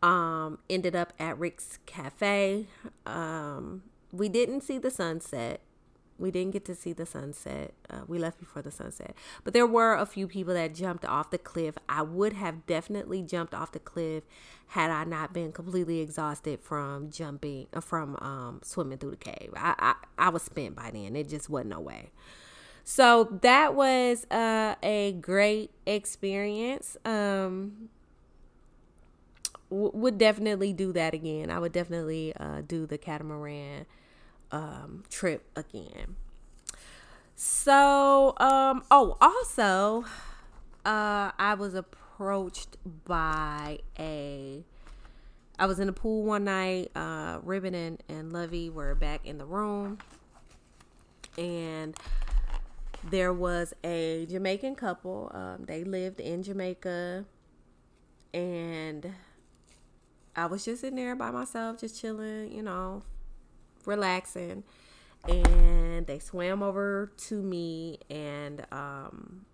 um, 0.03 0.59
ended 0.69 0.97
up 0.97 1.13
at 1.19 1.39
Rick's 1.39 1.79
Cafe. 1.87 2.67
Um, 3.07 3.83
we 4.13 4.29
didn't 4.29 4.63
see 4.63 4.79
the 4.79 4.91
sunset. 4.91 5.61
We 6.19 6.31
didn't 6.31 6.53
get 6.53 6.67
to 6.67 6.75
see 6.75 6.93
the 6.93 7.07
sunset. 7.07 7.73
Uh, 7.89 8.01
we 8.07 8.19
left 8.19 8.39
before 8.39 8.61
the 8.61 8.71
sunset. 8.71 9.15
But 9.43 9.55
there 9.55 9.67
were 9.67 9.95
a 9.95 10.05
few 10.05 10.27
people 10.27 10.53
that 10.53 10.75
jumped 10.75 11.05
off 11.07 11.31
the 11.31 11.39
cliff. 11.39 11.77
I 11.89 12.03
would 12.03 12.35
have 12.35 12.67
definitely 12.67 13.23
jumped 13.23 13.55
off 13.55 13.73
the 13.73 13.79
cliff 13.79 14.25
had 14.69 14.91
I 14.91 15.05
not 15.05 15.33
been 15.33 15.51
completely 15.51 16.01
exhausted 16.01 16.61
from 16.61 17.11
jumping, 17.11 17.69
uh, 17.73 17.81
from 17.81 18.17
um, 18.17 18.61
swimming 18.63 18.99
through 18.99 19.13
the 19.13 19.17
cave. 19.17 19.53
I, 19.57 19.75
I, 19.79 20.27
I 20.27 20.29
was 20.29 20.43
spent 20.43 20.77
by 20.77 20.91
then. 20.91 21.17
It 21.17 21.29
just 21.29 21.49
wasn't 21.49 21.71
no 21.71 21.81
way. 21.81 22.11
So 22.85 23.39
that 23.43 23.75
was 23.75 24.27
uh, 24.31 24.75
a 24.83 25.13
great 25.13 25.71
experience. 25.87 26.97
Um, 27.05 27.89
w- 29.71 29.93
would 29.95 30.19
definitely 30.19 30.73
do 30.73 30.93
that 30.93 31.15
again. 31.15 31.51
I 31.51 31.59
would 31.59 31.73
definitely 31.73 32.35
uh, 32.39 32.63
do 32.67 32.87
the 32.87 32.99
catamaran 32.99 33.87
um, 34.53 35.05
trip 35.09 35.47
again. 35.57 36.17
So, 37.37 38.35
um, 38.39 38.83
oh, 38.91 39.17
also, 39.21 40.05
uh, 40.85 41.31
I 41.39 41.55
was 41.59 41.75
approached 41.75 42.77
by 43.07 43.79
a. 43.99 44.63
I 45.59 45.67
was 45.67 45.79
in 45.79 45.87
the 45.87 45.93
pool 45.93 46.25
one 46.25 46.45
night. 46.45 46.91
Uh, 46.95 47.39
Ribbon 47.43 47.75
and, 47.75 48.03
and 48.09 48.33
Lovey 48.33 48.69
were 48.69 48.95
back 48.95 49.27
in 49.27 49.39
the 49.39 49.45
room, 49.47 49.99
and 51.39 51.97
there 53.09 53.33
was 53.33 53.73
a 53.85 54.27
Jamaican 54.29 54.75
couple. 54.75 55.31
Um, 55.35 55.65
they 55.67 55.85
lived 55.85 56.21
in 56.21 56.43
Jamaica, 56.43 57.25
and 58.35 59.15
I 60.37 60.47
was 60.47 60.65
just 60.65 60.85
in 60.85 60.97
there 60.97 61.17
by 61.17 61.31
myself, 61.31 61.81
just 61.81 62.01
chilling, 62.01 62.53
you 62.53 62.63
know, 62.63 63.03
relaxing. 63.85 64.65
And 65.29 66.07
they 66.07 66.19
swam 66.19 66.63
over 66.63 67.13
to 67.29 67.43
me 67.43 67.99
and 68.09 68.65
um, 68.73 69.45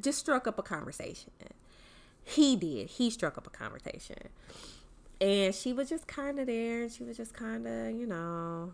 just 0.00 0.18
struck 0.18 0.46
up 0.46 0.58
a 0.58 0.62
conversation. 0.62 1.32
He 2.22 2.56
did. 2.56 2.88
He 2.88 3.10
struck 3.10 3.36
up 3.36 3.46
a 3.46 3.50
conversation. 3.50 4.28
And 5.20 5.54
she 5.54 5.74
was 5.74 5.90
just 5.90 6.06
kind 6.06 6.38
of 6.38 6.46
there. 6.46 6.82
And 6.82 6.92
she 6.92 7.04
was 7.04 7.18
just 7.18 7.34
kind 7.34 7.66
of, 7.66 7.90
you 7.94 8.06
know, 8.06 8.72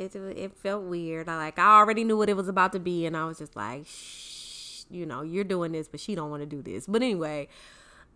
it 0.00 0.16
it 0.16 0.56
felt 0.56 0.84
weird. 0.84 1.28
I 1.28 1.36
like 1.36 1.58
I 1.58 1.78
already 1.78 2.04
knew 2.04 2.16
what 2.16 2.28
it 2.28 2.36
was 2.36 2.48
about 2.48 2.72
to 2.72 2.80
be, 2.80 3.06
and 3.06 3.16
I 3.16 3.24
was 3.26 3.38
just 3.38 3.56
like, 3.56 3.86
Shh, 3.86 4.84
you 4.90 5.06
know, 5.06 5.22
you're 5.22 5.44
doing 5.44 5.72
this, 5.72 5.88
but 5.88 6.00
she 6.00 6.14
don't 6.14 6.30
want 6.30 6.42
to 6.42 6.46
do 6.46 6.62
this. 6.62 6.86
But 6.86 7.02
anyway, 7.02 7.48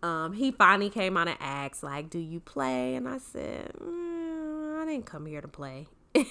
um, 0.03 0.33
he 0.33 0.51
finally 0.51 0.89
came 0.89 1.17
on 1.17 1.27
and 1.27 1.37
asked, 1.39 1.83
like, 1.83 2.09
do 2.09 2.19
you 2.19 2.39
play? 2.39 2.95
And 2.95 3.07
I 3.07 3.17
said, 3.17 3.71
mm, 3.81 4.81
I 4.81 4.85
didn't 4.85 5.05
come 5.05 5.25
here 5.25 5.41
to 5.41 5.47
play. 5.47 5.87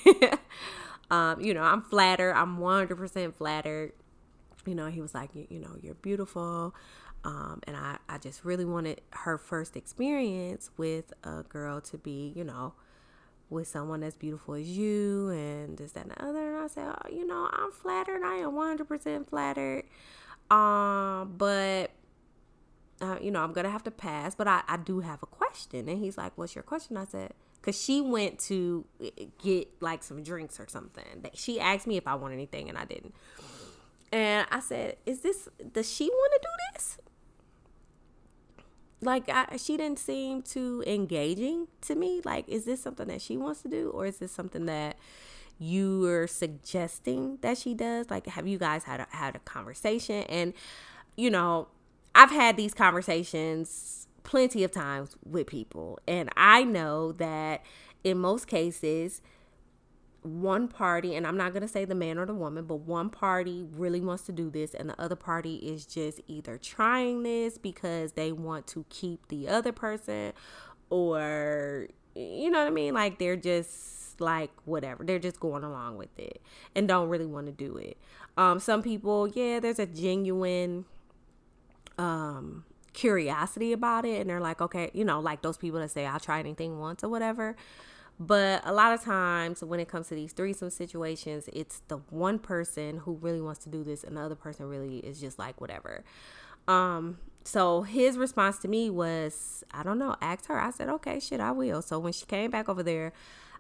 um, 1.11 1.41
you 1.41 1.55
know, 1.55 1.63
I'm 1.63 1.83
flattered. 1.83 2.35
I'm 2.35 2.59
100% 2.59 3.35
flattered. 3.35 3.93
You 4.67 4.75
know, 4.75 4.89
he 4.89 5.01
was 5.01 5.15
like, 5.15 5.35
you, 5.35 5.47
you 5.51 5.59
know, 5.59 5.77
you're 5.83 5.95
beautiful. 5.95 6.75
Um, 7.25 7.61
and 7.67 7.77
I, 7.77 7.97
I 8.09 8.19
just 8.19 8.45
really 8.45 8.65
wanted 8.65 9.01
her 9.11 9.39
first 9.39 9.77
experience 9.77 10.71
with 10.77 11.13
a 11.23 11.43
girl 11.43 11.81
to 11.83 11.99
be, 11.99 12.33
you 12.37 12.45
know, 12.45 12.75
with 13.55 13.69
someone 13.69 14.03
as 14.03 14.15
beautiful 14.15 14.55
as 14.55 14.69
you 14.69 15.31
and 15.31 15.79
this, 15.79 15.93
that, 15.93 16.03
and 16.03 16.11
the 16.11 16.23
other. 16.23 16.55
And 16.57 16.65
I 16.65 16.67
said, 16.67 16.89
oh, 16.89 17.09
you 17.09 17.27
know, 17.27 17.49
I'm 17.53 17.73
flattered. 17.73 18.23
I 18.23 18.37
am 18.37 18.53
100% 18.53 19.29
flattered. 19.29 19.85
Um, 20.51 21.35
but, 21.39 21.93
uh, 23.01 23.17
you 23.23 23.31
know, 23.31 23.43
I'm 23.43 23.53
going 23.53 23.65
to 23.65 23.71
have 23.71 23.85
to 23.85 23.91
pass. 23.91 24.35
But 24.35 24.49
I, 24.49 24.63
I 24.69 24.77
do 24.77 25.01
have 25.01 25.23
a 25.23 25.27
question. 25.27 25.89
And 25.89 25.99
he's 25.99 26.19
like, 26.19 26.37
what's 26.37 26.55
your 26.55 26.65
question? 26.65 26.97
I 26.97 27.07
said, 27.07 27.33
because 27.61 27.81
she 27.81 28.01
went 28.01 28.39
to 28.41 28.85
eh, 29.03 29.27
get 29.43 29.69
like 29.81 30.03
some 30.03 30.23
drinks 30.23 30.61
or 30.61 30.67
something. 30.69 31.25
She 31.33 31.59
asked 31.59 31.87
me 31.87 31.97
if 31.97 32.07
I 32.07 32.15
want 32.17 32.35
anything 32.35 32.69
and 32.69 32.77
I 32.77 32.85
didn't. 32.85 33.15
And 34.13 34.47
I 34.51 34.61
said, 34.61 34.97
is 35.07 35.21
this, 35.21 35.49
does 35.73 35.91
she 35.91 36.05
want 36.05 36.33
to 36.35 36.41
do 36.43 36.73
this? 36.73 36.99
Like 39.05 39.29
I, 39.29 39.57
she 39.57 39.77
didn't 39.77 39.99
seem 39.99 40.43
too 40.43 40.83
engaging 40.87 41.69
to 41.83 41.95
me. 41.95 42.21
Like 42.25 42.49
is 42.49 42.65
this 42.65 42.83
something 42.83 43.09
that 43.09 43.21
she 43.23 43.37
wants 43.37 43.63
to 43.63 43.69
do 43.69 43.91
or 43.91 44.07
is 44.07 44.19
this 44.19 44.33
something 44.33 44.67
that 44.67 44.97
you 45.59 46.05
are 46.07 46.27
suggesting 46.27 47.39
that 47.43 47.59
she 47.59 47.75
does? 47.75 48.11
Like 48.11 48.27
have 48.27 48.47
you 48.47 48.59
guys 48.59 48.85
had 48.85 49.01
a, 49.01 49.07
had 49.11 49.37
a 49.37 49.41
conversation? 49.41 50.25
And 50.29 50.55
you 51.17 51.31
know 51.31 51.69
i've 52.15 52.31
had 52.31 52.57
these 52.57 52.75
conversations 52.75 54.07
plenty 54.23 54.65
of 54.65 54.71
times 54.71 55.17
with 55.25 55.47
people 55.47 55.99
and 56.07 56.29
i 56.37 56.65
know 56.65 57.13
that 57.13 57.63
in 58.03 58.19
most 58.19 58.47
cases 58.47 59.23
one 60.25 60.69
party, 60.69 61.15
and 61.15 61.27
I'm 61.27 61.37
not 61.37 61.53
going 61.53 61.63
to 61.63 61.69
say 61.69 61.85
the 61.85 61.95
man 61.95 62.19
or 62.19 62.25
the 62.25 62.35
woman, 62.35 62.65
but 62.65 62.77
one 62.77 63.11
party 63.11 63.63
really 63.77 64.01
wants 64.01 64.25
to 64.25 64.33
do 64.33 64.51
this, 64.51 64.73
and 64.75 64.89
the 64.89 65.01
other 65.01 65.17
party 65.17 65.57
is 65.57 65.85
just 65.85 66.21
either 66.27 66.57
trying 66.57 67.23
this 67.23 67.59
because 67.59 68.13
they 68.13 68.33
want 68.33 68.67
to 68.69 68.87
keep 68.89 69.29
the 69.29 69.49
other 69.49 69.71
person, 69.71 70.33
or 70.89 71.89
you 72.15 72.51
know 72.51 72.59
what 72.61 72.67
I 72.67 72.71
mean? 72.71 72.95
Like 72.95 73.19
they're 73.19 73.37
just 73.37 74.21
like 74.21 74.51
whatever, 74.65 75.05
they're 75.05 75.19
just 75.19 75.41
going 75.41 75.63
along 75.63 75.99
with 75.99 76.19
it 76.19 76.41
and 76.75 76.89
don't 76.89 77.09
really 77.09 77.27
want 77.27 77.47
to 77.47 77.53
do 77.53 77.77
it. 77.77 77.99
Um, 78.37 78.61
some 78.61 78.83
people, 78.83 79.29
yeah, 79.29 79.61
there's 79.61 79.79
a 79.79 79.87
genuine 79.87 80.87
um 81.99 82.65
curiosity 82.95 83.73
about 83.73 84.07
it, 84.07 84.21
and 84.21 84.31
they're 84.31 84.41
like, 84.41 84.63
okay, 84.63 84.91
you 84.95 85.05
know, 85.05 85.21
like 85.21 85.43
those 85.43 85.59
people 85.59 85.81
that 85.81 85.91
say, 85.91 86.07
I'll 86.07 86.21
try 86.21 86.39
anything 86.39 86.79
once 86.79 87.05
or 87.05 87.11
whatever. 87.11 87.57
But 88.19 88.63
a 88.65 88.73
lot 88.73 88.93
of 88.93 89.03
times 89.03 89.63
when 89.63 89.81
it 89.81 89.89
comes 89.89 90.09
to 90.09 90.15
these 90.15 90.33
threesome 90.33 90.71
situations, 90.71 91.49
it's 91.53 91.83
the 91.89 91.97
one 92.11 92.39
person 92.39 92.99
who 92.99 93.15
really 93.15 93.41
wants 93.41 93.65
to 93.65 93.69
do 93.69 93.83
this 93.83 94.05
and 94.05 94.17
the 94.17 94.21
other 94.21 94.37
person 94.37 94.69
really 94.69 94.99
is 94.99 95.21
just 95.21 95.39
like 95.39 95.61
whatever. 95.61 96.05
Um 96.69 97.19
so 97.45 97.83
his 97.83 98.17
response 98.17 98.59
to 98.61 98.69
me 98.69 98.89
was, 98.89 99.65
I 99.71 99.83
don't 99.83 99.99
know, 99.99 100.17
ask 100.23 100.47
her. 100.47 100.59
I 100.59 100.71
said, 100.71 100.89
okay, 100.89 101.21
shit, 101.21 101.41
I 101.41 101.51
will. 101.51 101.83
So 101.83 101.99
when 101.99 102.15
she 102.15 102.25
came 102.25 102.51
back 102.51 102.71
over 102.71 102.83
there, 102.83 103.13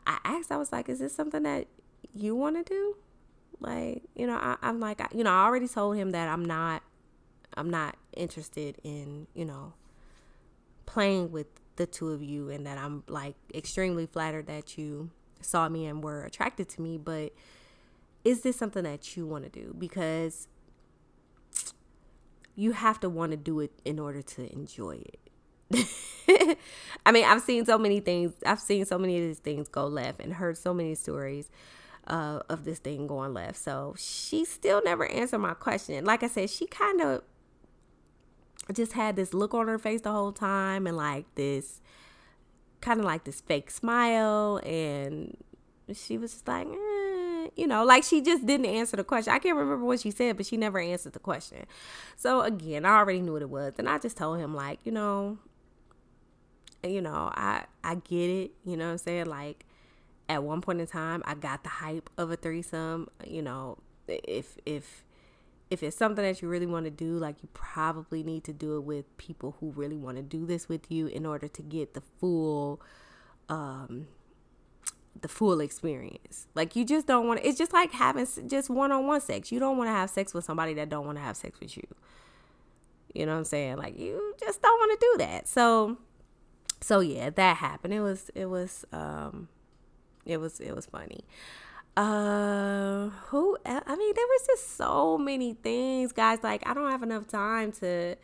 I 0.07 0.19
asked, 0.25 0.51
I 0.51 0.57
was 0.57 0.73
like, 0.73 0.89
is 0.89 1.01
this 1.01 1.15
something 1.15 1.43
that 1.43 1.67
you 2.15 2.35
want 2.35 2.57
to 2.57 2.63
do? 2.65 2.97
Like, 3.61 4.03
you 4.15 4.27
know, 4.27 4.37
I, 4.37 4.57
I'm 4.63 4.81
like, 4.81 5.03
you 5.15 5.23
know, 5.23 5.31
I 5.31 5.45
already 5.45 5.69
told 5.69 5.97
him 5.97 6.11
that 6.13 6.29
I'm 6.29 6.45
not, 6.45 6.83
I'm 7.57 7.69
not 7.69 7.97
interested 8.17 8.77
in, 8.83 9.27
you 9.35 9.45
know, 9.45 9.75
playing 10.87 11.31
with 11.31 11.47
the 11.77 11.87
two 11.87 12.11
of 12.11 12.23
you 12.23 12.51
and 12.51 12.67
that 12.67 12.79
I'm 12.79 13.03
like 13.09 13.35
extremely 13.55 14.07
flattered 14.07 14.47
that 14.47 14.79
you 14.79 15.11
saw 15.41 15.69
me 15.69 15.87
and 15.87 16.03
were 16.03 16.25
attracted 16.25 16.69
to 16.71 16.83
me, 16.83 16.99
but 16.99 17.33
is 18.25 18.41
this 18.41 18.57
something 18.57 18.85
that 18.85 19.17
you 19.17 19.27
want 19.27 19.45
to 19.45 19.51
do? 19.51 19.75
Because 19.77 20.49
you 22.57 22.73
have 22.73 23.01
to 23.01 23.09
want 23.09 23.33
to 23.33 23.37
do 23.37 23.61
it 23.61 23.73
in 23.85 23.99
order 23.99 24.23
to 24.23 24.53
enjoy 24.53 25.03
it. 25.05 25.19
I 27.07 27.13
mean, 27.13 27.25
I've 27.25 27.43
seen 27.43 27.67
so 27.67 27.79
many 27.79 28.01
things. 28.01 28.33
I've 28.47 28.61
seen 28.61 28.85
so 28.85 28.99
many 28.99 29.19
of 29.19 29.25
these 29.25 29.39
things 29.39 29.69
go 29.69 29.87
left 29.87 30.21
and 30.21 30.35
heard 30.35 30.57
so 30.57 30.73
many 30.73 30.95
stories 30.95 31.51
uh, 32.07 32.41
of 32.49 32.65
this 32.65 32.79
thing 32.79 33.07
going 33.07 33.35
left. 33.35 33.57
So 33.57 33.95
she 33.99 34.45
still 34.45 34.83
never 34.85 35.07
answered 35.07 35.39
my 35.39 35.55
question. 35.55 36.05
Like 36.05 36.23
I 36.23 36.29
said, 36.29 36.51
she 36.51 36.67
kind 36.67 37.01
of 37.01 37.23
just 38.73 38.93
had 38.93 39.17
this 39.17 39.35
look 39.35 39.55
on 39.55 39.69
her 39.69 39.79
face 39.79 40.01
the 40.01 40.13
whole 40.13 40.33
time 40.33 40.87
and 40.87 40.97
like 40.97 41.27
this 41.35 41.81
kind 42.81 43.01
of 43.01 43.07
like 43.07 43.25
this 43.25 43.41
fake 43.41 43.71
smile. 43.71 44.61
And 44.65 45.37
she 45.93 46.17
was 46.17 46.33
just 46.33 46.49
like 46.49 46.67
eh, 46.67 47.49
you 47.57 47.67
know 47.67 47.85
like 47.85 48.05
she 48.05 48.23
just 48.23 48.47
didn't 48.47 48.67
answer 48.67 48.97
the 48.97 49.05
question. 49.05 49.33
I 49.33 49.39
can't 49.39 49.57
remember 49.57 49.85
what 49.85 50.01
she 50.01 50.11
said 50.11 50.37
but 50.37 50.47
she 50.47 50.57
never 50.57 50.79
answered 50.79 51.13
the 51.13 51.19
question. 51.19 51.67
So 52.17 52.41
again 52.41 52.85
i 52.85 52.97
already 52.97 53.21
knew 53.21 53.33
what 53.33 53.43
it 53.43 53.51
was. 53.51 53.75
And 53.79 53.89
i 53.89 53.99
just 53.99 54.17
told 54.17 54.39
him 54.39 54.55
like 54.55 54.81
you 54.85 54.93
know 54.93 55.39
you 56.83 57.01
know 57.01 57.31
i 57.35 57.65
i 57.83 57.95
get 57.95 58.31
it 58.31 58.53
you 58.65 58.77
know 58.77 58.93
i'm 58.93 58.99
saying? 58.99 59.27
Like 59.27 59.67
at 60.29 60.43
one 60.43 60.61
point 60.63 60.81
in 60.81 60.87
time 60.87 61.23
i 61.27 61.35
got 61.35 61.63
the 61.63 61.69
hype 61.69 62.09
of 62.17 62.31
a 62.31 62.37
threesome 62.37 63.09
you 63.27 63.43
know 63.43 63.77
if 64.09 64.57
if 64.65 65.05
if 65.71 65.83
it's 65.83 65.97
something 65.97 66.25
that 66.25 66.43
you 66.43 66.49
really 66.49 66.67
want 66.67 66.85
to 66.85 66.91
do, 66.91 67.19
like 67.19 67.43
you 67.43 67.49
probably 67.55 68.23
need 68.23 68.45
to 68.45 68.53
do 68.53 68.77
it 68.77 68.85
with 68.85 69.17
people 69.17 69.57
who 69.61 69.71
really 69.73 69.97
want 69.97 70.17
to 70.17 70.23
do 70.23 70.47
this 70.47 70.69
with 70.69 70.91
you 70.91 71.07
in 71.07 71.27
order 71.27 71.49
to 71.49 71.63
get 71.63 71.95
the 71.95 72.03
full 72.19 72.81
um 73.49 74.07
the 75.21 75.29
full 75.29 75.61
experience. 75.61 76.47
Like 76.55 76.77
you 76.77 76.85
just 76.85 77.07
don't 77.07 77.27
want 77.27 77.41
to, 77.41 77.49
it's 77.49 77.57
just 77.57 77.73
like 77.73 77.93
having 77.93 78.27
just 78.47 78.69
one-on-one 78.69 79.21
sex. 79.21 79.53
You 79.53 79.59
don't 79.59 79.79
want 79.79 79.89
to 79.89 79.93
have 79.93 80.11
sex 80.11 80.35
with 80.35 80.45
somebody 80.45 80.75
that 80.75 80.89
don't 80.89 81.07
want 81.07 81.19
to 81.19 81.23
have 81.23 81.37
sex 81.37 81.59
with 81.61 81.77
you. 81.77 81.87
You 83.15 83.27
know 83.27 83.33
what 83.33 83.39
I'm 83.39 83.45
saying? 83.45 83.77
Like 83.77 83.99
you 83.99 84.35
just 84.41 84.61
don't 84.61 84.79
want 84.79 85.01
to 85.01 85.07
do 85.07 85.25
that. 85.25 85.49
So 85.49 85.99
so 86.81 87.01
yeah, 87.01 87.31
that 87.31 87.57
happened. 87.57 87.95
It 87.95 88.01
was 88.01 88.31
it 88.35 88.47
was 88.47 88.85
um 88.93 89.49
it 90.27 90.39
was 90.39 90.61
it 90.61 90.75
was 90.75 90.87
funny. 90.87 91.25
Uh 91.97 93.09
who 93.27 93.57
i 93.65 93.97
mean 93.97 94.15
there 94.17 94.27
was 94.27 94.47
just 94.47 94.77
so 94.77 95.17
many 95.17 95.55
things 95.55 96.13
guys 96.13 96.41
like 96.43 96.61
i 96.67 96.75
don't 96.75 96.91
have 96.91 97.05
enough 97.05 97.29
time 97.29 97.71
to 97.71 98.17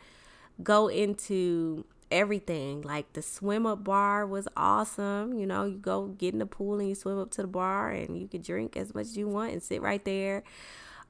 go 0.61 0.87
into 0.87 1.85
everything. 2.11 2.81
Like 2.81 3.13
the 3.13 3.21
swim 3.21 3.65
up 3.65 3.83
bar 3.83 4.25
was 4.25 4.47
awesome 4.55 5.33
you 5.39 5.45
know 5.45 5.65
you 5.65 5.77
go 5.77 6.07
get 6.07 6.33
in 6.33 6.39
the 6.39 6.45
pool 6.45 6.79
and 6.79 6.89
you 6.89 6.95
swim 6.95 7.17
up 7.17 7.31
to 7.31 7.41
the 7.41 7.47
bar 7.47 7.89
and 7.89 8.19
you 8.19 8.27
can 8.27 8.41
drink 8.41 8.75
as 8.75 8.93
much 8.93 9.07
as 9.07 9.17
you 9.17 9.27
want 9.27 9.53
and 9.53 9.63
sit 9.63 9.81
right 9.81 10.03
there. 10.05 10.43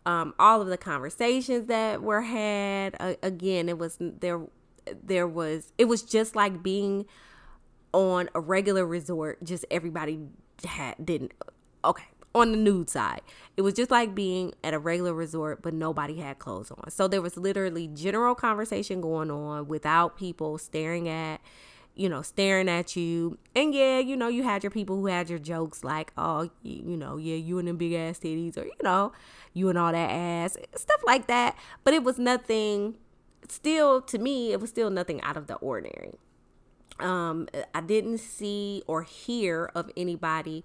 Um, 0.06 0.34
all 0.40 0.62
of 0.62 0.68
the 0.68 0.78
conversations 0.78 1.68
that 1.68 2.02
were 2.02 2.22
had 2.22 2.96
uh, 3.00 3.16
again 3.22 3.70
it 3.70 3.78
was 3.78 3.98
there 4.00 4.42
there 5.04 5.28
was 5.28 5.74
it 5.78 5.86
was 5.86 6.02
just 6.02 6.36
like 6.36 6.64
being 6.64 7.06
on 7.94 8.30
a 8.34 8.40
regular 8.40 8.86
resort 8.86 9.44
just 9.44 9.64
everybody 9.70 10.20
had 10.66 10.96
didn't 11.06 11.34
okay 11.86 12.06
on 12.34 12.52
the 12.52 12.58
nude 12.58 12.90
side. 12.90 13.22
It 13.58 13.62
was 13.62 13.74
just 13.74 13.92
like 13.92 14.16
being 14.16 14.54
at 14.64 14.74
a 14.74 14.80
regular 14.80 15.14
resort, 15.14 15.62
but 15.62 15.74
nobody 15.74 16.18
had 16.18 16.40
clothes 16.40 16.72
on. 16.72 16.90
So 16.90 17.08
there 17.08 17.22
was 17.22 17.38
literally 17.38 17.88
general 17.88 18.36
conversation 18.36 19.02
going 19.02 19.30
on 19.30 19.68
without 19.68 20.18
people 20.18 20.58
staring 20.58 21.10
at, 21.10 21.42
you 21.94 22.08
know, 22.08 22.22
staring 22.22 22.70
at 22.70 22.96
you. 22.96 23.38
And 23.54 23.76
yeah, 23.76 24.00
you 24.00 24.16
know, 24.16 24.30
you 24.30 24.44
had 24.44 24.64
your 24.64 24.72
people 24.72 24.96
who 24.96 25.08
had 25.08 25.30
your 25.30 25.40
jokes 25.40 25.84
like, 25.84 26.14
oh, 26.18 26.50
you 26.64 26.96
know, 26.96 27.18
yeah, 27.18 27.36
you 27.36 27.60
and 27.60 27.68
them 27.68 27.78
big 27.78 27.94
ass 27.94 28.20
titties, 28.20 28.58
or, 28.58 28.64
you 28.64 28.72
know, 28.82 29.12
you 29.54 29.68
and 29.68 29.78
all 29.78 29.92
that 29.92 30.10
ass, 30.10 30.58
stuff 30.76 31.02
like 31.06 31.28
that. 31.28 31.58
But 31.84 31.94
it 31.94 32.04
was 32.04 32.18
nothing, 32.18 32.96
still, 33.50 34.02
to 34.04 34.18
me, 34.18 34.54
it 34.54 34.62
was 34.62 34.70
still 34.70 34.90
nothing 34.90 35.22
out 35.22 35.36
of 35.36 35.48
the 35.48 35.56
ordinary. 35.56 36.14
Um, 37.00 37.50
I 37.74 37.82
didn't 37.82 38.20
see 38.20 38.84
or 38.88 39.04
hear 39.04 39.72
of 39.74 39.90
anybody 39.98 40.64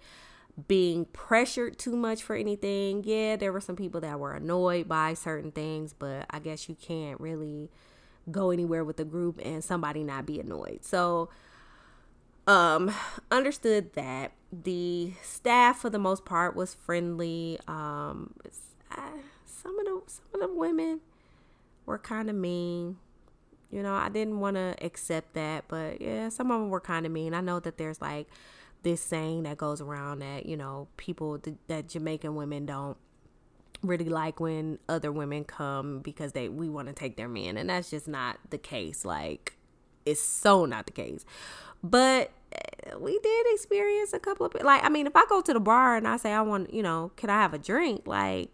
being 0.68 1.04
pressured 1.06 1.78
too 1.78 1.96
much 1.96 2.22
for 2.22 2.34
anything. 2.34 3.02
Yeah, 3.04 3.36
there 3.36 3.52
were 3.52 3.60
some 3.60 3.76
people 3.76 4.00
that 4.00 4.18
were 4.18 4.32
annoyed 4.32 4.88
by 4.88 5.14
certain 5.14 5.52
things, 5.52 5.92
but 5.92 6.26
I 6.30 6.38
guess 6.38 6.68
you 6.68 6.74
can't 6.74 7.20
really 7.20 7.70
go 8.30 8.50
anywhere 8.50 8.84
with 8.84 8.98
a 8.98 9.04
group 9.04 9.40
and 9.44 9.62
somebody 9.62 10.02
not 10.02 10.26
be 10.26 10.40
annoyed. 10.40 10.84
So 10.84 11.28
um 12.46 12.92
understood 13.30 13.92
that 13.94 14.32
the 14.52 15.12
staff 15.22 15.78
for 15.78 15.90
the 15.90 15.98
most 15.98 16.24
part 16.24 16.54
was 16.54 16.74
friendly 16.74 17.58
um 17.66 18.32
uh, 18.96 19.00
some 19.44 19.78
of 19.78 19.84
the 19.84 20.00
some 20.06 20.40
of 20.40 20.48
the 20.48 20.54
women 20.54 21.00
were 21.86 21.98
kind 21.98 22.30
of 22.30 22.36
mean 22.36 22.96
you 23.70 23.82
know 23.82 23.94
i 23.94 24.08
didn't 24.08 24.38
want 24.38 24.54
to 24.54 24.76
accept 24.80 25.34
that 25.34 25.64
but 25.66 26.00
yeah 26.00 26.28
some 26.28 26.50
of 26.50 26.60
them 26.60 26.70
were 26.70 26.80
kind 26.80 27.04
of 27.04 27.10
mean 27.10 27.34
i 27.34 27.40
know 27.40 27.58
that 27.58 27.78
there's 27.78 28.00
like 28.00 28.28
this 28.86 29.02
saying 29.02 29.42
that 29.42 29.58
goes 29.58 29.80
around 29.80 30.20
that 30.20 30.46
you 30.46 30.56
know 30.56 30.86
people 30.96 31.40
that 31.66 31.88
Jamaican 31.88 32.36
women 32.36 32.66
don't 32.66 32.96
really 33.82 34.08
like 34.08 34.38
when 34.38 34.78
other 34.88 35.10
women 35.10 35.42
come 35.42 35.98
because 35.98 36.32
they 36.32 36.48
we 36.48 36.68
want 36.68 36.86
to 36.86 36.94
take 36.94 37.16
their 37.16 37.28
men 37.28 37.56
and 37.56 37.68
that's 37.68 37.90
just 37.90 38.06
not 38.06 38.38
the 38.50 38.58
case 38.58 39.04
like 39.04 39.58
it's 40.04 40.22
so 40.22 40.66
not 40.66 40.86
the 40.86 40.92
case. 40.92 41.24
But 41.82 42.30
eh, 42.52 42.94
we 42.96 43.18
did 43.18 43.46
experience 43.54 44.12
a 44.12 44.20
couple 44.20 44.46
of 44.46 44.54
like 44.62 44.84
i 44.84 44.88
mean 44.88 45.08
if 45.08 45.16
i 45.16 45.24
go 45.28 45.40
to 45.40 45.52
the 45.52 45.58
bar 45.58 45.96
and 45.96 46.06
i 46.06 46.16
say 46.16 46.32
i 46.32 46.40
want 46.40 46.72
you 46.72 46.82
know 46.82 47.10
can 47.16 47.28
i 47.28 47.42
have 47.42 47.52
a 47.54 47.58
drink? 47.58 48.06
Like 48.06 48.50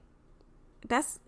that's 0.89 1.21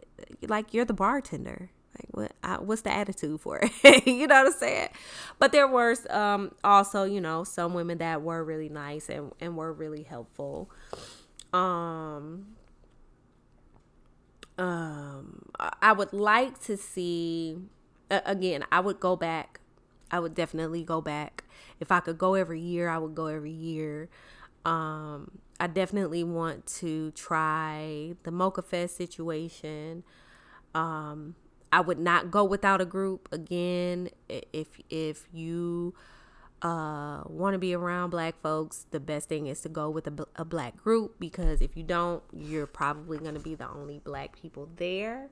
like 0.49 0.73
you're 0.73 0.87
the 0.87 0.95
bartender 0.95 1.69
like 1.99 2.09
what 2.11 2.33
I, 2.43 2.57
what's 2.61 2.83
the 2.83 2.93
attitude 2.93 3.41
for 3.41 3.61
it? 3.63 4.07
You 4.07 4.27
know 4.27 4.35
what 4.43 4.47
i'm 4.49 4.53
saying? 4.53 4.89
But 5.39 5.53
there 5.53 5.69
were 5.69 5.97
um 6.11 6.53
also 6.63 7.05
you 7.05 7.21
know 7.21 7.45
some 7.45 7.75
women 7.75 7.99
that 7.99 8.23
were 8.23 8.43
really 8.45 8.69
nice 8.69 9.09
and, 9.09 9.33
and 9.41 9.57
were 9.57 9.73
really 9.73 10.03
helpful. 10.03 10.71
Um 11.53 12.47
um 14.59 15.43
i 15.83 15.93
would 15.93 16.13
like 16.13 16.61
to 16.63 16.77
see 16.77 17.57
uh, 18.11 18.21
again 18.25 18.65
i 18.71 18.81
would 18.81 19.01
go 19.01 19.17
back. 19.17 19.61
I 20.11 20.21
would 20.21 20.35
definitely 20.35 20.85
go 20.85 21.01
back. 21.01 21.43
If 21.81 21.91
i 21.91 22.01
could 22.01 22.19
go 22.19 22.35
every 22.35 22.61
year 22.61 22.89
i 22.89 22.99
would 22.99 23.15
go 23.15 23.27
every 23.27 23.51
year. 23.51 24.09
Um 24.65 25.41
i 25.59 25.67
definitely 25.67 26.23
want 26.25 26.67
to 26.79 27.11
try 27.13 28.15
the 28.23 28.31
mocha 28.31 28.63
fest 28.63 28.97
situation. 28.97 30.05
Um 30.75 31.35
I 31.75 31.81
would 31.81 31.99
not 31.99 32.31
go 32.31 32.45
without 32.45 32.81
a 32.81 32.85
group 32.85 33.29
again. 33.33 34.09
If 34.29 34.69
if 34.89 35.27
you 35.33 35.93
uh, 36.63 37.25
want 37.27 37.55
to 37.55 37.59
be 37.59 37.75
around 37.75 38.11
black 38.11 38.41
folks, 38.41 38.87
the 38.93 39.01
best 39.01 39.29
thing 39.29 39.49
is 39.49 39.61
to 39.63 39.69
go 39.69 39.91
with 39.91 40.07
a, 40.07 40.25
a 40.37 40.45
black 40.45 40.77
group 40.77 41.19
because 41.19 41.61
if 41.61 41.77
you 41.77 41.83
don't, 41.83 42.23
you're 42.33 42.69
probably 42.69 43.19
going 43.19 43.35
to 43.35 43.41
be 43.41 43.57
the 43.57 43.69
only 43.69 43.99
black 43.99 44.41
people 44.41 44.69
there. 44.77 45.31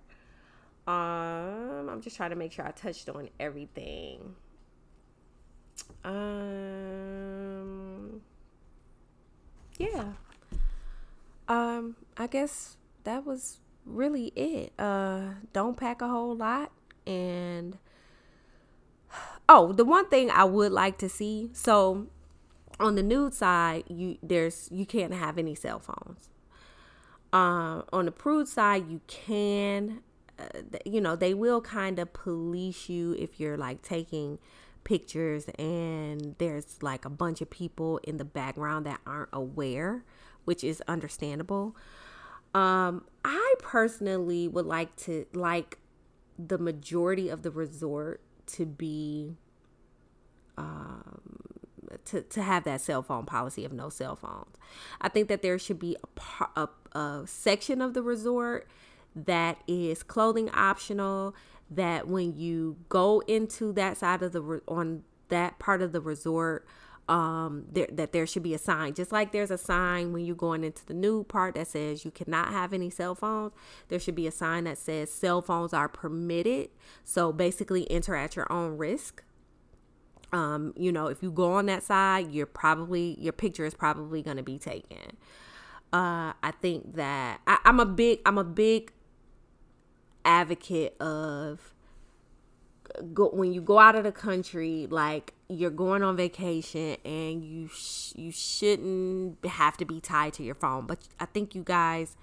Um, 0.88 1.88
I'm 1.88 2.00
just 2.02 2.16
trying 2.16 2.30
to 2.30 2.36
make 2.36 2.50
sure 2.50 2.66
I 2.66 2.72
touched 2.72 3.08
on 3.08 3.28
everything. 3.38 4.34
Um, 6.04 7.00
yeah. 9.78 10.06
Um, 11.46 11.94
I 12.16 12.26
guess 12.26 12.78
that 13.04 13.24
was 13.24 13.58
really 13.84 14.26
it. 14.36 14.72
Uh, 14.78 15.34
don't 15.52 15.76
pack 15.76 16.02
a 16.02 16.08
whole 16.08 16.36
lot. 16.36 16.72
And 17.06 17.78
oh, 19.48 19.72
the 19.72 19.84
one 19.84 20.08
thing 20.08 20.30
I 20.30 20.44
would 20.44 20.72
like 20.72 20.98
to 20.98 21.08
see. 21.08 21.50
So 21.52 22.06
on 22.80 22.94
the 22.94 23.02
nude 23.02 23.34
side, 23.34 23.84
you 23.88 24.18
there's 24.22 24.68
you 24.72 24.86
can't 24.86 25.14
have 25.14 25.38
any 25.38 25.54
cell 25.54 25.78
phones. 25.78 26.28
Uh, 27.32 27.82
on 27.92 28.04
the 28.04 28.12
prude 28.12 28.48
side, 28.48 28.88
you 28.88 29.00
can. 29.06 30.00
Uh, 30.38 30.44
you 30.84 31.00
know, 31.00 31.14
they 31.14 31.34
will 31.34 31.60
kind 31.60 31.98
of 31.98 32.12
police 32.12 32.88
you 32.88 33.14
if 33.18 33.38
you're 33.38 33.56
like 33.56 33.82
taking 33.82 34.38
pictures 34.84 35.46
and 35.58 36.34
there's 36.38 36.82
like 36.82 37.04
a 37.04 37.10
bunch 37.10 37.40
of 37.40 37.50
people 37.50 37.98
in 37.98 38.16
the 38.16 38.24
background 38.24 38.86
that 38.86 39.00
aren't 39.06 39.28
aware, 39.32 40.04
which 40.44 40.64
is 40.64 40.82
understandable. 40.88 41.76
Um, 42.54 43.04
I 43.24 43.54
personally 43.60 44.48
would 44.48 44.66
like 44.66 44.94
to 44.96 45.26
like 45.32 45.78
the 46.38 46.58
majority 46.58 47.28
of 47.28 47.42
the 47.42 47.50
resort 47.50 48.20
to 48.46 48.66
be 48.66 49.36
um 50.58 51.20
to, 52.04 52.22
to 52.22 52.42
have 52.42 52.64
that 52.64 52.80
cell 52.80 53.02
phone 53.02 53.26
policy 53.26 53.64
of 53.64 53.72
no 53.72 53.88
cell 53.88 54.16
phones. 54.16 54.56
I 55.00 55.08
think 55.08 55.28
that 55.28 55.42
there 55.42 55.58
should 55.58 55.78
be 55.78 55.96
a, 56.56 56.68
a, 56.94 56.98
a 56.98 57.22
section 57.26 57.80
of 57.80 57.94
the 57.94 58.02
resort 58.02 58.66
that 59.14 59.58
is 59.66 60.02
clothing 60.02 60.50
optional 60.50 61.34
that 61.70 62.08
when 62.08 62.36
you 62.36 62.76
go 62.88 63.20
into 63.26 63.72
that 63.72 63.96
side 63.98 64.22
of 64.22 64.32
the 64.32 64.60
on 64.68 65.04
that 65.28 65.58
part 65.58 65.80
of 65.82 65.92
the 65.92 66.00
resort 66.00 66.66
um 67.08 67.64
there 67.72 67.88
that 67.92 68.12
there 68.12 68.26
should 68.26 68.42
be 68.42 68.54
a 68.54 68.58
sign. 68.58 68.94
Just 68.94 69.12
like 69.12 69.32
there's 69.32 69.50
a 69.50 69.58
sign 69.58 70.12
when 70.12 70.24
you're 70.24 70.36
going 70.36 70.64
into 70.64 70.84
the 70.86 70.94
new 70.94 71.24
part 71.24 71.54
that 71.56 71.66
says 71.66 72.04
you 72.04 72.10
cannot 72.10 72.48
have 72.48 72.72
any 72.72 72.90
cell 72.90 73.14
phones 73.14 73.52
there 73.88 73.98
should 73.98 74.14
be 74.14 74.26
a 74.26 74.30
sign 74.30 74.64
that 74.64 74.78
says 74.78 75.10
cell 75.12 75.42
phones 75.42 75.72
are 75.72 75.88
permitted. 75.88 76.70
So 77.04 77.32
basically 77.32 77.90
enter 77.90 78.14
at 78.14 78.36
your 78.36 78.50
own 78.52 78.76
risk. 78.78 79.24
Um 80.32 80.72
you 80.76 80.92
know 80.92 81.08
if 81.08 81.22
you 81.22 81.32
go 81.32 81.52
on 81.52 81.66
that 81.66 81.82
side 81.82 82.32
you're 82.32 82.46
probably 82.46 83.16
your 83.20 83.32
picture 83.32 83.64
is 83.64 83.74
probably 83.74 84.22
going 84.22 84.36
to 84.36 84.42
be 84.42 84.58
taken. 84.58 85.16
Uh 85.92 86.32
i 86.42 86.52
think 86.62 86.94
that 86.94 87.40
I, 87.46 87.58
i'm 87.66 87.78
a 87.80 87.84
big 87.84 88.20
i'm 88.24 88.38
a 88.38 88.44
big 88.44 88.92
advocate 90.24 90.96
of 91.00 91.74
go 93.14 93.28
when 93.28 93.52
you 93.52 93.60
go 93.60 93.78
out 93.78 93.94
of 93.94 94.04
the 94.04 94.12
country 94.12 94.86
like 94.90 95.32
you're 95.48 95.70
going 95.70 96.02
on 96.02 96.16
vacation 96.16 96.96
and 97.04 97.44
you 97.44 97.68
sh- 97.68 98.12
you 98.16 98.30
shouldn't 98.30 99.44
have 99.44 99.76
to 99.76 99.84
be 99.84 100.00
tied 100.00 100.32
to 100.32 100.42
your 100.42 100.54
phone 100.54 100.86
but 100.86 100.98
i 101.18 101.24
think 101.24 101.54
you 101.54 101.62
guys 101.62 102.16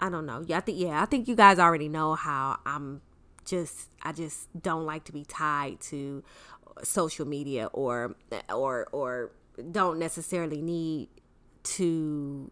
i 0.00 0.08
don't 0.08 0.26
know. 0.26 0.44
Yeah 0.46 0.58
i 0.58 0.60
think 0.60 0.78
yeah 0.78 1.02
i 1.02 1.06
think 1.06 1.28
you 1.28 1.36
guys 1.36 1.58
already 1.58 1.88
know 1.88 2.14
how 2.14 2.58
i'm 2.66 3.02
just 3.44 3.90
i 4.02 4.12
just 4.12 4.48
don't 4.60 4.84
like 4.84 5.04
to 5.04 5.12
be 5.12 5.24
tied 5.24 5.80
to 5.80 6.22
social 6.82 7.26
media 7.26 7.66
or 7.72 8.14
or 8.52 8.88
or 8.92 9.30
don't 9.70 9.98
necessarily 9.98 10.62
need 10.62 11.08
to 11.62 12.50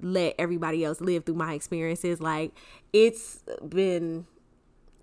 let 0.00 0.34
everybody 0.38 0.84
else 0.84 1.00
live 1.00 1.24
through 1.24 1.34
my 1.34 1.54
experiences. 1.54 2.20
Like 2.20 2.52
it's 2.92 3.42
been 3.68 4.26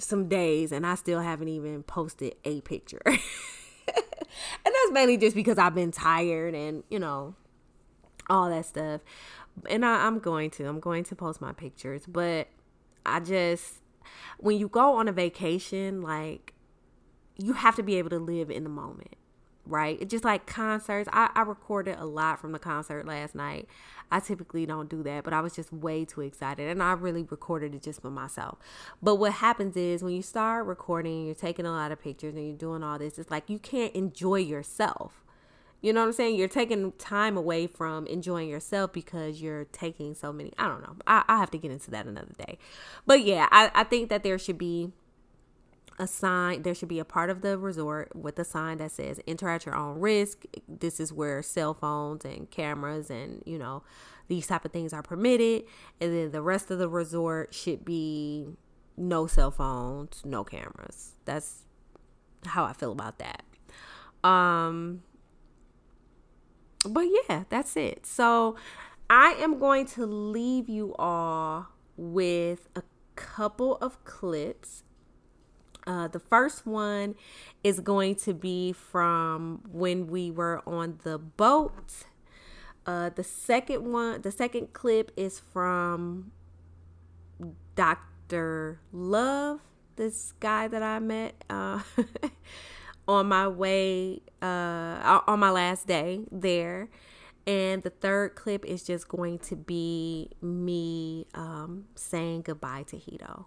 some 0.03 0.27
days 0.27 0.71
and 0.71 0.85
I 0.85 0.95
still 0.95 1.19
haven't 1.19 1.47
even 1.47 1.83
posted 1.83 2.35
a 2.45 2.61
picture. 2.61 3.01
and 3.05 3.15
that's 4.65 4.91
mainly 4.91 5.17
just 5.17 5.35
because 5.35 5.57
I've 5.57 5.75
been 5.75 5.91
tired 5.91 6.55
and, 6.55 6.83
you 6.89 6.99
know, 6.99 7.35
all 8.29 8.49
that 8.49 8.65
stuff. 8.65 9.01
And 9.69 9.85
I, 9.85 10.05
I'm 10.05 10.19
going 10.19 10.49
to. 10.51 10.65
I'm 10.65 10.79
going 10.79 11.03
to 11.05 11.15
post 11.15 11.41
my 11.41 11.53
pictures. 11.53 12.03
But 12.07 12.47
I 13.05 13.19
just, 13.19 13.75
when 14.37 14.57
you 14.57 14.67
go 14.67 14.95
on 14.95 15.07
a 15.07 15.11
vacation, 15.11 16.01
like, 16.01 16.53
you 17.37 17.53
have 17.53 17.75
to 17.75 17.83
be 17.83 17.95
able 17.97 18.09
to 18.11 18.19
live 18.19 18.49
in 18.51 18.63
the 18.63 18.69
moment 18.69 19.15
right? 19.71 19.97
It's 20.01 20.11
just 20.11 20.23
like 20.23 20.45
concerts. 20.45 21.09
I, 21.11 21.29
I 21.33 21.41
recorded 21.41 21.97
a 21.97 22.05
lot 22.05 22.39
from 22.39 22.51
the 22.51 22.59
concert 22.59 23.05
last 23.07 23.33
night. 23.33 23.67
I 24.11 24.19
typically 24.19 24.65
don't 24.65 24.89
do 24.89 25.01
that, 25.03 25.23
but 25.23 25.33
I 25.33 25.39
was 25.39 25.55
just 25.55 25.71
way 25.71 26.03
too 26.03 26.21
excited 26.21 26.67
and 26.67 26.83
I 26.83 26.91
really 26.93 27.23
recorded 27.23 27.73
it 27.73 27.81
just 27.81 28.01
for 28.01 28.11
myself. 28.11 28.57
But 29.01 29.15
what 29.15 29.31
happens 29.33 29.77
is 29.77 30.03
when 30.03 30.13
you 30.13 30.21
start 30.21 30.65
recording, 30.65 31.25
you're 31.25 31.35
taking 31.35 31.65
a 31.65 31.71
lot 31.71 31.93
of 31.93 32.01
pictures 32.01 32.35
and 32.35 32.45
you're 32.45 32.57
doing 32.57 32.83
all 32.83 32.99
this, 32.99 33.17
it's 33.17 33.31
like 33.31 33.49
you 33.49 33.57
can't 33.57 33.95
enjoy 33.95 34.39
yourself. 34.39 35.23
You 35.81 35.93
know 35.93 36.01
what 36.01 36.07
I'm 36.07 36.13
saying? 36.13 36.35
You're 36.35 36.47
taking 36.47 36.91
time 36.93 37.35
away 37.35 37.65
from 37.65 38.05
enjoying 38.05 38.49
yourself 38.49 38.93
because 38.93 39.41
you're 39.41 39.65
taking 39.65 40.13
so 40.13 40.31
many. 40.31 40.53
I 40.59 40.67
don't 40.67 40.81
know. 40.81 40.95
I, 41.07 41.23
I 41.27 41.37
have 41.37 41.49
to 41.51 41.57
get 41.57 41.71
into 41.71 41.89
that 41.91 42.05
another 42.05 42.33
day. 42.37 42.59
But 43.07 43.23
yeah, 43.23 43.47
I, 43.49 43.71
I 43.73 43.83
think 43.83 44.09
that 44.09 44.21
there 44.21 44.37
should 44.37 44.59
be 44.59 44.91
a 46.01 46.07
sign 46.07 46.63
there 46.63 46.73
should 46.73 46.89
be 46.89 46.97
a 46.97 47.05
part 47.05 47.29
of 47.29 47.41
the 47.41 47.59
resort 47.59 48.13
with 48.15 48.39
a 48.39 48.43
sign 48.43 48.79
that 48.79 48.89
says 48.91 49.21
enter 49.27 49.47
at 49.47 49.67
your 49.67 49.75
own 49.75 49.99
risk. 49.99 50.45
This 50.67 50.99
is 50.99 51.13
where 51.13 51.43
cell 51.43 51.75
phones 51.75 52.25
and 52.25 52.49
cameras 52.49 53.11
and 53.11 53.43
you 53.45 53.59
know 53.59 53.83
these 54.27 54.47
type 54.47 54.65
of 54.65 54.71
things 54.71 54.93
are 54.93 55.03
permitted. 55.03 55.63
And 56.01 56.11
then 56.11 56.31
the 56.31 56.41
rest 56.41 56.71
of 56.71 56.79
the 56.79 56.89
resort 56.89 57.53
should 57.53 57.85
be 57.85 58.47
no 58.97 59.27
cell 59.27 59.51
phones 59.51 60.23
no 60.25 60.43
cameras. 60.43 61.13
That's 61.25 61.65
how 62.47 62.65
i 62.65 62.73
feel 62.73 62.91
about 62.91 63.19
that. 63.19 63.43
Um 64.27 65.03
but 66.83 67.05
yeah 67.27 67.43
that's 67.47 67.77
it. 67.77 68.07
So 68.07 68.55
i 69.07 69.33
am 69.33 69.59
going 69.59 69.85
to 69.85 70.07
leave 70.07 70.67
you 70.67 70.95
all 70.97 71.67
with 71.95 72.69
a 72.75 72.81
couple 73.15 73.75
of 73.75 74.03
clips 74.03 74.81
uh, 75.87 76.07
the 76.07 76.19
first 76.19 76.65
one 76.65 77.15
is 77.63 77.79
going 77.79 78.15
to 78.15 78.33
be 78.33 78.71
from 78.71 79.61
when 79.71 80.07
we 80.07 80.31
were 80.31 80.61
on 80.67 80.99
the 81.03 81.17
boat. 81.17 82.05
Uh, 82.85 83.09
the 83.09 83.23
second 83.23 83.91
one, 83.91 84.21
the 84.21 84.31
second 84.31 84.73
clip 84.73 85.11
is 85.15 85.39
from 85.39 86.31
Dr. 87.75 88.79
Love, 88.91 89.59
this 89.95 90.33
guy 90.39 90.67
that 90.67 90.83
I 90.83 90.99
met 90.99 91.43
uh, 91.49 91.81
on 93.07 93.27
my 93.27 93.47
way, 93.47 94.21
uh, 94.41 95.21
on 95.27 95.39
my 95.39 95.51
last 95.51 95.87
day 95.87 96.21
there. 96.31 96.89
And 97.47 97.81
the 97.81 97.89
third 97.89 98.35
clip 98.35 98.65
is 98.65 98.83
just 98.83 99.07
going 99.07 99.39
to 99.39 99.55
be 99.55 100.29
me 100.41 101.25
um, 101.33 101.85
saying 101.95 102.43
goodbye 102.43 102.83
to 102.83 102.97
Hedo. 102.97 103.45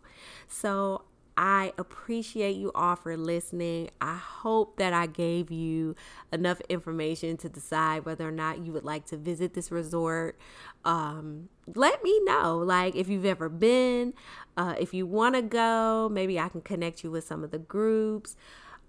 So 0.49 1.03
I 1.37 1.73
appreciate 1.77 2.57
you 2.57 2.71
all 2.77 2.95
for 2.95 3.17
listening. 3.17 3.91
I 4.01 4.17
hope 4.17 4.77
that 4.77 4.93
I 4.93 5.07
gave 5.07 5.51
you 5.51 5.97
enough 6.33 6.61
information 6.69 7.37
to 7.39 7.49
decide 7.49 8.05
whether 8.05 8.29
or 8.29 8.33
not 8.33 8.65
you 8.65 8.73
would 8.73 8.85
like 8.85 9.07
to 9.07 9.17
visit 9.17 9.55
this 9.55 9.73
resort. 9.73 10.39
Um, 10.85 11.49
let 11.75 12.05
me 12.05 12.21
know, 12.25 12.59
like, 12.59 12.95
if 12.95 13.09
you've 13.09 13.25
ever 13.25 13.49
been, 13.49 14.15
uh, 14.57 14.77
if 14.79 14.95
you 14.95 15.07
want 15.07 15.35
to 15.35 15.43
go, 15.43 16.09
maybe 16.11 16.39
I 16.39 16.49
can 16.49 16.61
connect 16.61 17.03
you 17.03 17.11
with 17.11 17.27
some 17.27 17.43
of 17.43 17.51
the 17.51 17.59
groups. 17.59 18.37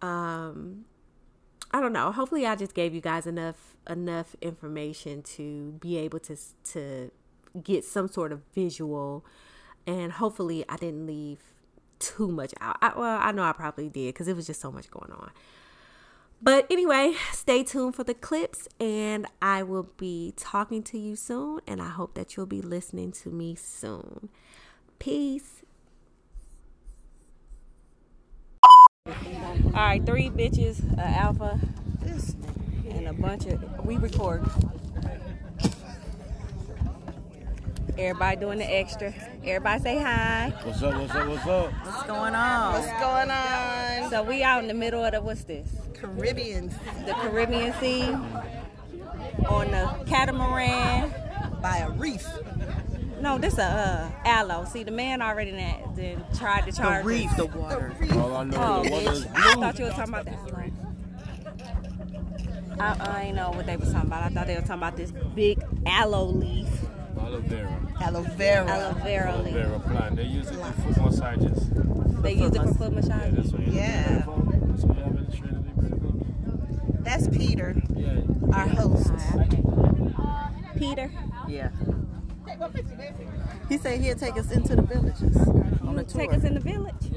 Um, 0.03 0.85
I 1.71 1.81
don't 1.81 1.93
know. 1.93 2.11
Hopefully, 2.11 2.45
I 2.45 2.55
just 2.55 2.75
gave 2.75 2.93
you 2.93 3.01
guys 3.01 3.25
enough 3.25 3.75
enough 3.89 4.35
information 4.41 5.21
to 5.21 5.71
be 5.79 5.97
able 5.97 6.19
to 6.19 6.37
to 6.73 7.11
get 7.63 7.83
some 7.83 8.07
sort 8.07 8.31
of 8.31 8.41
visual, 8.53 9.25
and 9.87 10.11
hopefully, 10.11 10.63
I 10.69 10.75
didn't 10.77 11.07
leave 11.07 11.54
too 11.99 12.27
much 12.27 12.53
out. 12.61 12.77
I, 12.81 12.93
well, 12.97 13.19
I 13.21 13.31
know 13.31 13.43
I 13.43 13.51
probably 13.51 13.89
did 13.89 14.13
because 14.13 14.27
it 14.27 14.35
was 14.35 14.47
just 14.47 14.61
so 14.61 14.71
much 14.71 14.89
going 14.91 15.11
on. 15.11 15.31
But 16.41 16.67
anyway, 16.69 17.13
stay 17.31 17.63
tuned 17.63 17.95
for 17.95 18.03
the 18.03 18.13
clips, 18.13 18.67
and 18.79 19.25
I 19.41 19.63
will 19.63 19.89
be 19.97 20.33
talking 20.35 20.83
to 20.83 20.97
you 20.99 21.15
soon. 21.15 21.61
And 21.65 21.81
I 21.81 21.89
hope 21.89 22.13
that 22.15 22.35
you'll 22.35 22.45
be 22.45 22.61
listening 22.61 23.11
to 23.13 23.29
me 23.29 23.55
soon. 23.55 24.29
Peace. 24.99 25.63
All 29.07 29.13
right, 29.73 30.05
three 30.05 30.29
bitches, 30.29 30.97
uh, 30.97 31.01
alpha, 31.01 31.59
and 32.89 33.07
a 33.07 33.13
bunch 33.13 33.45
of. 33.45 33.85
We 33.85 33.97
record. 33.97 34.43
Everybody 37.97 38.35
doing 38.37 38.57
the 38.59 38.65
extra. 38.65 39.13
Everybody 39.45 39.81
say 39.81 40.01
hi. 40.01 40.53
What's 40.63 40.83
up? 40.83 40.95
What's 40.99 41.15
up? 41.15 41.27
What's 41.27 41.47
up? 41.47 41.71
What's 41.85 42.03
going 42.03 42.35
on? 42.35 42.73
What's 42.73 42.91
going 42.99 43.31
on? 43.31 44.09
So 44.09 44.23
we 44.23 44.43
out 44.43 44.61
in 44.61 44.67
the 44.67 44.73
middle 44.73 45.03
of 45.03 45.13
the 45.13 45.21
what's 45.21 45.43
this? 45.45 45.67
Caribbean. 45.93 46.69
The 47.05 47.13
Caribbean 47.13 47.73
Sea 47.79 48.11
on 49.47 49.71
the 49.71 50.03
catamaran 50.07 51.13
by 51.61 51.77
a 51.77 51.89
reef. 51.91 52.27
No, 53.21 53.37
this 53.37 53.57
a 53.57 53.63
uh, 53.63 54.11
aloe. 54.25 54.65
See, 54.65 54.83
the 54.83 54.91
man 54.91 55.21
already 55.21 55.51
na- 55.53 55.93
then 55.95 56.23
tried 56.37 56.65
to 56.65 56.71
charge. 56.73 57.03
The 57.03 57.07
reef, 57.09 57.31
us. 57.31 57.37
the 57.37 57.45
water. 57.45 57.95
All 58.13 58.35
I 58.35 58.43
know 58.43 58.57
Oh, 58.59 58.81
is 58.83 58.89
the 58.89 58.91
water 58.91 59.11
is. 59.13 59.25
I 59.33 59.53
thought 59.55 59.79
you 59.79 59.85
were 59.85 59.91
talking 59.91 60.13
about 60.13 60.25
the 60.25 60.31
aloe. 60.31 60.71
I, 62.77 62.97
I 62.99 63.21
ain't 63.23 63.35
know 63.37 63.51
what 63.51 63.65
they 63.65 63.77
were 63.77 63.85
talking 63.85 64.01
about. 64.07 64.23
I 64.23 64.29
thought 64.29 64.47
they 64.47 64.55
were 64.55 64.61
talking 64.61 64.73
about 64.75 64.97
this 64.97 65.11
big 65.33 65.63
aloe 65.85 66.25
leaf, 66.25 66.67
Aloe 67.25 67.39
vera. 67.39 67.79
Aloe 68.01 68.21
vera. 68.21 68.69
aloe 68.71 68.93
vera 69.03 69.31
Aloe 69.31 69.51
vera 69.51 69.79
plant. 69.79 70.15
They 70.15 70.25
use 70.25 70.47
it 70.47 70.55
for 70.57 70.93
foot 70.93 71.05
massages. 71.05 71.69
They 72.21 72.33
use 72.33 72.53
it 72.53 72.61
for 72.61 72.73
foot 72.75 72.93
Yeah, 72.93 73.29
that's 73.31 73.51
what 73.51 73.67
Yeah. 73.67 74.25
That's 74.25 74.83
what 74.83 74.97
you 74.97 75.03
have 75.03 75.15
in 75.17 75.25
the 75.25 75.35
Trinity 75.35 75.71
River. 75.75 77.01
That's 77.01 77.27
Peter, 77.29 77.81
Yeah. 77.95 78.21
our 78.53 78.67
host. 78.67 79.11
Ah, 80.17 80.51
Peter. 80.77 81.11
Yeah. 81.47 81.69
He 83.69 83.77
said 83.79 84.01
he'll 84.01 84.15
take 84.15 84.37
us 84.37 84.51
into 84.51 84.75
the 84.75 84.83
villages 84.83 85.35
on 85.81 85.95
the 85.95 86.03
tour. 86.03 86.21
Take 86.21 86.33
us 86.33 86.43
in 86.43 86.53
the 86.53 86.59
village. 86.59 87.11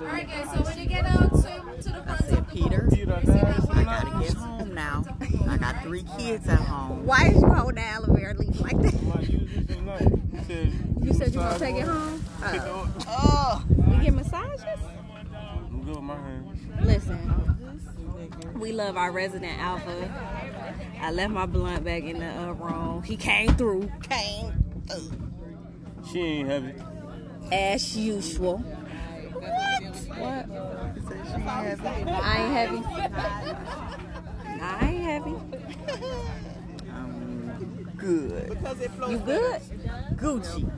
Alright 0.00 0.28
guys, 0.28 0.50
so 0.54 0.62
when 0.62 0.78
you 0.78 0.86
get 0.86 1.04
out 1.04 1.30
to, 1.30 1.82
to 1.82 1.88
the 1.90 1.98
I 2.00 2.04
front 2.04 2.24
said, 2.28 2.48
Peter, 2.48 2.88
Peter, 2.90 3.20
guys. 3.24 3.68
I 3.70 3.84
gotta 3.84 4.18
get 4.24 4.32
home 4.34 4.74
now. 4.74 5.04
I 5.48 5.56
got 5.58 5.82
three 5.82 6.04
kids 6.18 6.48
at 6.48 6.58
home. 6.58 7.04
Why 7.04 7.26
is 7.28 7.42
you 7.42 7.48
holding 7.48 7.74
the 7.76 7.82
aloe 7.82 8.14
vera 8.14 8.34
leaf 8.34 8.60
like 8.60 8.80
that? 8.80 8.94
I 8.94 8.98
might 9.02 9.28
use 9.30 9.50
it 9.54 9.68
tonight. 9.68 10.00
You 10.02 10.42
said 10.46 11.04
You 11.04 11.12
said 11.12 11.34
gonna 11.34 11.58
take 11.58 11.76
it 11.76 11.82
home? 11.86 12.24
Oh, 13.08 13.64
We 13.68 14.04
get 14.04 14.14
massages? 14.14 14.64
I'm 15.70 15.82
good 15.84 15.96
with 15.96 16.04
my 16.04 16.16
hands. 16.16 16.60
Listen, 16.82 18.54
we 18.54 18.72
love 18.72 18.96
our 18.96 19.12
resident 19.12 19.58
alpha. 19.60 20.74
I 21.00 21.10
left 21.12 21.32
my 21.32 21.44
blunt 21.46 21.84
back 21.84 22.04
in 22.04 22.20
the 22.20 22.26
uh, 22.26 22.52
room. 22.52 23.02
He 23.02 23.16
came 23.16 23.54
through 23.54 23.90
came. 24.02 24.52
through. 24.88 25.12
She 26.10 26.20
ain't 26.20 26.48
heavy. 26.48 26.74
as 27.52 27.96
usual. 27.96 28.58
What? 28.58 29.69
I 30.22 30.44
ain't 32.38 32.52
heavy. 32.52 32.82
I 34.62 34.88
ain't 34.88 35.04
heavy. 35.04 35.34
Um, 36.90 37.90
good. 37.96 38.56
You 39.08 39.18
good? 39.18 39.60
Gucci. 40.16 40.70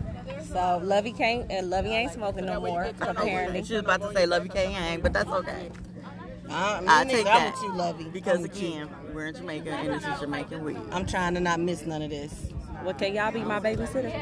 So 0.47 0.79
Lovey 0.83 1.13
can't 1.13 1.51
and 1.51 1.71
Lovey 1.71 1.91
ain't 1.91 2.13
smoking 2.13 2.45
no 2.47 2.61
more. 2.61 2.91
Apparently. 3.01 3.63
She 3.65 3.75
was 3.75 3.83
about 3.83 4.01
to 4.03 4.13
say 4.13 4.27
Lovey 4.27 4.47
you 4.47 4.51
can't 4.53 4.73
hang, 4.75 5.01
but 5.01 5.13
that's 5.13 5.31
okay. 5.31 5.71
Uh, 6.49 6.81
me 6.83 6.89
I 6.89 7.05
neither. 7.05 7.11
take 7.11 7.19
I'm 7.27 7.35
that. 7.41 7.53
with 7.55 7.63
you, 7.63 7.73
Lovey. 7.75 8.05
Because 8.13 8.39
I'm 8.41 8.45
again, 8.45 8.89
we're 9.15 9.27
in 9.27 9.35
Jamaica 9.35 9.71
and 9.71 9.95
this 9.95 10.05
is 10.05 10.21
Jamaican 10.21 10.65
weed. 10.65 10.77
I'm 10.91 11.07
trying 11.07 11.35
to 11.35 11.41
not 11.41 11.61
miss 11.61 11.87
none 11.87 12.03
of 12.03 12.11
this. 12.11 12.35
Well, 12.85 12.95
can 12.95 13.15
y'all 13.15 13.33
be 13.33 13.43
my 13.43 13.61
babysitter? 13.61 14.13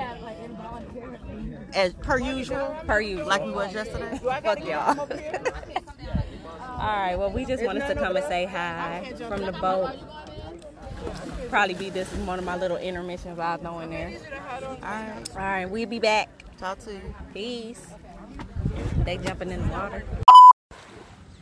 As 1.74 1.92
per 1.94 2.18
usual, 2.18 2.76
Per 2.86 3.00
usual. 3.00 3.26
like 3.26 3.44
we 3.44 3.52
was 3.52 3.72
yesterday. 3.72 4.18
Fuck 4.18 4.64
y'all. 4.64 4.98
All 6.80 6.86
right. 6.96 7.16
Well, 7.16 7.30
we 7.30 7.44
just 7.44 7.62
wanted 7.64 7.86
to 7.86 7.94
come 7.94 8.16
and 8.16 8.24
say 8.26 8.44
hi 8.46 9.12
from 9.28 9.42
the 9.42 9.52
boat. 9.52 9.96
Probably 11.48 11.74
be 11.74 11.90
this 11.90 12.08
one 12.26 12.38
of 12.38 12.44
my 12.44 12.56
little 12.56 12.76
intermissions 12.76 13.38
I'll 13.38 13.58
throw 13.58 13.80
in 13.80 13.90
there. 13.90 14.12
Alright, 14.82 15.30
All 15.30 15.36
right. 15.36 15.66
We'll 15.66 15.86
be 15.88 15.98
back. 15.98 16.28
talk 16.58 16.78
to 16.80 16.92
you. 16.92 17.14
Peace. 17.32 17.86
They 19.04 19.16
jumping 19.18 19.50
in 19.50 19.60
the 19.66 19.68
water. 19.72 20.04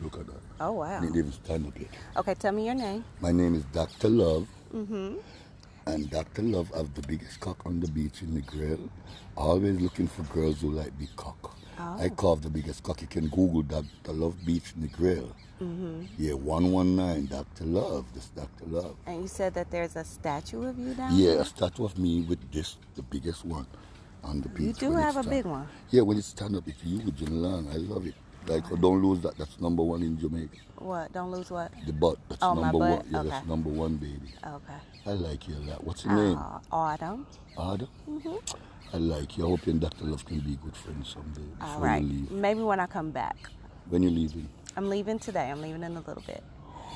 Look 0.01 0.17
at 0.17 0.25
that. 0.27 0.35
Oh 0.61 0.71
wow. 0.73 0.99
They 0.99 1.07
didn't 1.07 1.17
even 1.19 1.31
stand 1.31 1.67
up 1.67 1.79
yet. 1.79 1.89
Okay. 2.17 2.33
Tell 2.35 2.51
me 2.53 2.65
your 2.65 2.75
name. 2.75 3.03
My 3.21 3.31
name 3.31 3.55
is 3.55 3.63
Dr. 3.65 4.09
Love. 4.09 4.47
Mm-hmm. 4.73 5.15
And 5.85 6.09
Dr. 6.09 6.43
Love 6.43 6.71
have 6.75 6.93
the 6.93 7.01
biggest 7.07 7.39
cock 7.39 7.65
on 7.65 7.79
the 7.79 7.87
beach 7.87 8.21
in 8.21 8.29
Negril. 8.29 8.89
Always 9.35 9.79
looking 9.79 10.07
for 10.07 10.23
girls 10.33 10.61
who 10.61 10.71
like 10.71 10.97
big 10.97 11.15
cock. 11.15 11.55
I 11.79 12.05
oh. 12.05 12.09
carve 12.09 12.41
the 12.41 12.49
biggest 12.49 12.83
cock. 12.83 13.01
You 13.01 13.07
can 13.07 13.27
Google 13.29 13.61
Dr. 13.61 14.11
Love 14.11 14.35
Beach 14.45 14.73
in 14.75 14.87
Negril. 14.89 15.31
Mm-hmm. 15.61 16.03
Yeah, 16.17 16.33
119 16.33 17.27
Dr. 17.27 17.63
Love. 17.65 18.05
This 18.13 18.27
Dr. 18.27 18.65
Love. 18.67 18.95
And 19.05 19.21
you 19.21 19.27
said 19.27 19.53
that 19.53 19.71
there's 19.71 19.95
a 19.95 20.03
statue 20.03 20.63
of 20.65 20.77
you 20.77 20.93
down 20.93 21.15
Yeah, 21.15 21.41
a 21.41 21.45
statue 21.45 21.85
of 21.85 21.97
me 21.97 22.21
with 22.21 22.51
this, 22.51 22.77
the 22.95 23.01
biggest 23.03 23.45
one 23.45 23.65
on 24.23 24.41
the 24.41 24.49
beach. 24.49 24.81
You 24.81 24.89
do 24.89 24.95
have 24.95 25.17
a 25.17 25.23
big 25.23 25.45
one. 25.45 25.67
Yeah, 25.89 26.01
when 26.01 26.17
it 26.17 26.25
stand 26.25 26.55
up, 26.55 26.67
it's 26.67 26.81
huge 26.81 27.21
and 27.21 27.41
long. 27.41 27.69
I 27.71 27.77
love 27.77 28.05
it. 28.05 28.15
Like, 28.47 28.67
don't 28.81 29.01
lose 29.03 29.21
that. 29.21 29.37
That's 29.37 29.59
number 29.59 29.83
one 29.83 30.01
in 30.01 30.17
Jamaica. 30.19 30.55
What? 30.77 31.11
Don't 31.13 31.31
lose 31.31 31.51
what? 31.51 31.71
The 31.85 31.93
butt. 31.93 32.17
That's 32.29 32.41
Oh, 32.41 32.55
my 32.55 32.63
number 32.63 32.79
butt? 32.79 32.89
one. 32.89 33.07
Yeah, 33.11 33.23
that's 33.23 33.47
number 33.47 33.69
one, 33.69 33.95
baby. 33.97 34.33
Okay. 34.45 34.73
I 35.05 35.11
like 35.11 35.47
you 35.47 35.55
a 35.55 35.63
lot. 35.71 35.83
What's 35.83 36.05
your 36.05 36.15
name? 36.15 36.37
Uh, 36.37 36.59
Autumn. 36.71 37.27
Ada? 37.59 37.87
I 38.93 38.97
like 38.97 39.37
you. 39.37 39.45
I 39.45 39.49
hope 39.49 39.65
you 39.67 39.71
and 39.73 39.81
Dr. 39.81 40.05
Love 40.05 40.25
can 40.25 40.39
be 40.39 40.55
good 40.55 40.75
friends 40.75 41.09
someday. 41.13 41.41
All 41.61 41.79
right. 41.79 42.03
Maybe 42.31 42.61
when 42.61 42.79
I 42.79 42.87
come 42.87 43.11
back. 43.11 43.35
When 43.89 44.01
you 44.03 44.09
leaving? 44.09 44.47
I'm 44.75 44.89
leaving 44.89 45.19
today. 45.19 45.49
I'm 45.51 45.61
leaving 45.61 45.83
in 45.83 45.95
a 45.95 45.99
little 46.01 46.23
bit. 46.25 46.43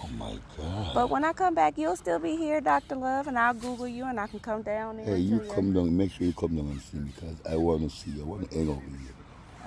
Oh 0.03 0.09
my 0.17 0.37
God. 0.57 0.93
But 0.93 1.09
when 1.09 1.23
I 1.23 1.33
come 1.33 1.53
back, 1.53 1.77
you'll 1.77 1.95
still 1.95 2.19
be 2.19 2.35
here, 2.35 2.61
Dr. 2.61 2.95
Love, 2.95 3.27
and 3.27 3.37
I'll 3.37 3.53
Google 3.53 3.87
you 3.87 4.05
and 4.05 4.19
I 4.19 4.27
can 4.27 4.39
come 4.39 4.61
down 4.63 4.97
there. 4.97 5.05
Hey, 5.05 5.17
you 5.19 5.39
come 5.53 5.71
down. 5.73 5.95
Make 5.95 6.11
sure 6.11 6.25
you 6.27 6.33
come 6.33 6.55
down 6.55 6.67
and 6.67 6.81
see 6.81 6.97
me 6.97 7.11
because 7.15 7.37
I 7.49 7.55
want 7.57 7.89
to 7.89 7.95
see 7.95 8.11
you. 8.11 8.21
I 8.23 8.25
want 8.25 8.49
to 8.51 8.57
hang 8.57 8.69
out 8.69 8.75
with 8.77 8.91
you. 9.01 9.07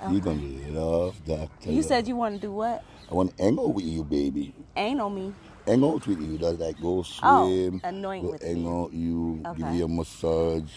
You're 0.09 0.21
going 0.21 0.63
to 0.65 0.71
love 0.79 1.25
Dr. 1.25 1.71
You 1.71 1.81
said 1.81 2.07
you 2.07 2.15
want 2.15 2.35
to 2.35 2.41
do 2.41 2.51
what? 2.51 2.83
I 3.09 3.13
want 3.13 3.35
to 3.37 3.43
angle 3.43 3.71
with 3.73 3.85
you, 3.85 4.03
baby. 4.03 4.53
Ain't 4.75 5.01
on 5.01 5.15
me. 5.15 5.33
Out 5.67 6.07
with 6.07 6.21
you. 6.21 6.37
That's 6.37 6.59
like 6.59 6.79
go 6.81 7.03
swim. 7.03 7.29
Oh, 7.29 7.45
swim. 7.45 7.81
anoint 7.83 8.23
go 8.25 8.31
with 8.31 8.43
hang 8.43 8.63
me. 8.63 8.69
out 8.69 8.93
you. 8.93 9.43
Give 9.57 9.73
you 9.73 9.85
a 9.85 9.87
massage. 9.87 10.71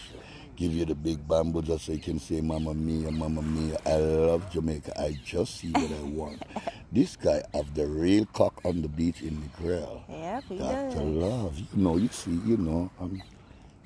Give 0.57 0.73
you 0.73 0.85
the 0.85 0.95
big 0.95 1.27
bamboo 1.27 1.63
just 1.63 1.87
so 1.87 1.93
you 1.93 2.01
can 2.01 2.19
say 2.19 2.41
Mama 2.41 2.75
Mia, 2.75 3.11
Mama 3.11 3.41
Mia. 3.41 3.79
I 3.87 3.97
love 3.97 4.51
Jamaica. 4.51 5.01
I 5.01 5.19
just 5.25 5.57
see 5.57 5.71
what 5.71 5.91
I 5.91 6.03
want. 6.03 6.43
this 6.93 7.17
guy 7.17 7.43
have 7.55 7.73
the 7.75 7.87
real 7.87 8.27
cock 8.27 8.61
on 8.65 8.83
the 8.83 8.89
beach 8.89 9.23
in 9.23 9.41
the 9.41 9.47
grill. 9.63 10.03
Yeah, 10.09 10.41
he 10.49 10.59
Dr. 10.59 10.91
does. 10.91 10.97
Love. 10.97 11.59
You 11.59 11.67
know, 11.83 11.97
you 11.97 12.09
see, 12.09 12.33
you 12.45 12.57
know. 12.57 12.91
I'm, 13.01 13.23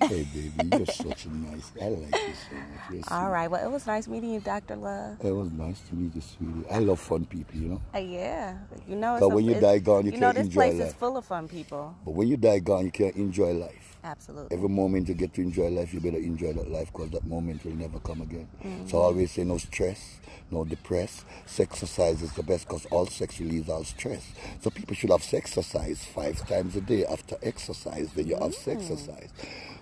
hey, 0.01 0.27
baby, 0.35 0.77
you're 0.77 0.87
such 0.87 1.27
a 1.27 1.29
nice. 1.35 1.73
I 1.81 1.89
like 1.89 2.13
you 2.13 2.35
so 2.35 2.57
much. 2.57 2.91
You're 2.91 2.99
All 3.09 3.21
sweet. 3.27 3.33
right. 3.33 3.51
Well, 3.51 3.65
it 3.67 3.71
was 3.71 3.87
nice 3.87 4.07
meeting 4.09 4.31
you, 4.35 4.41
Dr. 4.41 4.77
Love. 4.77 5.17
It 5.25 5.31
was 5.33 5.51
nice 5.53 5.81
to 5.89 5.95
meet 5.95 6.15
you, 6.15 6.21
sweetie. 6.21 6.69
I 6.71 6.79
love 6.79 7.01
fun 7.01 7.25
people, 7.25 7.59
you 7.59 7.69
know. 7.69 7.83
Uh, 7.95 7.99
yeah. 7.99 8.59
You 8.89 8.97
know, 8.97 9.17
But 9.19 9.27
a- 9.27 9.35
when 9.35 9.45
you 9.45 9.55
die 9.61 9.79
gone, 9.79 10.07
you 10.07 10.13
you 10.13 10.19
know, 10.19 10.27
can't 10.29 10.37
this 10.37 10.47
enjoy 10.47 10.71
place 10.71 10.89
is 10.89 10.95
full 10.95 11.17
of 11.17 11.25
fun 11.25 11.49
people. 11.49 11.95
But 12.05 12.15
when 12.15 12.29
you 12.29 12.37
die 12.37 12.59
gone, 12.59 12.85
you 12.85 12.91
can't 12.91 13.17
enjoy 13.17 13.53
life. 13.53 13.97
Absolutely. 14.05 14.55
Every 14.55 14.69
moment 14.69 15.09
you 15.09 15.15
get 15.15 15.33
to 15.35 15.41
enjoy 15.41 15.69
life, 15.69 15.95
you 15.95 16.01
better 16.01 16.19
enjoy 16.19 16.53
that 16.53 16.71
life 16.71 16.93
because 16.93 17.09
that 17.11 17.27
moment 17.27 17.65
will 17.65 17.73
never 17.75 17.99
come 18.01 18.21
again. 18.21 18.47
So 18.87 18.99
I 19.01 19.05
always 19.05 19.31
say 19.31 19.45
no 19.45 19.57
stress, 19.57 20.21
no 20.51 20.63
depress. 20.67 21.25
Sexercise 21.47 22.21
is 22.23 22.31
the 22.35 22.43
best 22.43 22.69
because 22.69 22.85
all 22.91 23.07
sex 23.07 23.41
relieves 23.41 23.71
all 23.71 23.83
stress. 23.85 24.31
So 24.61 24.69
people 24.69 24.95
should 24.95 25.09
have 25.09 25.23
sexercise 25.23 25.99
five 26.01 26.47
times 26.47 26.77
a 26.77 26.83
day 26.83 27.07
after 27.07 27.39
exercise. 27.43 28.13
Then 28.13 28.27
you 28.27 28.35
have 28.37 28.55
sexercise 28.55 29.31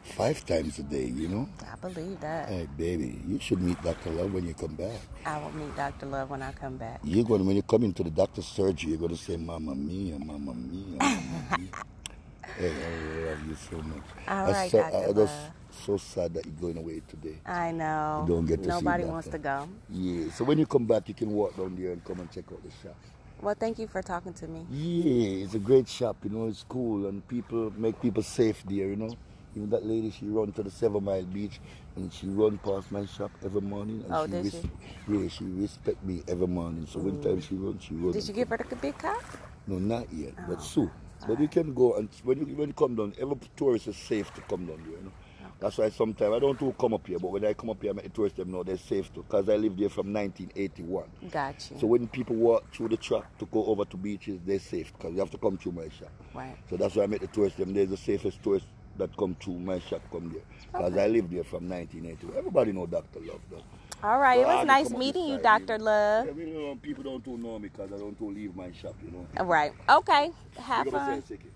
five 0.03 0.45
times 0.47 0.79
a 0.79 0.83
day, 0.83 1.07
you 1.07 1.29
know? 1.29 1.49
I 1.71 1.77
believe 1.77 2.21
that. 2.21 2.49
Hey, 2.49 2.69
baby, 2.77 3.21
you 3.27 3.39
should 3.41 3.61
meet 3.63 3.81
Dr. 3.83 4.11
Love 4.11 4.33
when 4.35 4.47
you 4.47 4.55
come 4.55 4.75
back. 4.75 5.01
I 5.25 5.39
will 5.39 5.53
meet 5.53 5.75
Dr. 5.77 6.07
Love 6.07 6.31
when 6.31 6.43
I 6.43 6.53
come 6.53 6.77
back. 6.77 7.01
You're 7.05 7.25
going 7.25 7.41
to, 7.41 7.47
when 7.47 7.57
you 7.57 7.63
come 7.63 7.85
into 7.85 8.03
the 8.03 8.11
doctor's 8.11 8.47
surgery, 8.47 8.91
you're 8.91 8.99
going 8.99 9.17
to 9.17 9.17
say, 9.17 9.37
Mama 9.37 9.75
Mia, 9.75 10.19
Mama 10.19 10.55
Mia, 10.55 10.97
Mama 10.99 11.59
Mia. 11.59 11.69
hey, 12.59 12.73
I 12.73 13.31
love 13.31 13.49
you 13.49 13.57
so 13.71 13.77
much. 13.79 14.03
All 14.29 14.47
right, 14.53 14.71
so, 14.71 14.79
Dr. 14.79 14.97
I 14.97 15.07
was 15.09 15.17
Love. 15.17 15.51
so 15.71 15.97
sad 15.97 16.35
that 16.35 16.45
you're 16.47 16.55
going 16.61 16.79
away 16.79 17.03
today. 17.09 17.39
I 17.47 17.73
know. 17.73 18.25
You 18.29 18.35
don't 18.35 18.47
get 18.47 18.63
to 18.65 18.69
Nobody 18.69 19.05
wants 19.05 19.29
to 19.29 19.39
go. 19.39 19.69
Yeah, 19.91 20.31
so 20.33 20.45
when 20.45 20.59
you 20.59 20.67
come 20.67 20.85
back, 20.85 21.09
you 21.09 21.15
can 21.15 21.31
walk 21.31 21.57
down 21.57 21.77
there 21.77 21.93
and 21.93 22.05
come 22.05 22.21
and 22.21 22.31
check 22.31 22.45
out 22.53 22.63
the 22.63 22.71
shop. 22.83 22.97
Well, 23.41 23.57
thank 23.59 23.81
you 23.81 23.89
for 23.89 24.03
talking 24.03 24.33
to 24.35 24.47
me. 24.47 24.65
Yeah, 24.71 25.45
it's 25.45 25.55
a 25.55 25.59
great 25.59 25.89
shop, 25.89 26.17
you 26.23 26.31
know, 26.31 26.47
it's 26.47 26.65
cool 26.69 27.07
and 27.09 27.27
people 27.27 27.73
make 27.77 28.01
people 28.01 28.23
safe 28.23 28.63
there, 28.65 28.87
you 28.87 28.95
know. 28.95 29.17
Even 29.55 29.71
that 29.71 29.85
lady, 29.85 30.11
she 30.11 30.27
run 30.27 30.53
to 30.53 30.63
the 30.63 30.71
Seven 30.71 31.05
Mile 31.05 31.25
Beach 31.25 31.61
and 31.97 32.13
she 32.13 32.27
run 32.29 32.59
past 32.59 32.91
my 32.91 33.05
shop 33.07 33.31
every 33.45 33.61
morning. 33.61 34.03
And 34.05 34.15
Oh, 34.15 34.25
she 34.27 34.33
did 34.33 34.45
res- 34.45 34.67
Yeah, 35.09 35.29
she 35.29 35.45
respect 35.45 36.03
me 36.05 36.23
every 36.27 36.47
morning. 36.47 36.87
So 36.87 37.01
when 37.01 37.21
time 37.21 37.39
mm. 37.39 37.43
she 37.49 37.55
run, 37.57 37.79
she 37.79 37.95
run. 37.95 38.13
Did 38.13 38.29
you 38.29 38.35
give 38.35 38.49
her 38.49 38.57
the 38.57 38.77
big 38.77 38.97
cup? 38.97 39.23
No, 39.67 39.79
not 39.79 40.13
yet, 40.13 40.33
Oh, 40.39 40.45
but 40.49 40.63
soon. 40.63 40.91
But 41.27 41.39
you 41.39 41.49
can 41.49 41.73
go 41.73 41.95
and 41.97 42.09
when 42.25 42.39
you 42.39 42.47
when 42.57 42.69
you 42.69 42.75
come 42.75 42.97
down, 42.97 43.15
every 43.21 43.37
tourist 43.57 43.87
is 43.89 43.97
safe 43.97 44.33
to 44.35 44.41
come 44.43 44.67
down 44.67 44.79
there. 44.85 44.99
You 44.99 45.05
know? 45.05 45.13
That's 45.61 45.79
why 45.79 45.91
sometimes 45.91 46.35
I 46.35 46.41
don't 46.41 46.59
do 46.59 46.75
come 46.77 46.93
up 46.93 47.07
here, 47.07 47.21
but 47.21 47.31
when 47.31 47.45
I 47.45 47.53
come 47.53 47.71
up 47.71 47.81
here, 47.81 47.93
I 47.93 47.95
make 47.95 48.03
the 48.07 48.11
tourists 48.11 48.37
them 48.37 48.51
know 48.51 48.65
they're 48.65 48.77
safe 48.77 49.15
too, 49.15 49.23
because 49.23 49.49
I 49.49 49.55
lived 49.55 49.79
here 49.79 49.89
from 49.89 50.13
1981. 50.13 51.05
Got 51.31 51.71
you. 51.71 51.79
So 51.79 51.87
when 51.87 52.09
people 52.09 52.35
walk 52.35 52.75
through 52.75 52.89
the 52.89 52.97
truck 52.97 53.39
to 53.39 53.47
go 53.47 53.65
over 53.67 53.85
to 53.85 53.97
beaches, 53.97 54.41
they're 54.45 54.59
safe 54.59 54.93
because 54.93 55.13
you 55.13 55.21
have 55.21 55.31
to 55.31 55.39
come 55.39 55.57
through 55.57 55.73
my 55.73 55.89
shop. 55.89 56.11
Right. 56.35 56.57
So 56.69 56.77
that's 56.77 56.97
why 56.97 57.05
I 57.05 57.07
make 57.07 57.21
the 57.21 57.29
tourists 57.29 57.59
them. 57.61 57.73
They're 57.75 57.87
the 57.87 57.97
safest 57.97 58.43
tourists 58.43 58.69
that 58.99 59.17
come 59.17 59.37
through 59.41 59.59
my 59.59 59.79
shop 59.79 60.03
come 60.11 60.31
there, 60.33 60.43
because 60.73 60.97
I 60.97 61.07
lived 61.07 61.31
there 61.33 61.45
from 61.45 61.69
1981. 61.69 62.37
Everybody 62.37 62.73
know 62.73 62.87
Dr. 62.87 63.21
Love 63.21 63.41
though. 63.51 63.63
All 64.03 64.19
right. 64.19 64.41
It 64.41 64.43
So 64.43 64.49
I 64.49 64.55
was 64.57 64.67
nice 64.67 64.91
meeting 64.91 65.27
you, 65.27 65.39
Dr. 65.39 65.79
Love. 65.79 66.27
Yeah, 66.27 66.33
we 66.33 66.47
know 66.47 66.77
people 66.83 67.05
don't 67.05 67.25
too 67.25 67.39
know 67.39 67.59
me 67.59 67.69
because 67.69 67.93
I 67.93 67.99
don't 67.99 68.19
too 68.19 68.31
leave 68.31 68.57
my 68.57 68.73
shop, 68.73 68.97
you 69.05 69.13
know. 69.13 69.27
All 69.39 69.47
right. 69.47 69.73
Okay. 69.89 70.31
Have 70.59 70.89
fun. 70.89 71.17
yourself, 71.17 71.29
Siki. 71.29 71.49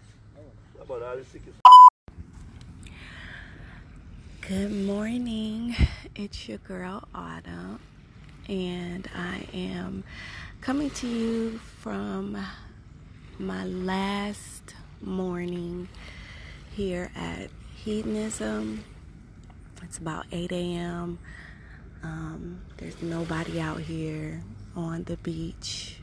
How 0.76 0.82
about 0.84 1.03
all 1.03 1.16
the 1.16 1.22
Sikis? 1.22 1.55
Good 4.43 4.70
morning. 4.70 5.74
It's 6.14 6.49
your 6.49 6.59
girl 6.59 7.03
Autumn, 7.12 7.80
and 8.49 9.09
I 9.12 9.49
am 9.53 10.05
coming 10.61 10.91
to 10.91 11.09
you 11.09 11.59
from 11.59 12.39
my 13.41 13.64
last 13.64 14.74
morning 15.01 15.89
here 16.77 17.11
at 17.16 17.49
Hedonism. 17.74 18.85
It's 19.83 19.97
about 19.97 20.27
8 20.31 20.53
a.m. 20.53 21.18
Um, 22.03 22.61
there's 22.77 23.01
nobody 23.01 23.59
out 23.59 23.81
here 23.81 24.43
on 24.77 25.05
the 25.05 25.16
beach. 25.16 25.97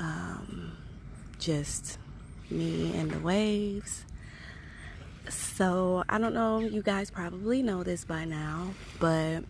Um, 0.00 0.76
just 1.38 1.98
me 2.50 2.96
and 2.96 3.12
the 3.12 3.20
waves. 3.20 4.04
So 5.28 6.02
I 6.08 6.18
don't 6.18 6.34
know, 6.34 6.58
you 6.58 6.82
guys 6.82 7.12
probably 7.12 7.62
know 7.62 7.84
this 7.84 8.04
by 8.04 8.24
now, 8.24 8.74
but 8.98 9.44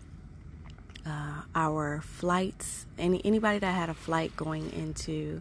uh, 1.07 1.43
our 1.55 2.03
flights, 2.03 2.85
any 2.99 3.25
anybody 3.25 3.59
that 3.59 3.73
had 3.73 3.89
a 3.89 3.95
flight 3.95 4.37
going 4.37 4.71
into 4.75 5.41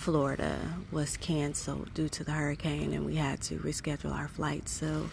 Florida 0.00 0.58
was 0.90 1.18
canceled 1.18 1.92
due 1.92 2.08
to 2.08 2.24
the 2.24 2.32
hurricane, 2.32 2.94
and 2.94 3.04
we 3.04 3.16
had 3.16 3.38
to 3.42 3.58
reschedule 3.58 4.14
our 4.14 4.28
flight. 4.28 4.66
So 4.66 5.10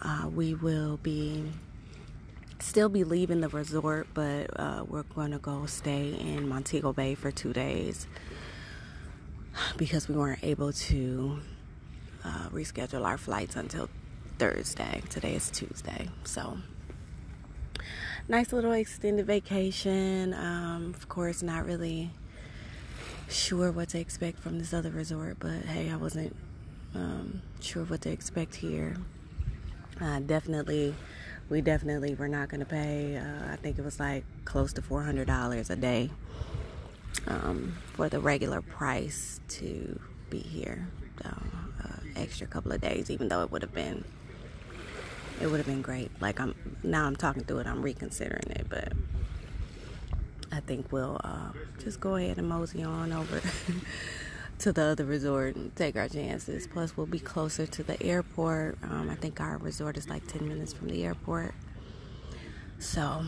uh, 0.00 0.30
we 0.34 0.54
will 0.54 0.96
be 1.02 1.44
still 2.58 2.88
be 2.88 3.04
leaving 3.04 3.42
the 3.42 3.50
resort, 3.50 4.06
but 4.14 4.58
uh, 4.58 4.86
we're 4.88 5.02
going 5.02 5.32
to 5.32 5.38
go 5.38 5.66
stay 5.66 6.14
in 6.18 6.48
Montego 6.48 6.94
Bay 6.94 7.14
for 7.14 7.30
two 7.30 7.52
days 7.52 8.06
because 9.76 10.08
we 10.08 10.14
weren't 10.14 10.42
able 10.42 10.72
to 10.72 11.40
uh, 12.24 12.48
reschedule 12.48 13.04
our 13.04 13.18
flights 13.18 13.54
until 13.54 13.90
Thursday. 14.38 15.02
Today 15.10 15.34
is 15.34 15.50
Tuesday, 15.50 16.08
so 16.24 16.56
nice 18.28 18.50
little 18.50 18.72
extended 18.72 19.26
vacation. 19.26 20.32
Um, 20.32 20.94
of 20.96 21.06
course, 21.06 21.42
not 21.42 21.66
really 21.66 22.12
sure 23.28 23.70
what 23.70 23.88
to 23.90 23.98
expect 23.98 24.38
from 24.38 24.58
this 24.58 24.72
other 24.72 24.90
resort, 24.90 25.36
but 25.38 25.64
hey, 25.64 25.90
I 25.90 25.96
wasn't 25.96 26.34
um, 26.94 27.42
sure 27.60 27.84
what 27.84 28.00
to 28.02 28.10
expect 28.10 28.56
here. 28.56 28.96
Uh, 30.00 30.20
definitely, 30.20 30.94
we 31.48 31.60
definitely 31.60 32.14
were 32.14 32.28
not 32.28 32.48
going 32.48 32.60
to 32.60 32.66
pay. 32.66 33.16
Uh, 33.16 33.52
I 33.52 33.56
think 33.56 33.78
it 33.78 33.84
was 33.84 33.98
like 33.98 34.24
close 34.44 34.72
to 34.74 34.82
four 34.82 35.02
hundred 35.02 35.26
dollars 35.26 35.70
a 35.70 35.76
day 35.76 36.10
um, 37.26 37.76
for 37.94 38.08
the 38.08 38.20
regular 38.20 38.62
price 38.62 39.40
to 39.48 39.98
be 40.30 40.38
here. 40.38 40.88
Uh, 41.24 41.30
extra 42.16 42.46
couple 42.46 42.72
of 42.72 42.80
days, 42.80 43.10
even 43.10 43.28
though 43.28 43.42
it 43.42 43.50
would 43.50 43.62
have 43.62 43.74
been, 43.74 44.04
it 45.40 45.46
would 45.46 45.58
have 45.58 45.66
been 45.66 45.82
great. 45.82 46.10
Like 46.20 46.40
I'm 46.40 46.54
now, 46.82 47.04
I'm 47.06 47.16
talking 47.16 47.44
through 47.44 47.58
it. 47.58 47.66
I'm 47.66 47.82
reconsidering 47.82 48.50
it, 48.50 48.66
but 48.68 48.92
I 50.52 50.60
think 50.60 50.92
we'll 50.92 51.20
uh, 51.22 51.50
just 51.82 52.00
go 52.00 52.16
ahead 52.16 52.38
and 52.38 52.48
mosey 52.48 52.82
on 52.82 53.12
over 53.12 53.40
to 54.58 54.72
the 54.72 54.82
other 54.82 55.04
resort 55.04 55.56
and 55.56 55.74
take 55.76 55.96
our 55.96 56.08
chances. 56.08 56.66
Plus, 56.66 56.96
we'll 56.96 57.06
be 57.06 57.18
closer 57.18 57.66
to 57.66 57.82
the 57.82 58.00
airport. 58.02 58.78
Um, 58.82 59.10
I 59.10 59.14
think 59.14 59.40
our 59.40 59.58
resort 59.58 59.96
is 59.96 60.08
like 60.08 60.26
10 60.26 60.46
minutes 60.46 60.72
from 60.72 60.88
the 60.88 61.04
airport. 61.04 61.54
So, 62.78 63.24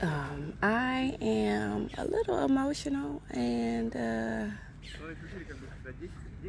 um, 0.00 0.54
I 0.62 1.16
am 1.20 1.90
a 1.96 2.04
little 2.04 2.38
emotional 2.44 3.22
and 3.30 3.94
uh, 3.94 4.46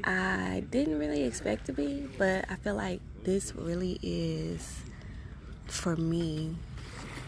I 0.04 0.64
didn't 0.72 1.00
really 1.00 1.24
expect 1.24 1.66
to 1.68 1.74
be, 1.74 2.08
but 2.18 2.46
I 2.50 2.56
feel 2.56 2.76
like 2.76 3.02
this 3.24 3.56
really 3.56 4.00
is, 4.02 4.84
for 5.68 5.96
me, 5.96 6.56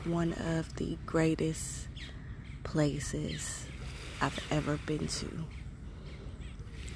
one 0.03 0.33
of 0.33 0.75
the 0.75 0.97
greatest 1.05 1.86
places 2.63 3.65
I've 4.21 4.39
ever 4.51 4.77
been 4.85 5.07
to. 5.07 5.45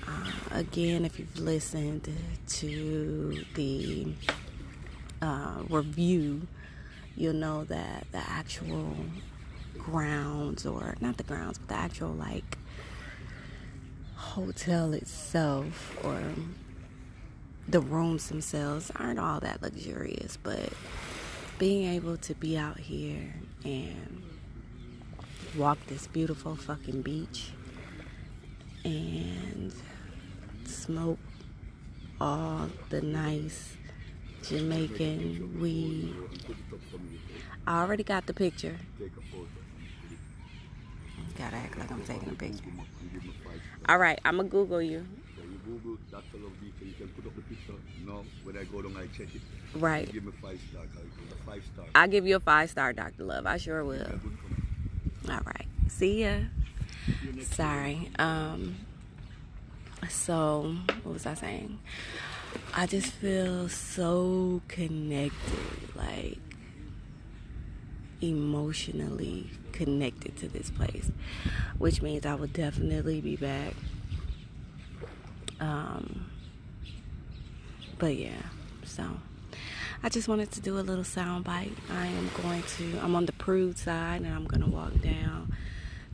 Uh, 0.07 0.31
again, 0.51 1.05
if 1.05 1.19
you've 1.19 1.39
listened 1.39 2.09
to 2.47 3.45
the 3.53 4.13
uh, 5.21 5.63
review, 5.69 6.47
you'll 7.15 7.33
know 7.33 7.63
that 7.65 8.07
the 8.11 8.17
actual 8.17 8.95
grounds 9.77 10.65
or 10.65 10.95
not 10.99 11.17
the 11.17 11.23
grounds, 11.23 11.57
but 11.57 11.67
the 11.69 11.75
actual 11.75 12.11
like 12.11 12.57
hotel 14.15 14.93
itself 14.93 15.97
or 16.03 16.21
the 17.67 17.79
rooms 17.79 18.29
themselves 18.29 18.91
aren't 18.95 19.19
all 19.19 19.39
that 19.39 19.61
luxurious, 19.61 20.37
but 20.37 20.69
being 21.57 21.87
able 21.93 22.17
to 22.17 22.33
be 22.35 22.57
out 22.57 22.79
here 22.79 23.33
and 23.63 24.23
walk 25.57 25.77
this 25.87 26.07
beautiful 26.07 26.55
fucking 26.55 27.01
beach 27.01 27.51
and 28.85 29.73
smoke 30.65 31.19
all 32.19 32.69
the 32.89 33.01
nice 33.01 33.75
Jamaican 34.43 35.59
weed. 35.59 36.15
I 37.67 37.81
already 37.81 38.03
got 38.03 38.25
the 38.25 38.33
picture. 38.33 38.77
Gotta 41.37 41.55
act 41.57 41.77
like 41.77 41.91
I'm 41.91 42.03
taking 42.03 42.29
a 42.29 42.33
picture. 42.33 42.63
All 43.89 43.97
right, 43.97 44.19
I'm 44.25 44.37
gonna 44.37 44.49
Google 44.49 44.81
you. 44.81 45.05
Google 45.65 45.97
Dr. 46.11 46.37
Love 46.43 46.59
Beach 46.59 46.73
and 46.81 46.89
you 46.89 46.95
can 46.95 47.07
put 47.09 47.25
up 47.27 47.35
the 47.35 47.41
picture. 47.43 47.73
Now, 48.05 48.23
when 48.43 48.57
I 48.57 48.63
go 48.65 48.81
down, 48.81 48.97
I 48.97 49.05
check 49.15 49.27
it. 49.33 49.41
Right. 49.75 50.11
Give 50.11 50.25
me 50.25 50.31
five 50.41 50.59
star. 50.69 50.81
'cause 50.87 51.03
it's 51.23 51.33
a 51.33 51.45
five 51.45 51.63
star. 51.73 51.85
I'll 51.95 52.07
give 52.07 52.25
you 52.27 52.35
a 52.35 52.39
five 52.39 52.69
star, 52.69 52.93
Dr. 52.93 53.23
Love. 53.23 53.45
I 53.45 53.57
sure 53.57 53.83
will. 53.85 54.19
All 55.29 55.39
right. 55.45 55.67
See 55.87 56.23
ya. 56.23 56.37
Sorry. 57.41 58.09
Um 58.17 58.77
so 60.09 60.75
what 61.03 61.13
was 61.13 61.25
I 61.25 61.35
saying? 61.35 61.79
I 62.75 62.85
just 62.85 63.07
feel 63.13 63.69
so 63.69 64.61
connected, 64.67 65.95
like 65.95 66.37
emotionally 68.21 69.49
connected 69.71 70.35
to 70.37 70.47
this 70.47 70.69
place, 70.69 71.11
which 71.77 72.01
means 72.01 72.25
I 72.25 72.35
will 72.35 72.47
definitely 72.47 73.21
be 73.21 73.35
back. 73.35 73.73
Um 75.59 76.25
but 77.99 78.15
yeah, 78.15 78.41
so 78.83 79.03
I 80.03 80.09
just 80.09 80.27
wanted 80.27 80.49
to 80.51 80.61
do 80.61 80.79
a 80.79 80.81
little 80.81 81.03
sound 81.03 81.43
bite. 81.43 81.73
I 81.91 82.07
am 82.07 82.31
going 82.41 82.63
to, 82.63 82.99
I'm 83.03 83.15
on 83.15 83.27
the 83.27 83.33
prude 83.33 83.77
side 83.77 84.21
and 84.21 84.33
I'm 84.33 84.45
going 84.45 84.61
to 84.61 84.69
walk 84.69 84.99
down 84.99 85.55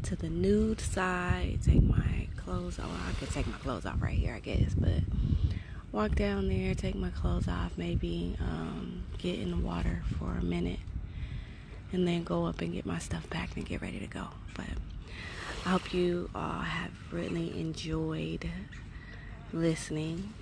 to 0.03 0.15
the 0.17 0.29
nude 0.29 0.81
side, 0.81 1.59
take 1.65 1.81
my 1.81 2.27
clothes 2.35 2.79
off. 2.79 2.91
I 3.07 3.13
could 3.13 3.31
take 3.31 3.47
my 3.47 3.57
clothes 3.59 3.85
off 3.85 4.01
right 4.01 4.17
here, 4.17 4.33
I 4.33 4.39
guess, 4.39 4.73
but 4.73 5.03
walk 5.93 6.15
down 6.15 6.49
there, 6.49 6.75
take 6.75 6.95
my 6.95 7.11
clothes 7.11 7.47
off, 7.47 7.77
maybe 7.77 8.35
um, 8.41 9.03
get 9.19 9.39
in 9.39 9.51
the 9.51 9.57
water 9.57 10.03
for 10.19 10.31
a 10.31 10.43
minute, 10.43 10.79
and 11.93 12.05
then 12.05 12.25
go 12.25 12.45
up 12.45 12.59
and 12.59 12.73
get 12.73 12.85
my 12.85 12.99
stuff 12.99 13.29
packed 13.29 13.55
and 13.55 13.65
get 13.65 13.81
ready 13.81 13.99
to 13.99 14.07
go. 14.07 14.27
But 14.53 14.65
I 15.65 15.69
hope 15.69 15.93
you 15.93 16.29
all 16.35 16.59
have 16.59 16.91
really 17.09 17.57
enjoyed 17.57 18.49
listening 19.53 20.33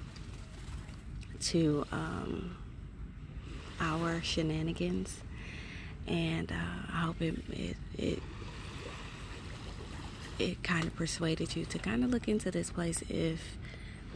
to 1.42 1.86
um, 1.92 2.56
our 3.80 4.22
shenanigans, 4.22 5.22
and 6.08 6.52
uh, 6.52 6.92
I 6.94 7.02
hope 7.02 7.22
it 7.22 7.36
it 7.50 7.78
it, 7.98 8.24
it 10.38 10.64
kind 10.64 10.86
of 10.86 10.96
persuaded 10.96 11.56
you 11.56 11.66
to 11.66 11.80
kind 11.80 12.04
of 12.04 12.10
look 12.10 12.28
into 12.28 12.52
this 12.52 12.70
place 12.70 13.02
if 13.10 13.58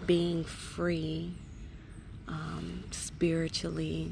being 0.06 0.44
free 0.44 1.34
um, 2.28 2.84
spiritually 2.92 4.12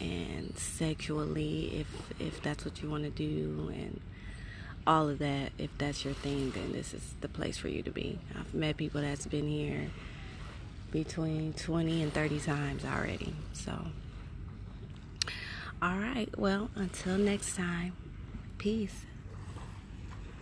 and 0.00 0.56
sexually 0.58 1.80
if 1.80 1.86
if 2.20 2.42
that's 2.42 2.64
what 2.64 2.82
you 2.82 2.90
want 2.90 3.04
to 3.04 3.10
do 3.10 3.70
and 3.72 4.00
all 4.86 5.08
of 5.08 5.18
that 5.18 5.50
if 5.58 5.76
that's 5.78 6.04
your 6.04 6.14
thing 6.14 6.50
then 6.52 6.72
this 6.72 6.94
is 6.94 7.14
the 7.20 7.28
place 7.28 7.56
for 7.56 7.68
you 7.68 7.82
to 7.82 7.90
be. 7.90 8.18
I've 8.38 8.54
met 8.54 8.76
people 8.76 9.00
that's 9.00 9.26
been 9.26 9.48
here 9.48 9.88
between 10.92 11.52
20 11.54 12.02
and 12.02 12.12
30 12.12 12.40
times 12.40 12.84
already 12.84 13.34
so 13.52 13.72
all 15.86 15.98
right. 15.98 16.28
Well 16.36 16.68
until 16.74 17.16
next 17.16 17.56
time. 17.56 17.92
Peace 18.58 19.05